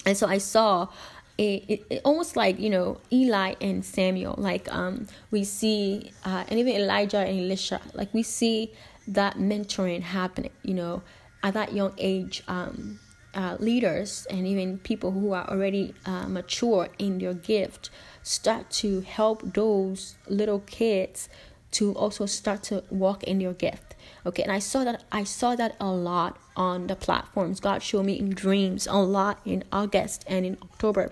[0.05, 0.87] And so i saw
[1.37, 4.35] it, it, almost like you know Eli and Samuel.
[4.37, 7.81] Like um we see uh, and even Elijah and Elisha.
[7.93, 8.71] Like we see
[9.07, 11.01] that mentoring happening you know
[11.43, 12.99] at that young age um
[13.33, 17.89] uh, leaders and even people who are already uh, mature in their gift
[18.23, 21.29] start to help those little kids
[21.71, 23.90] to also start to walk in their gift
[24.25, 27.61] okay and i saw that i saw that a lot on the platforms.
[27.61, 31.09] God showed me in dreams a lot in august and in october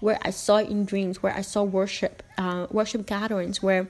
[0.00, 3.88] where i saw in dreams where i saw worship uh, worship gatherings where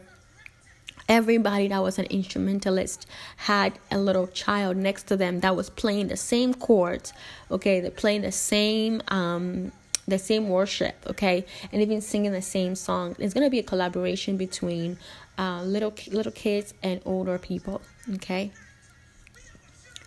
[1.09, 6.09] everybody that was an instrumentalist had a little child next to them that was playing
[6.09, 7.13] the same chords
[7.51, 7.81] okay?
[7.81, 9.73] They're playing the same um
[10.07, 11.45] the same worship okay?
[11.71, 13.15] And even singing the same song.
[13.19, 14.99] It's going to be a collaboration between
[15.39, 17.81] uh, little little kids and older people
[18.15, 18.53] okay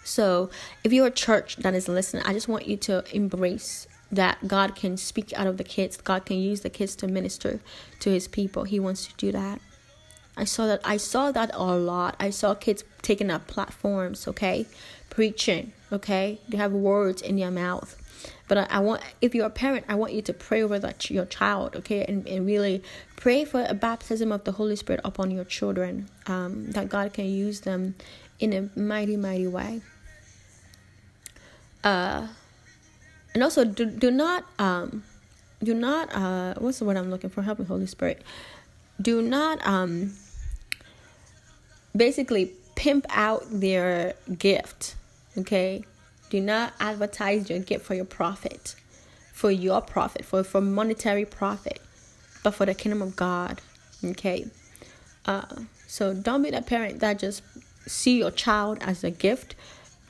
[0.05, 0.49] so
[0.83, 4.75] if you're a church that is listening i just want you to embrace that god
[4.75, 7.59] can speak out of the kids god can use the kids to minister
[7.99, 9.59] to his people he wants to do that
[10.37, 12.15] I saw that I saw that a lot.
[12.19, 14.65] I saw kids taking up platforms, okay,
[15.09, 16.39] preaching, okay.
[16.49, 18.01] They have words in their mouth.
[18.47, 21.09] But I, I, want if you're a parent, I want you to pray over that
[21.09, 22.83] your child, okay, and, and really
[23.15, 27.25] pray for a baptism of the Holy Spirit upon your children, um, that God can
[27.25, 27.95] use them
[28.39, 29.81] in a mighty, mighty way.
[31.85, 32.27] Uh,
[33.33, 35.03] and also do do not um,
[35.63, 37.41] do not uh, what's the word I'm looking for?
[37.41, 38.21] Help me, Holy Spirit.
[39.01, 40.13] Do not um
[41.95, 44.95] basically pimp out their gift.
[45.37, 45.83] Okay?
[46.29, 48.75] Do not advertise your gift for your profit,
[49.33, 51.79] for your profit, for, for monetary profit,
[52.43, 53.61] but for the kingdom of God.
[54.03, 54.47] Okay?
[55.25, 57.41] Uh, so don't be that parent that just
[57.87, 59.55] see your child as a gift,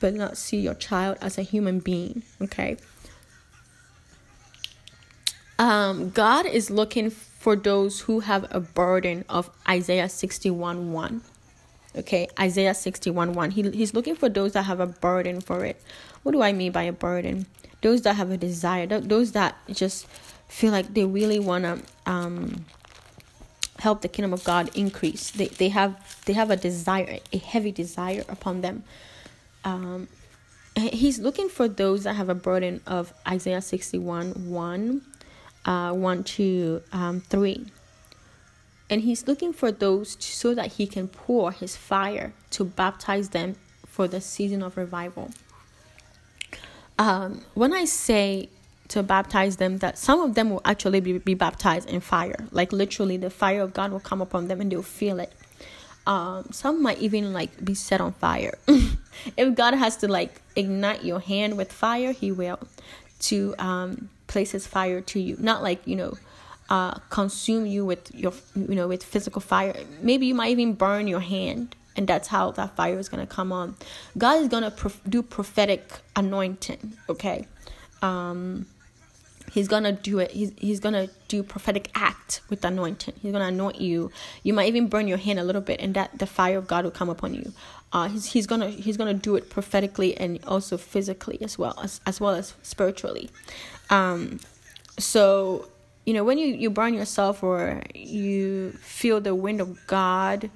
[0.00, 2.22] but not see your child as a human being.
[2.40, 2.76] Okay?
[5.58, 11.22] Um, God is looking for those who have a burden of Isaiah 61 1.
[11.96, 13.50] Okay, Isaiah 61 1.
[13.52, 15.80] He, he's looking for those that have a burden for it.
[16.22, 17.46] What do I mean by a burden?
[17.80, 20.06] Those that have a desire, those that just
[20.48, 22.66] feel like they really want to um,
[23.78, 25.30] help the kingdom of God increase.
[25.30, 28.84] They they have they have a desire, a heavy desire upon them.
[29.66, 30.06] Um,
[30.76, 35.02] he's looking for those that have a burden of Isaiah 61 1,
[35.66, 37.66] uh, 1 to um, 3.
[38.88, 43.56] And he's looking for those so that he can pour his fire to baptize them
[43.84, 45.30] for the season of revival.
[46.96, 48.48] Um, when I say
[48.88, 52.72] to baptize them, that some of them will actually be, be baptized in fire, like
[52.72, 55.32] literally the fire of God will come upon them and they'll feel it.
[56.06, 58.56] Um, some might even like be set on fire.
[59.36, 62.60] if God has to like ignite your hand with fire, He will
[63.20, 65.36] to um, place His fire to you.
[65.38, 66.14] Not like you know,
[66.70, 69.74] uh, consume you with your you know with physical fire.
[70.00, 73.52] Maybe you might even burn your hand, and that's how that fire is gonna come
[73.52, 73.74] on.
[74.16, 76.96] God is gonna prof- do prophetic anointing.
[77.08, 77.46] Okay.
[78.02, 78.66] Um,
[79.56, 80.32] he's gonna do it.
[80.32, 83.14] He's, he's gonna do prophetic act with anointing.
[83.22, 84.10] He's gonna anoint you.
[84.42, 86.84] You might even burn your hand a little bit and that the fire of god
[86.84, 87.54] will come upon you.
[87.90, 92.02] Uh he's, he's gonna he's gonna do it prophetically and also physically as well as
[92.04, 93.30] as well as spiritually.
[93.88, 94.40] Um
[94.98, 95.70] so
[96.04, 100.50] you know when you you burn yourself or you feel the wind of god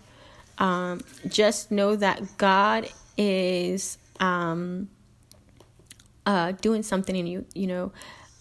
[0.59, 2.87] um just know that god
[3.17, 4.91] is um
[6.27, 7.91] uh doing something in you you know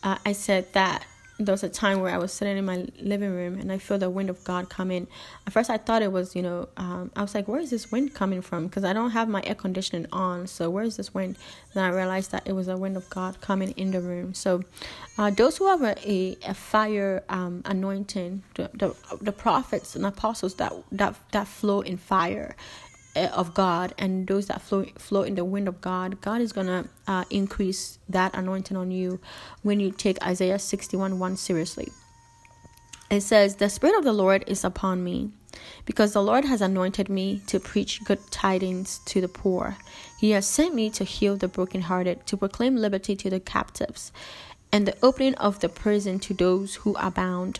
[0.03, 1.05] uh, I said that
[1.39, 3.97] there was a time where I was sitting in my living room and I feel
[3.97, 5.07] the wind of God coming.
[5.47, 7.89] At first, I thought it was, you know, um, I was like, where is this
[7.91, 8.67] wind coming from?
[8.67, 10.47] Because I don't have my air conditioning on.
[10.47, 11.37] So, where is this wind?
[11.73, 14.33] Then I realized that it was a wind of God coming in the room.
[14.33, 14.63] So,
[15.17, 20.55] uh, those who have a, a, fire um, anointing, the, the, the prophets and apostles
[20.55, 22.55] that, that, that flow in fire,
[23.27, 26.87] of God and those that flow flow in the wind of God, God is gonna
[27.07, 29.19] uh, increase that anointing on you
[29.63, 31.89] when you take Isaiah 61 1 seriously.
[33.09, 35.31] It says, The Spirit of the Lord is upon me,
[35.85, 39.77] because the Lord has anointed me to preach good tidings to the poor.
[40.19, 44.11] He has sent me to heal the brokenhearted, to proclaim liberty to the captives,
[44.71, 47.59] and the opening of the prison to those who are bound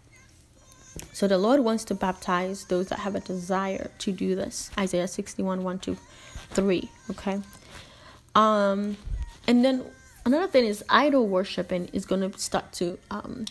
[1.13, 4.71] So the Lord wants to baptize those that have a desire to do this.
[4.77, 5.97] Isaiah 61 1 to
[6.51, 6.89] 3.
[7.11, 7.41] Okay.
[8.35, 8.97] Um
[9.47, 9.83] and then
[10.25, 13.45] another thing is idol worshiping is gonna start to um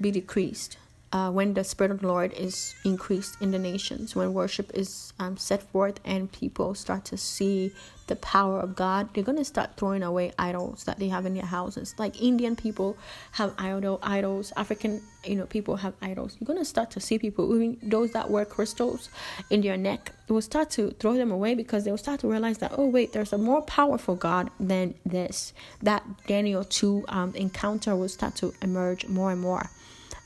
[0.00, 0.76] be decreased
[1.14, 5.12] uh, when the Spirit of the Lord is increased in the nations, when worship is
[5.20, 7.72] um, set forth and people start to see
[8.06, 11.46] the power of God, they're to start throwing away idols that they have in their
[11.46, 11.94] houses.
[11.98, 12.96] Like Indian people
[13.32, 16.36] have idol idols, African you know people have idols.
[16.38, 19.08] You're to start to see people, even those that wear crystals
[19.48, 22.58] in their neck, will start to throw them away because they will start to realize
[22.58, 25.52] that oh wait, there's a more powerful God than this.
[25.82, 29.70] That Daniel two um, encounter will start to emerge more and more.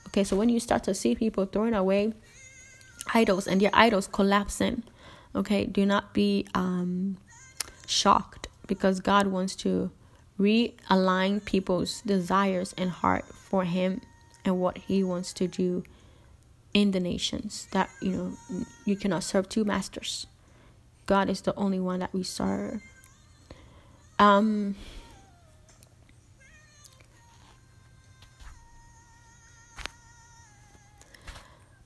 [0.09, 2.13] Okay, so when you start to see people throwing away
[3.15, 4.83] idols and their idols collapsing,
[5.35, 7.19] okay, do not be um,
[7.89, 9.90] shocked because God wants to
[10.39, 14.01] realign people's desires and heart for Him
[14.44, 15.85] and what He wants to do
[16.74, 17.66] in the nations.
[17.73, 20.27] That you know, you cannot serve two masters.
[21.06, 22.82] God is the only one that we serve.
[24.19, 24.77] Um,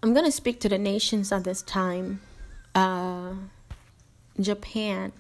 [0.03, 2.21] I'm going to speak to the nations at this time.
[2.75, 3.35] Uh,
[4.41, 5.13] Japan,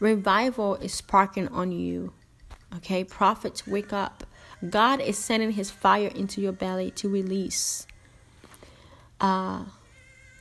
[0.00, 2.12] revival is sparking on you.
[2.76, 4.24] Okay, prophets, wake up.
[4.68, 7.86] God is sending his fire into your belly to release.
[9.20, 9.64] Uh,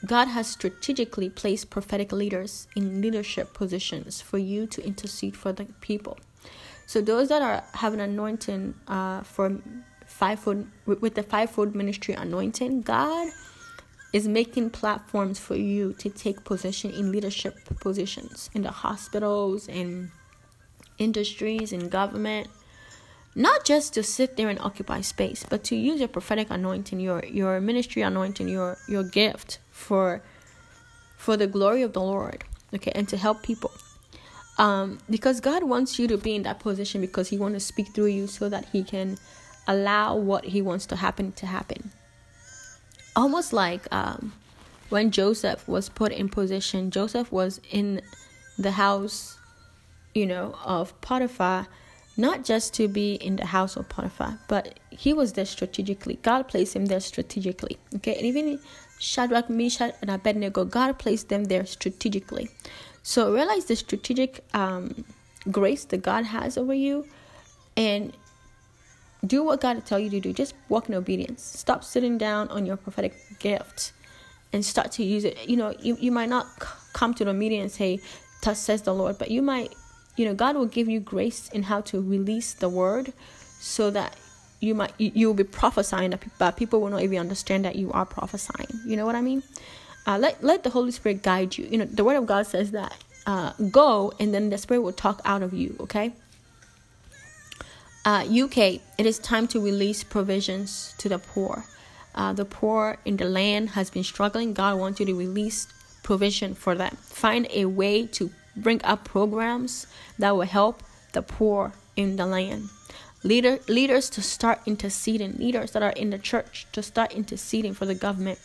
[0.06, 5.66] God has strategically placed prophetic leaders in leadership positions for you to intercede for the
[5.82, 6.18] people.
[6.86, 9.58] So those that are having anointing uh, for
[10.06, 13.32] fivefold with the fivefold ministry anointing, God
[14.16, 20.10] is making platforms for you to take position in leadership positions in the hospitals in
[20.98, 22.48] industries in government.
[23.36, 27.26] Not just to sit there and occupy space but to use your prophetic anointing your
[27.26, 30.22] your ministry anointing your your gift for
[31.18, 33.72] for the glory of the lord okay and to help people.
[34.58, 37.88] Um because god wants you to be in that position because he wants to speak
[37.94, 39.18] through you so that he can
[39.68, 41.92] allow what he wants to happen to happen
[43.16, 44.34] almost like um,
[44.90, 46.92] when Joseph was put in position.
[46.92, 48.02] Joseph was in
[48.58, 49.38] the house
[50.16, 51.68] you know, of Potiphar,
[52.18, 56.18] not just to be in the house of Potiphar, but he was there strategically.
[56.24, 57.78] God placed him there strategically.
[57.96, 58.60] Okay, and even
[58.98, 62.50] Shadrach, Meshach, and Abednego, God placed them there strategically.
[63.04, 65.04] So realize the strategic um,
[65.52, 67.06] grace that God has over you,
[67.76, 68.14] and
[69.26, 70.34] do what God tell you to do.
[70.34, 71.44] Just walk in obedience.
[71.44, 73.94] Stop sitting down on your prophetic gift
[74.54, 75.48] and start to use it.
[75.48, 76.48] You know, you, you might not
[76.94, 78.00] come to the meeting and say,
[78.44, 79.74] Thus says the Lord, but you might,
[80.18, 83.12] you know, God will give you grace in how to release the word
[83.60, 84.16] so that
[84.60, 88.06] you might you, will be prophesying but people will not even understand that you are
[88.06, 88.68] prophesying.
[88.86, 89.44] You know what I mean?
[90.08, 91.68] Uh, let let the Holy Spirit guide you.
[91.70, 92.96] You know, the word of God says that
[93.26, 96.14] uh, go and then the Spirit will talk out of you, okay?
[98.06, 98.58] Uh, UK,
[99.00, 101.66] it is time to release provisions to the poor.
[102.14, 104.54] Uh, the poor in the land has been struggling.
[104.54, 105.68] God wants you to release
[106.04, 106.96] provision for them.
[107.02, 109.88] Find a way to bring up programs
[110.20, 110.84] that will help
[111.14, 112.70] the poor in the land.
[113.24, 115.34] Leader, leaders to start interceding.
[115.38, 118.38] Leaders that are in the church to start interceding for the government.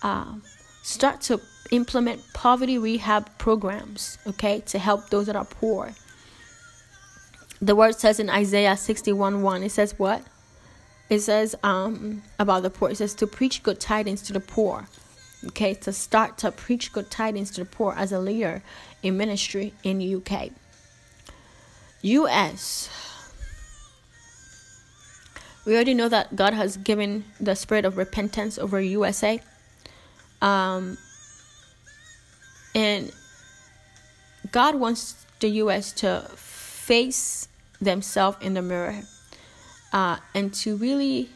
[0.00, 0.34] Uh,
[0.84, 1.40] start to
[1.72, 5.92] implement poverty rehab programs, okay, to help those that are poor
[7.60, 10.22] the word says in Isaiah 61 1, it says what?
[11.08, 12.90] It says um, about the poor.
[12.90, 14.86] It says to preach good tidings to the poor.
[15.48, 18.62] Okay, to start to preach good tidings to the poor as a leader
[19.02, 20.50] in ministry in the UK.
[22.02, 22.88] US.
[25.66, 29.40] We already know that God has given the spirit of repentance over USA.
[30.40, 30.96] Um,
[32.74, 33.12] and
[34.52, 37.48] God wants the US to face
[37.80, 39.02] themselves in the mirror
[39.92, 41.30] uh, and to really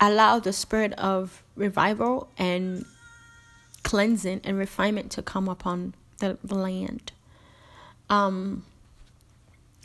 [0.00, 2.84] allow the spirit of revival and
[3.82, 7.12] cleansing and refinement to come upon the, the land.
[8.10, 8.64] Um,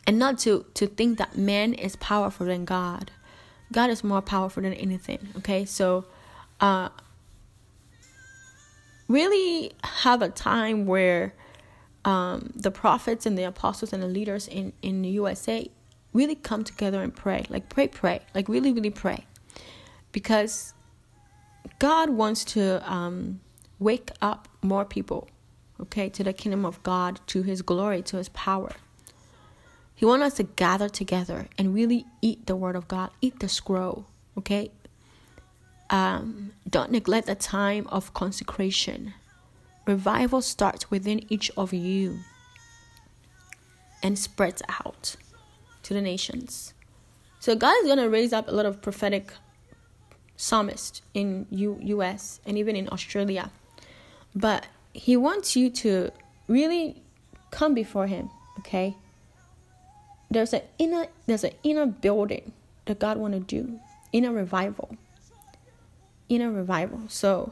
[0.06, 3.12] and not to, to think that man is powerful than God.
[3.72, 5.30] God is more powerful than anything.
[5.38, 6.06] Okay, so
[6.60, 6.90] uh,
[9.08, 11.34] really have a time where
[12.06, 15.70] um, the prophets and the apostles and the leaders in, in the USA
[16.12, 17.46] really come together and pray.
[17.50, 18.22] Like, pray, pray.
[18.36, 19.26] Like, really, really pray.
[20.12, 20.74] Because
[21.80, 23.40] God wants to um,
[23.80, 25.28] wake up more people,
[25.82, 28.72] okay, to the kingdom of God, to his glory, to his power.
[29.96, 33.48] He wants us to gather together and really eat the word of God, eat the
[33.48, 34.06] scroll,
[34.38, 34.72] okay?
[35.90, 39.14] Um, don't neglect the time of consecration
[39.86, 42.20] Revival starts within each of you
[44.02, 45.16] and spreads out
[45.84, 46.74] to the nations.
[47.40, 49.34] So God is going to raise up a lot of prophetic
[50.38, 53.52] psalmists in U- US and even in Australia.
[54.36, 56.12] But he wants you to
[56.48, 57.02] really
[57.52, 58.30] come before him,
[58.60, 58.96] okay?
[60.30, 62.54] There's an inner there's an inner building
[62.86, 63.80] that God want to do,
[64.12, 64.98] inner revival.
[66.30, 67.02] Inner revival.
[67.08, 67.52] So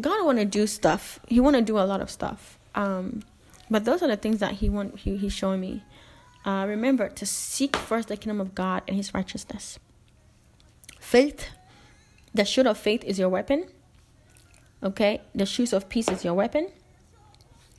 [0.00, 1.18] God want to do stuff.
[1.26, 2.58] He want to do a lot of stuff.
[2.74, 3.22] Um,
[3.70, 4.98] but those are the things that he want.
[5.00, 5.82] He, he's showing me.
[6.44, 9.78] Uh, remember to seek first the kingdom of God and His righteousness.
[10.98, 11.48] Faith,
[12.32, 13.66] the shield of faith is your weapon.
[14.82, 16.70] Okay, the shoes of peace is your weapon.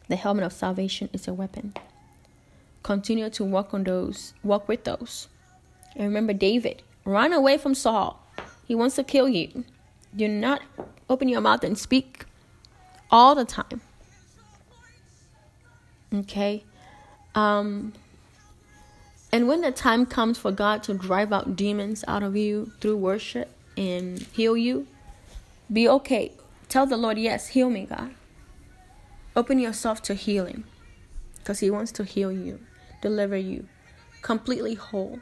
[0.07, 1.73] The helmet of salvation is your weapon.
[2.83, 4.33] Continue to walk on those.
[4.43, 5.27] Walk with those.
[5.95, 8.23] And remember, David, run away from Saul.
[8.67, 9.63] He wants to kill you.
[10.15, 10.61] Do not
[11.09, 12.25] open your mouth and speak
[13.11, 13.81] all the time.
[16.13, 16.63] Okay?
[17.35, 17.93] Um
[19.31, 22.97] and when the time comes for God to drive out demons out of you through
[22.97, 24.87] worship and heal you,
[25.71, 26.31] be okay.
[26.67, 28.11] Tell the Lord, yes, heal me, God.
[29.35, 30.63] Open yourself to healing
[31.37, 32.59] because He wants to heal you,
[33.01, 33.67] deliver you
[34.21, 35.19] completely whole.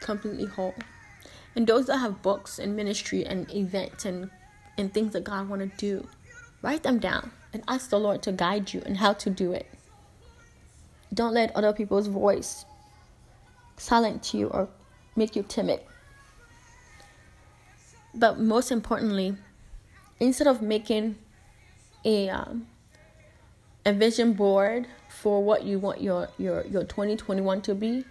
[0.00, 0.74] Completely whole.
[1.54, 4.30] And those that have books and ministry and events and
[4.78, 6.06] and things that God want to do,
[6.62, 9.66] write them down and ask the Lord to guide you and how to do it.
[11.12, 12.64] Don't let other people's voice
[13.76, 14.68] silence you or
[15.16, 15.80] make you timid.
[18.14, 19.36] But most importantly,
[20.20, 21.16] instead of making
[22.04, 22.66] a um,
[23.84, 28.04] a vision board for what you want your your your 2021 to be,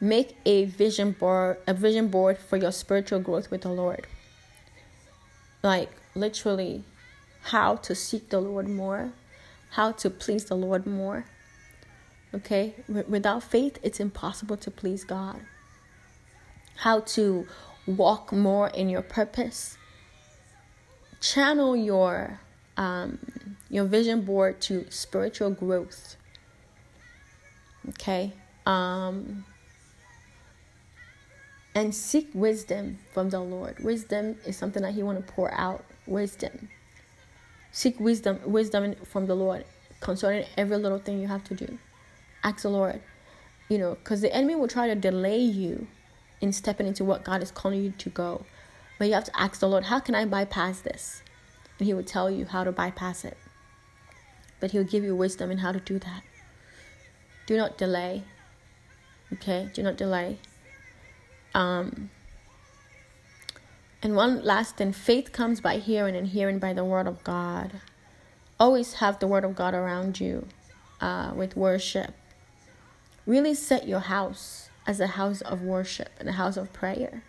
[0.00, 4.06] make a vision board a vision board for your spiritual growth with the Lord
[5.66, 6.84] like literally
[7.42, 9.12] how to seek the Lord more,
[9.70, 11.26] how to please the Lord more.
[12.32, 12.74] Okay?
[12.88, 15.40] Without faith, it's impossible to please God.
[16.76, 17.46] How to
[17.86, 19.76] walk more in your purpose.
[21.20, 22.40] Channel your
[22.76, 26.16] um, your vision board to spiritual growth.
[27.88, 28.34] Okay?
[28.66, 29.44] Um
[31.76, 33.78] and seek wisdom from the Lord.
[33.80, 35.84] Wisdom is something that he want to pour out.
[36.06, 36.70] Wisdom.
[37.70, 39.66] Seek wisdom wisdom from the Lord
[40.00, 41.78] concerning every little thing you have to do.
[42.42, 43.02] Ask the Lord,
[43.68, 45.86] you know, because the enemy will try to delay you
[46.40, 48.46] in stepping into what God is calling you to go.
[48.98, 51.22] But you have to ask the Lord, how can I bypass this?
[51.78, 53.36] And He will tell you how to bypass it.
[54.60, 56.22] But He'll give you wisdom in how to do that.
[57.44, 58.24] Do not delay.
[59.34, 59.68] Okay?
[59.74, 60.38] Do not delay.
[61.56, 62.10] Um,
[64.02, 67.80] and one last thing faith comes by hearing, and hearing by the word of God.
[68.60, 70.46] Always have the word of God around you
[71.00, 72.14] uh, with worship.
[73.24, 77.22] Really set your house as a house of worship and a house of prayer.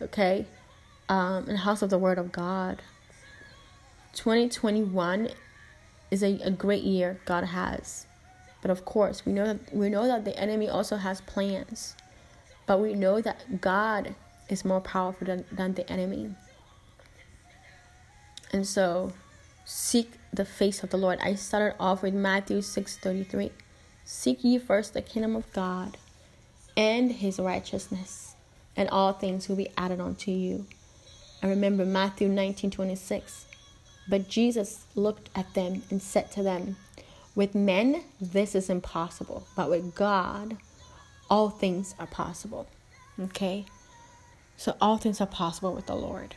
[0.00, 0.46] Okay?
[1.10, 2.80] Um, and a house of the word of God.
[4.14, 5.28] 2021
[6.10, 8.06] is a, a great year God has.
[8.62, 11.94] But of course, we know that we know that the enemy also has plans.
[12.66, 14.14] But we know that God
[14.48, 16.34] is more powerful than, than the enemy.
[18.52, 19.12] And so
[19.64, 21.18] seek the face of the Lord.
[21.22, 23.50] I started off with Matthew 6:33.
[24.04, 25.96] Seek ye first the kingdom of God
[26.76, 28.34] and his righteousness,
[28.76, 30.66] and all things will be added unto you.
[31.42, 33.46] I remember Matthew 19:26.
[34.06, 36.76] But Jesus looked at them and said to them,
[37.34, 40.58] With men this is impossible, but with God
[41.30, 42.68] all things are possible.
[43.20, 43.66] Okay?
[44.56, 46.34] So all things are possible with the Lord.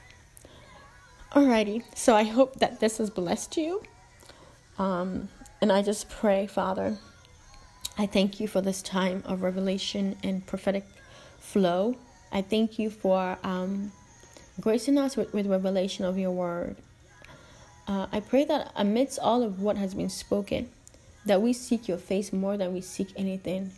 [1.34, 3.84] Alrighty, so I hope that this has blessed you.
[4.80, 5.30] Um,
[5.61, 6.97] and I just pray, Father,
[7.97, 10.85] I thank you for this time of revelation and prophetic
[11.39, 11.95] flow.
[12.31, 13.91] I thank you for um,
[14.61, 16.77] gracing us with, with revelation of your word.
[17.88, 20.69] Uh, I pray that amidst all of what has been spoken,
[21.26, 23.72] that we seek your face more than we seek anything.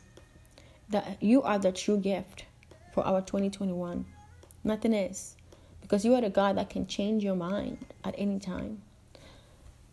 [0.90, 2.46] That you are the true gift
[2.94, 4.06] for our 2021.
[4.64, 5.36] Nothing is.
[5.82, 8.82] Because you are the God that can change your mind at any time.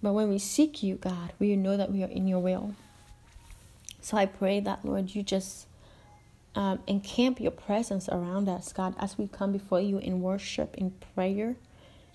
[0.02, 2.74] But when we seek you, God, we know that we are in your will.
[4.00, 5.66] So I pray that, Lord, you just
[6.54, 10.92] um, encamp your presence around us, God, as we come before you in worship, in
[11.14, 11.56] prayer,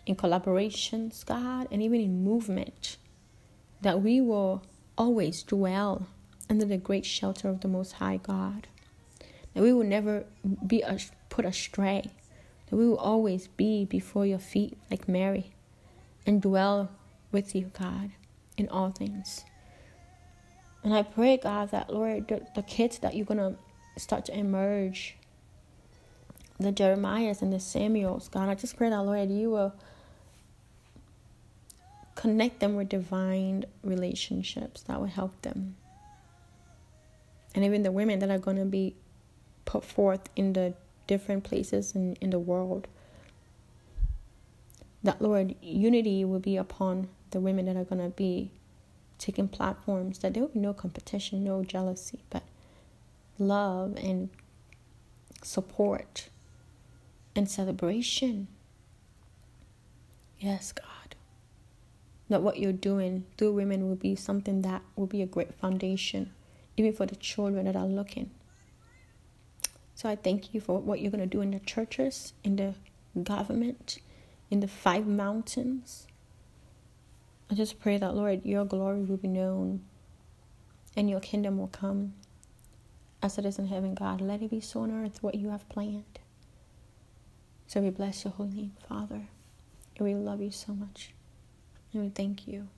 [0.06, 2.98] in collaborations, God, and even in movement.
[3.82, 4.64] That we will
[4.98, 6.08] always dwell
[6.50, 8.68] under the great shelter of the Most High God.
[9.54, 10.26] That we will never
[10.66, 10.84] be
[11.30, 12.10] put astray
[12.72, 15.52] that we will always be before your feet like Mary
[16.26, 16.90] and dwell
[17.32, 18.12] with you, God,
[18.58, 19.44] in all things.
[20.84, 23.56] And I pray, God, that, Lord, the, the kids that you're going to
[24.02, 25.18] start to emerge,
[26.60, 29.76] the Jeremiahs and the Samuels, God, I just pray that, Lord, you will
[32.16, 35.76] connect them with divine relationships that will help them.
[37.54, 38.96] And even the women that are going to be
[39.72, 40.74] put forth in the
[41.08, 42.90] different places in, in the world.
[45.02, 48.52] That, Lord, unity will be upon the women that are going to be
[49.18, 52.44] taking platforms, that there will be no competition, no jealousy, but
[53.40, 54.30] love and
[55.42, 56.28] support
[57.34, 58.50] and celebration.
[60.38, 61.16] Yes, God.
[62.28, 66.34] That what you're doing through women will be something that will be a great foundation,
[66.76, 68.32] even for the children that are looking.
[70.02, 72.74] So I thank you for what you're going to do in the churches, in the
[73.22, 74.00] government,
[74.50, 76.08] in the five mountains.
[77.52, 79.82] I just pray that, Lord, your glory will be known
[80.98, 82.16] and your kingdom will come
[83.22, 84.22] as it is in heaven, God.
[84.22, 86.18] Let it be so on earth what you have planned.
[87.68, 89.28] So we bless your holy name, Father.
[89.98, 91.12] And we love you so much.
[91.94, 92.70] And we thank you.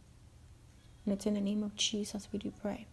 [1.06, 2.86] And it's in the name of Jesus we do pray.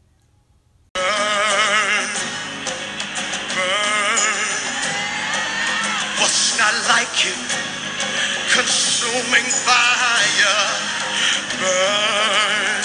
[7.01, 7.33] Like you.
[8.53, 10.61] Consuming fire,
[11.57, 12.83] burn,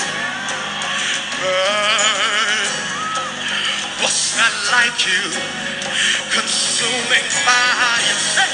[1.42, 2.68] burn.
[4.00, 5.24] What's not like you?
[6.32, 8.45] Consuming fire.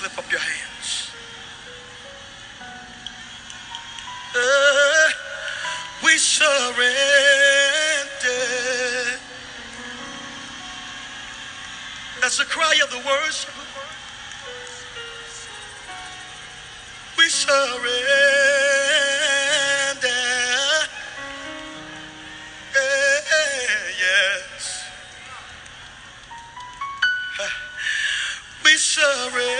[0.00, 1.10] Just slip up your hands.
[4.34, 5.10] Uh,
[6.04, 6.78] we surrender.
[12.20, 13.54] That's the cry of the worship.
[17.18, 17.58] We surrender.
[23.98, 24.84] Yes.
[28.64, 29.59] We surrender.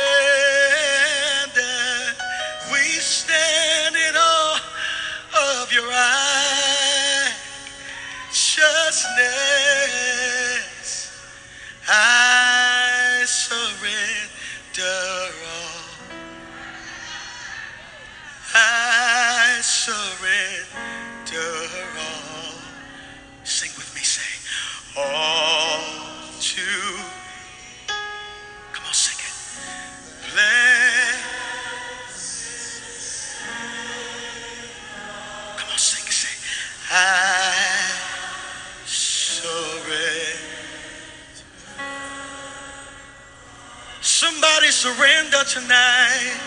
[44.81, 46.41] Surrender tonight.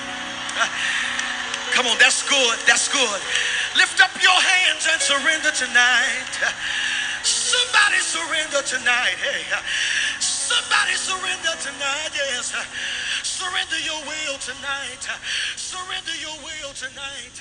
[1.77, 2.57] Come on, that's good.
[2.65, 3.22] That's good.
[3.77, 6.34] Lift up your hands and surrender tonight.
[7.22, 9.22] Somebody surrender tonight.
[9.22, 9.45] Hey,
[10.18, 12.10] somebody surrender tonight.
[12.18, 12.57] Yes.
[13.22, 15.05] Surrender your will tonight.
[15.55, 17.38] Surrender your will tonight.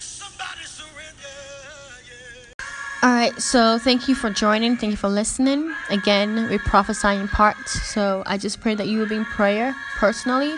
[0.00, 1.53] Somebody surrender.
[3.04, 4.78] All right, so thank you for joining.
[4.78, 5.70] Thank you for listening.
[5.90, 7.72] Again, we prophesy in parts.
[7.82, 10.54] So I just pray that you will be in prayer personally.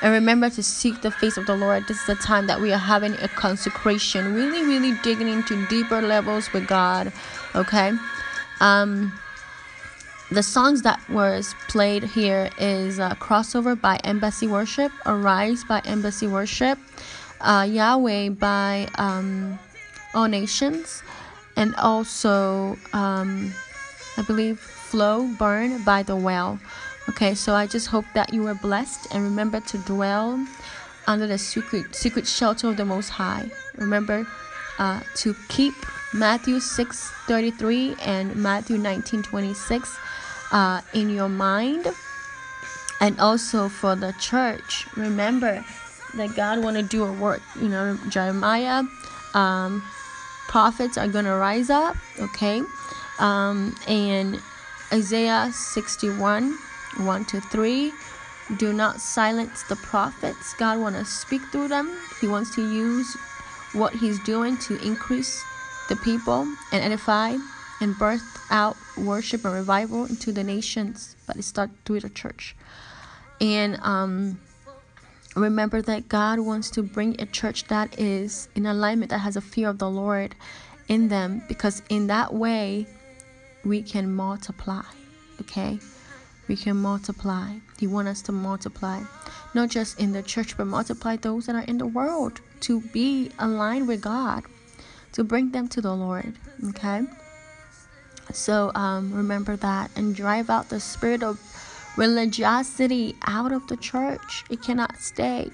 [0.00, 1.88] And remember to seek the face of the Lord.
[1.88, 6.00] This is the time that we are having a consecration, really, really digging into deeper
[6.00, 7.12] levels with God.
[7.56, 7.90] Okay?
[8.60, 9.12] Um,
[10.30, 16.28] the songs that was played here is uh, crossover by embassy worship arise by embassy
[16.28, 16.78] worship
[17.40, 19.58] uh, yahweh by um,
[20.14, 21.02] all nations
[21.58, 23.52] and also um,
[24.16, 26.58] i believe flow burn by the well.
[27.10, 30.40] Okay so i just hope that you are blessed and remember to dwell
[31.06, 33.50] under the secret secret shelter of the most high.
[33.76, 34.26] Remember
[34.78, 35.74] uh, to keep
[36.14, 39.98] matthew 6 33 and matthew 19 26
[40.52, 41.88] uh, in your mind.
[43.00, 45.64] And also for the church remember
[46.14, 48.82] that god want to do a work you know jeremiah
[49.34, 49.82] um,
[50.48, 52.62] prophets are going to rise up okay?
[53.18, 54.40] Um, and
[54.92, 56.56] isaiah 61
[56.96, 57.92] 1 to 3
[58.56, 60.54] do not silence the prophets.
[60.54, 61.96] God want to speak through them.
[62.20, 63.14] He wants to use
[63.74, 65.44] what he's doing to increase
[65.88, 67.36] the people and edify
[67.80, 71.14] and birth out worship and revival into the nations.
[71.26, 72.56] But it starts through the church.
[73.40, 74.40] And um
[75.36, 79.40] remember that God wants to bring a church that is in alignment, that has a
[79.40, 80.34] fear of the Lord
[80.88, 82.86] in them, because in that way
[83.64, 84.82] we can multiply.
[85.40, 85.78] Okay?
[86.48, 87.56] We can multiply.
[87.78, 89.02] He wants us to multiply,
[89.54, 93.30] not just in the church, but multiply those that are in the world to be
[93.38, 94.44] aligned with God,
[95.12, 96.34] to bring them to the Lord.
[96.70, 97.02] Okay?
[98.32, 101.38] So um, remember that and drive out the spirit of
[101.98, 104.44] religiosity out of the church.
[104.48, 105.50] It cannot stay.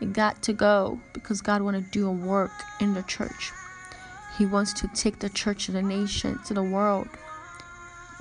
[0.00, 2.50] It got to go because God want to do a work
[2.80, 3.52] in the church.
[4.36, 7.08] He wants to take the church to the nation, to the world.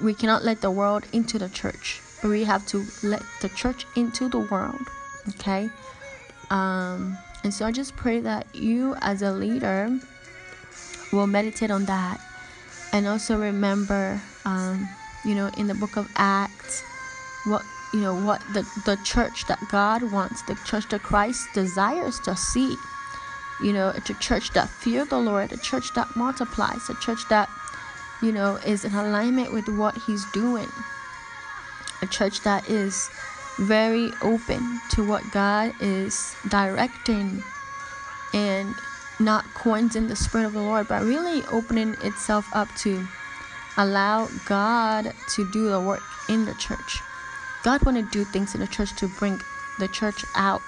[0.02, 3.88] We cannot let the world into the church, but we have to let the church
[3.96, 4.88] into the world.
[5.30, 5.70] Okay?
[6.52, 10.00] Um, and so I just pray that you, as a leader,
[11.12, 12.22] will meditate on that.
[12.94, 14.88] And also remember, um,
[15.26, 16.84] you know, in the book of Acts,
[17.48, 22.20] what you know what the the church that God wants, the church that Christ desires
[22.22, 22.76] to see.
[23.62, 27.28] You know, it's a church that fear the Lord, a church that multiplies, a church
[27.30, 27.50] that
[28.22, 30.70] you know is in alignment with what He's doing,
[32.02, 33.10] a church that is
[33.58, 37.44] very open to what God is directing
[38.34, 38.76] and
[39.20, 43.08] not quenching the spirit of the Lord, but really opening itself up to
[43.78, 47.02] allow God to do the work in the church.
[47.68, 49.42] God want to do things in the church to bring
[49.78, 50.62] the church out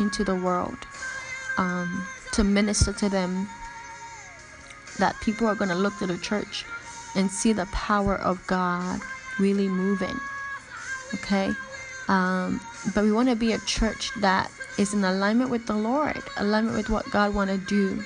[0.00, 0.78] into the world,
[1.58, 3.46] um, to minister to them
[4.98, 6.64] that people are going to look to the church
[7.14, 9.02] and see the power of God
[9.38, 10.18] really moving.
[11.16, 11.52] Okay?
[12.08, 12.58] Um,
[12.94, 16.74] but we want to be a church that is in alignment with the Lord, alignment
[16.74, 18.02] with what God want to do.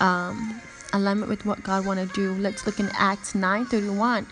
[0.00, 0.60] Um,
[0.92, 2.32] alignment with what God want to do.
[2.32, 4.26] Let's look in Acts 9:31.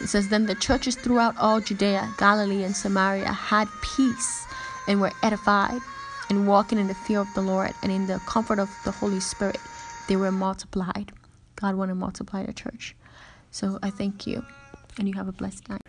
[0.00, 4.46] It says, Then the churches throughout all Judea, Galilee, and Samaria had peace
[4.88, 5.80] and were edified,
[6.28, 9.20] and walking in the fear of the Lord and in the comfort of the Holy
[9.20, 9.58] Spirit,
[10.08, 11.12] they were multiplied.
[11.56, 12.94] God want to multiply the church.
[13.50, 14.44] So I thank you,
[14.98, 15.82] and you have a blessed night.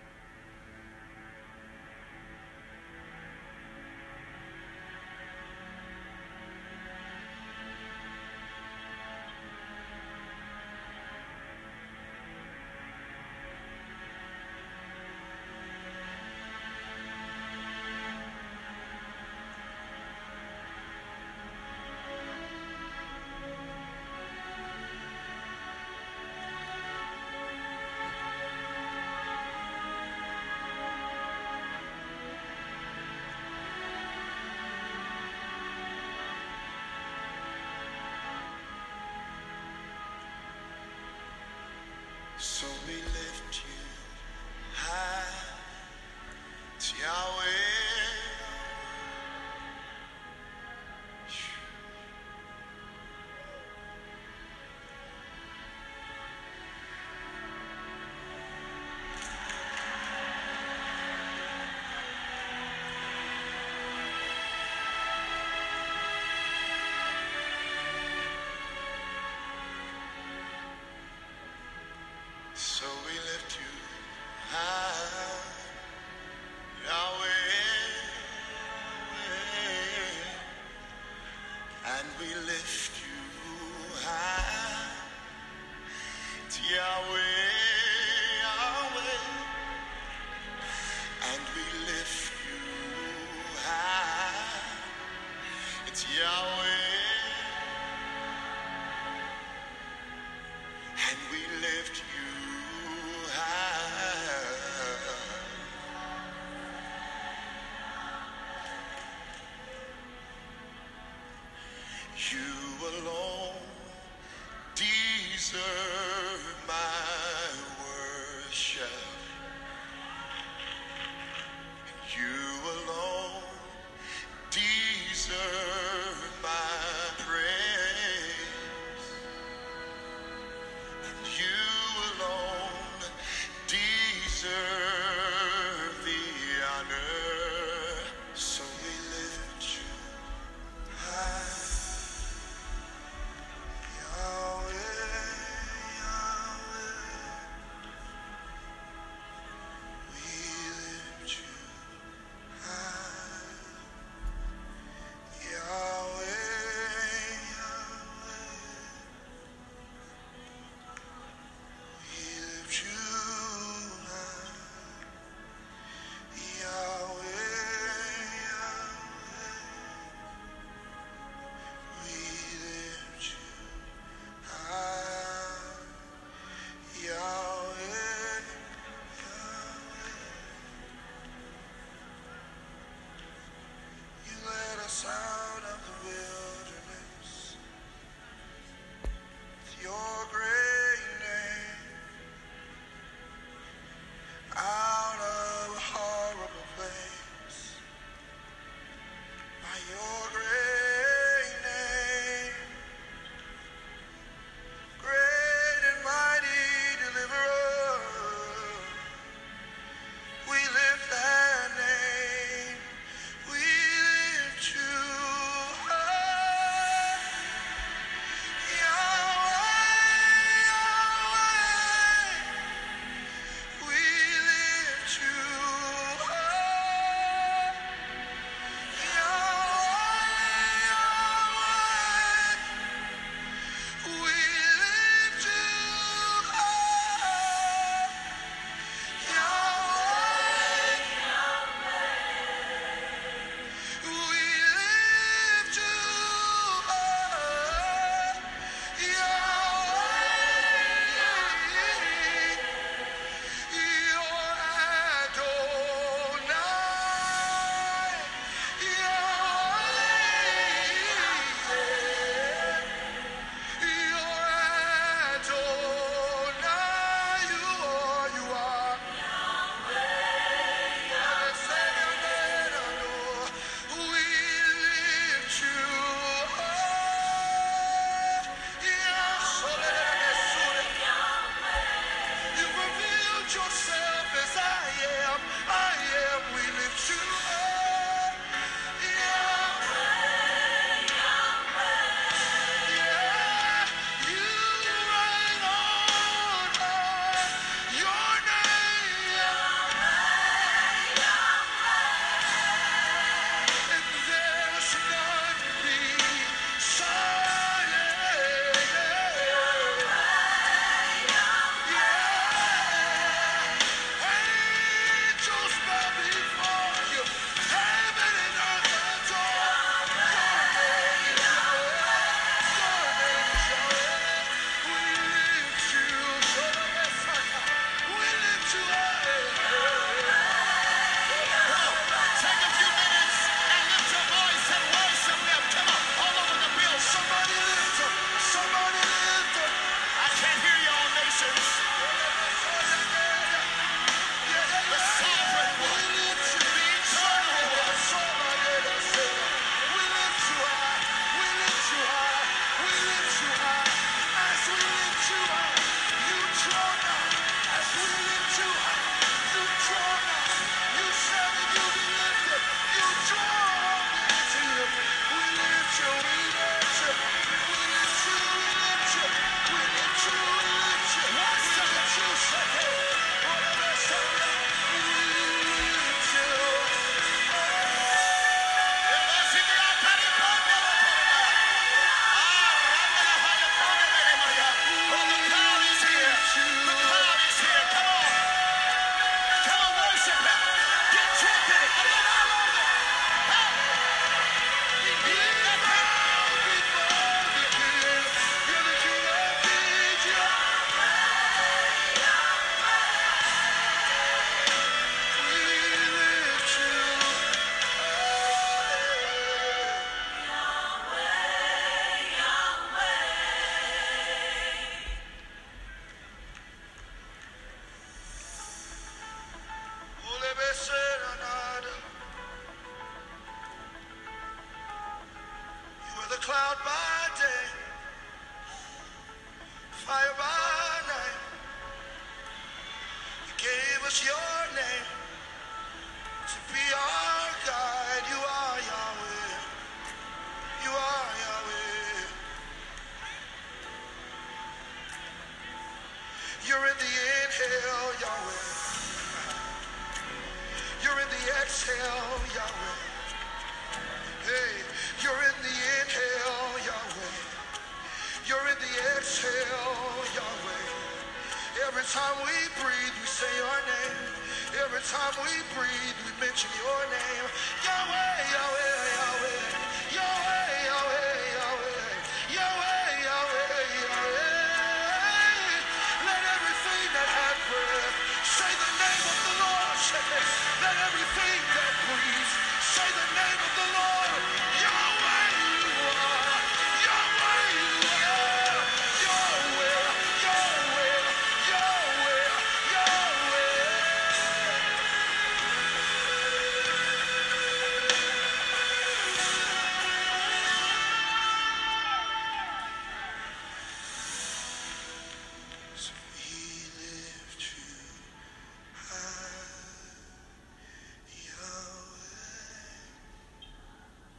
[42.42, 45.56] So we lift you high,
[46.76, 47.61] it's Yahweh.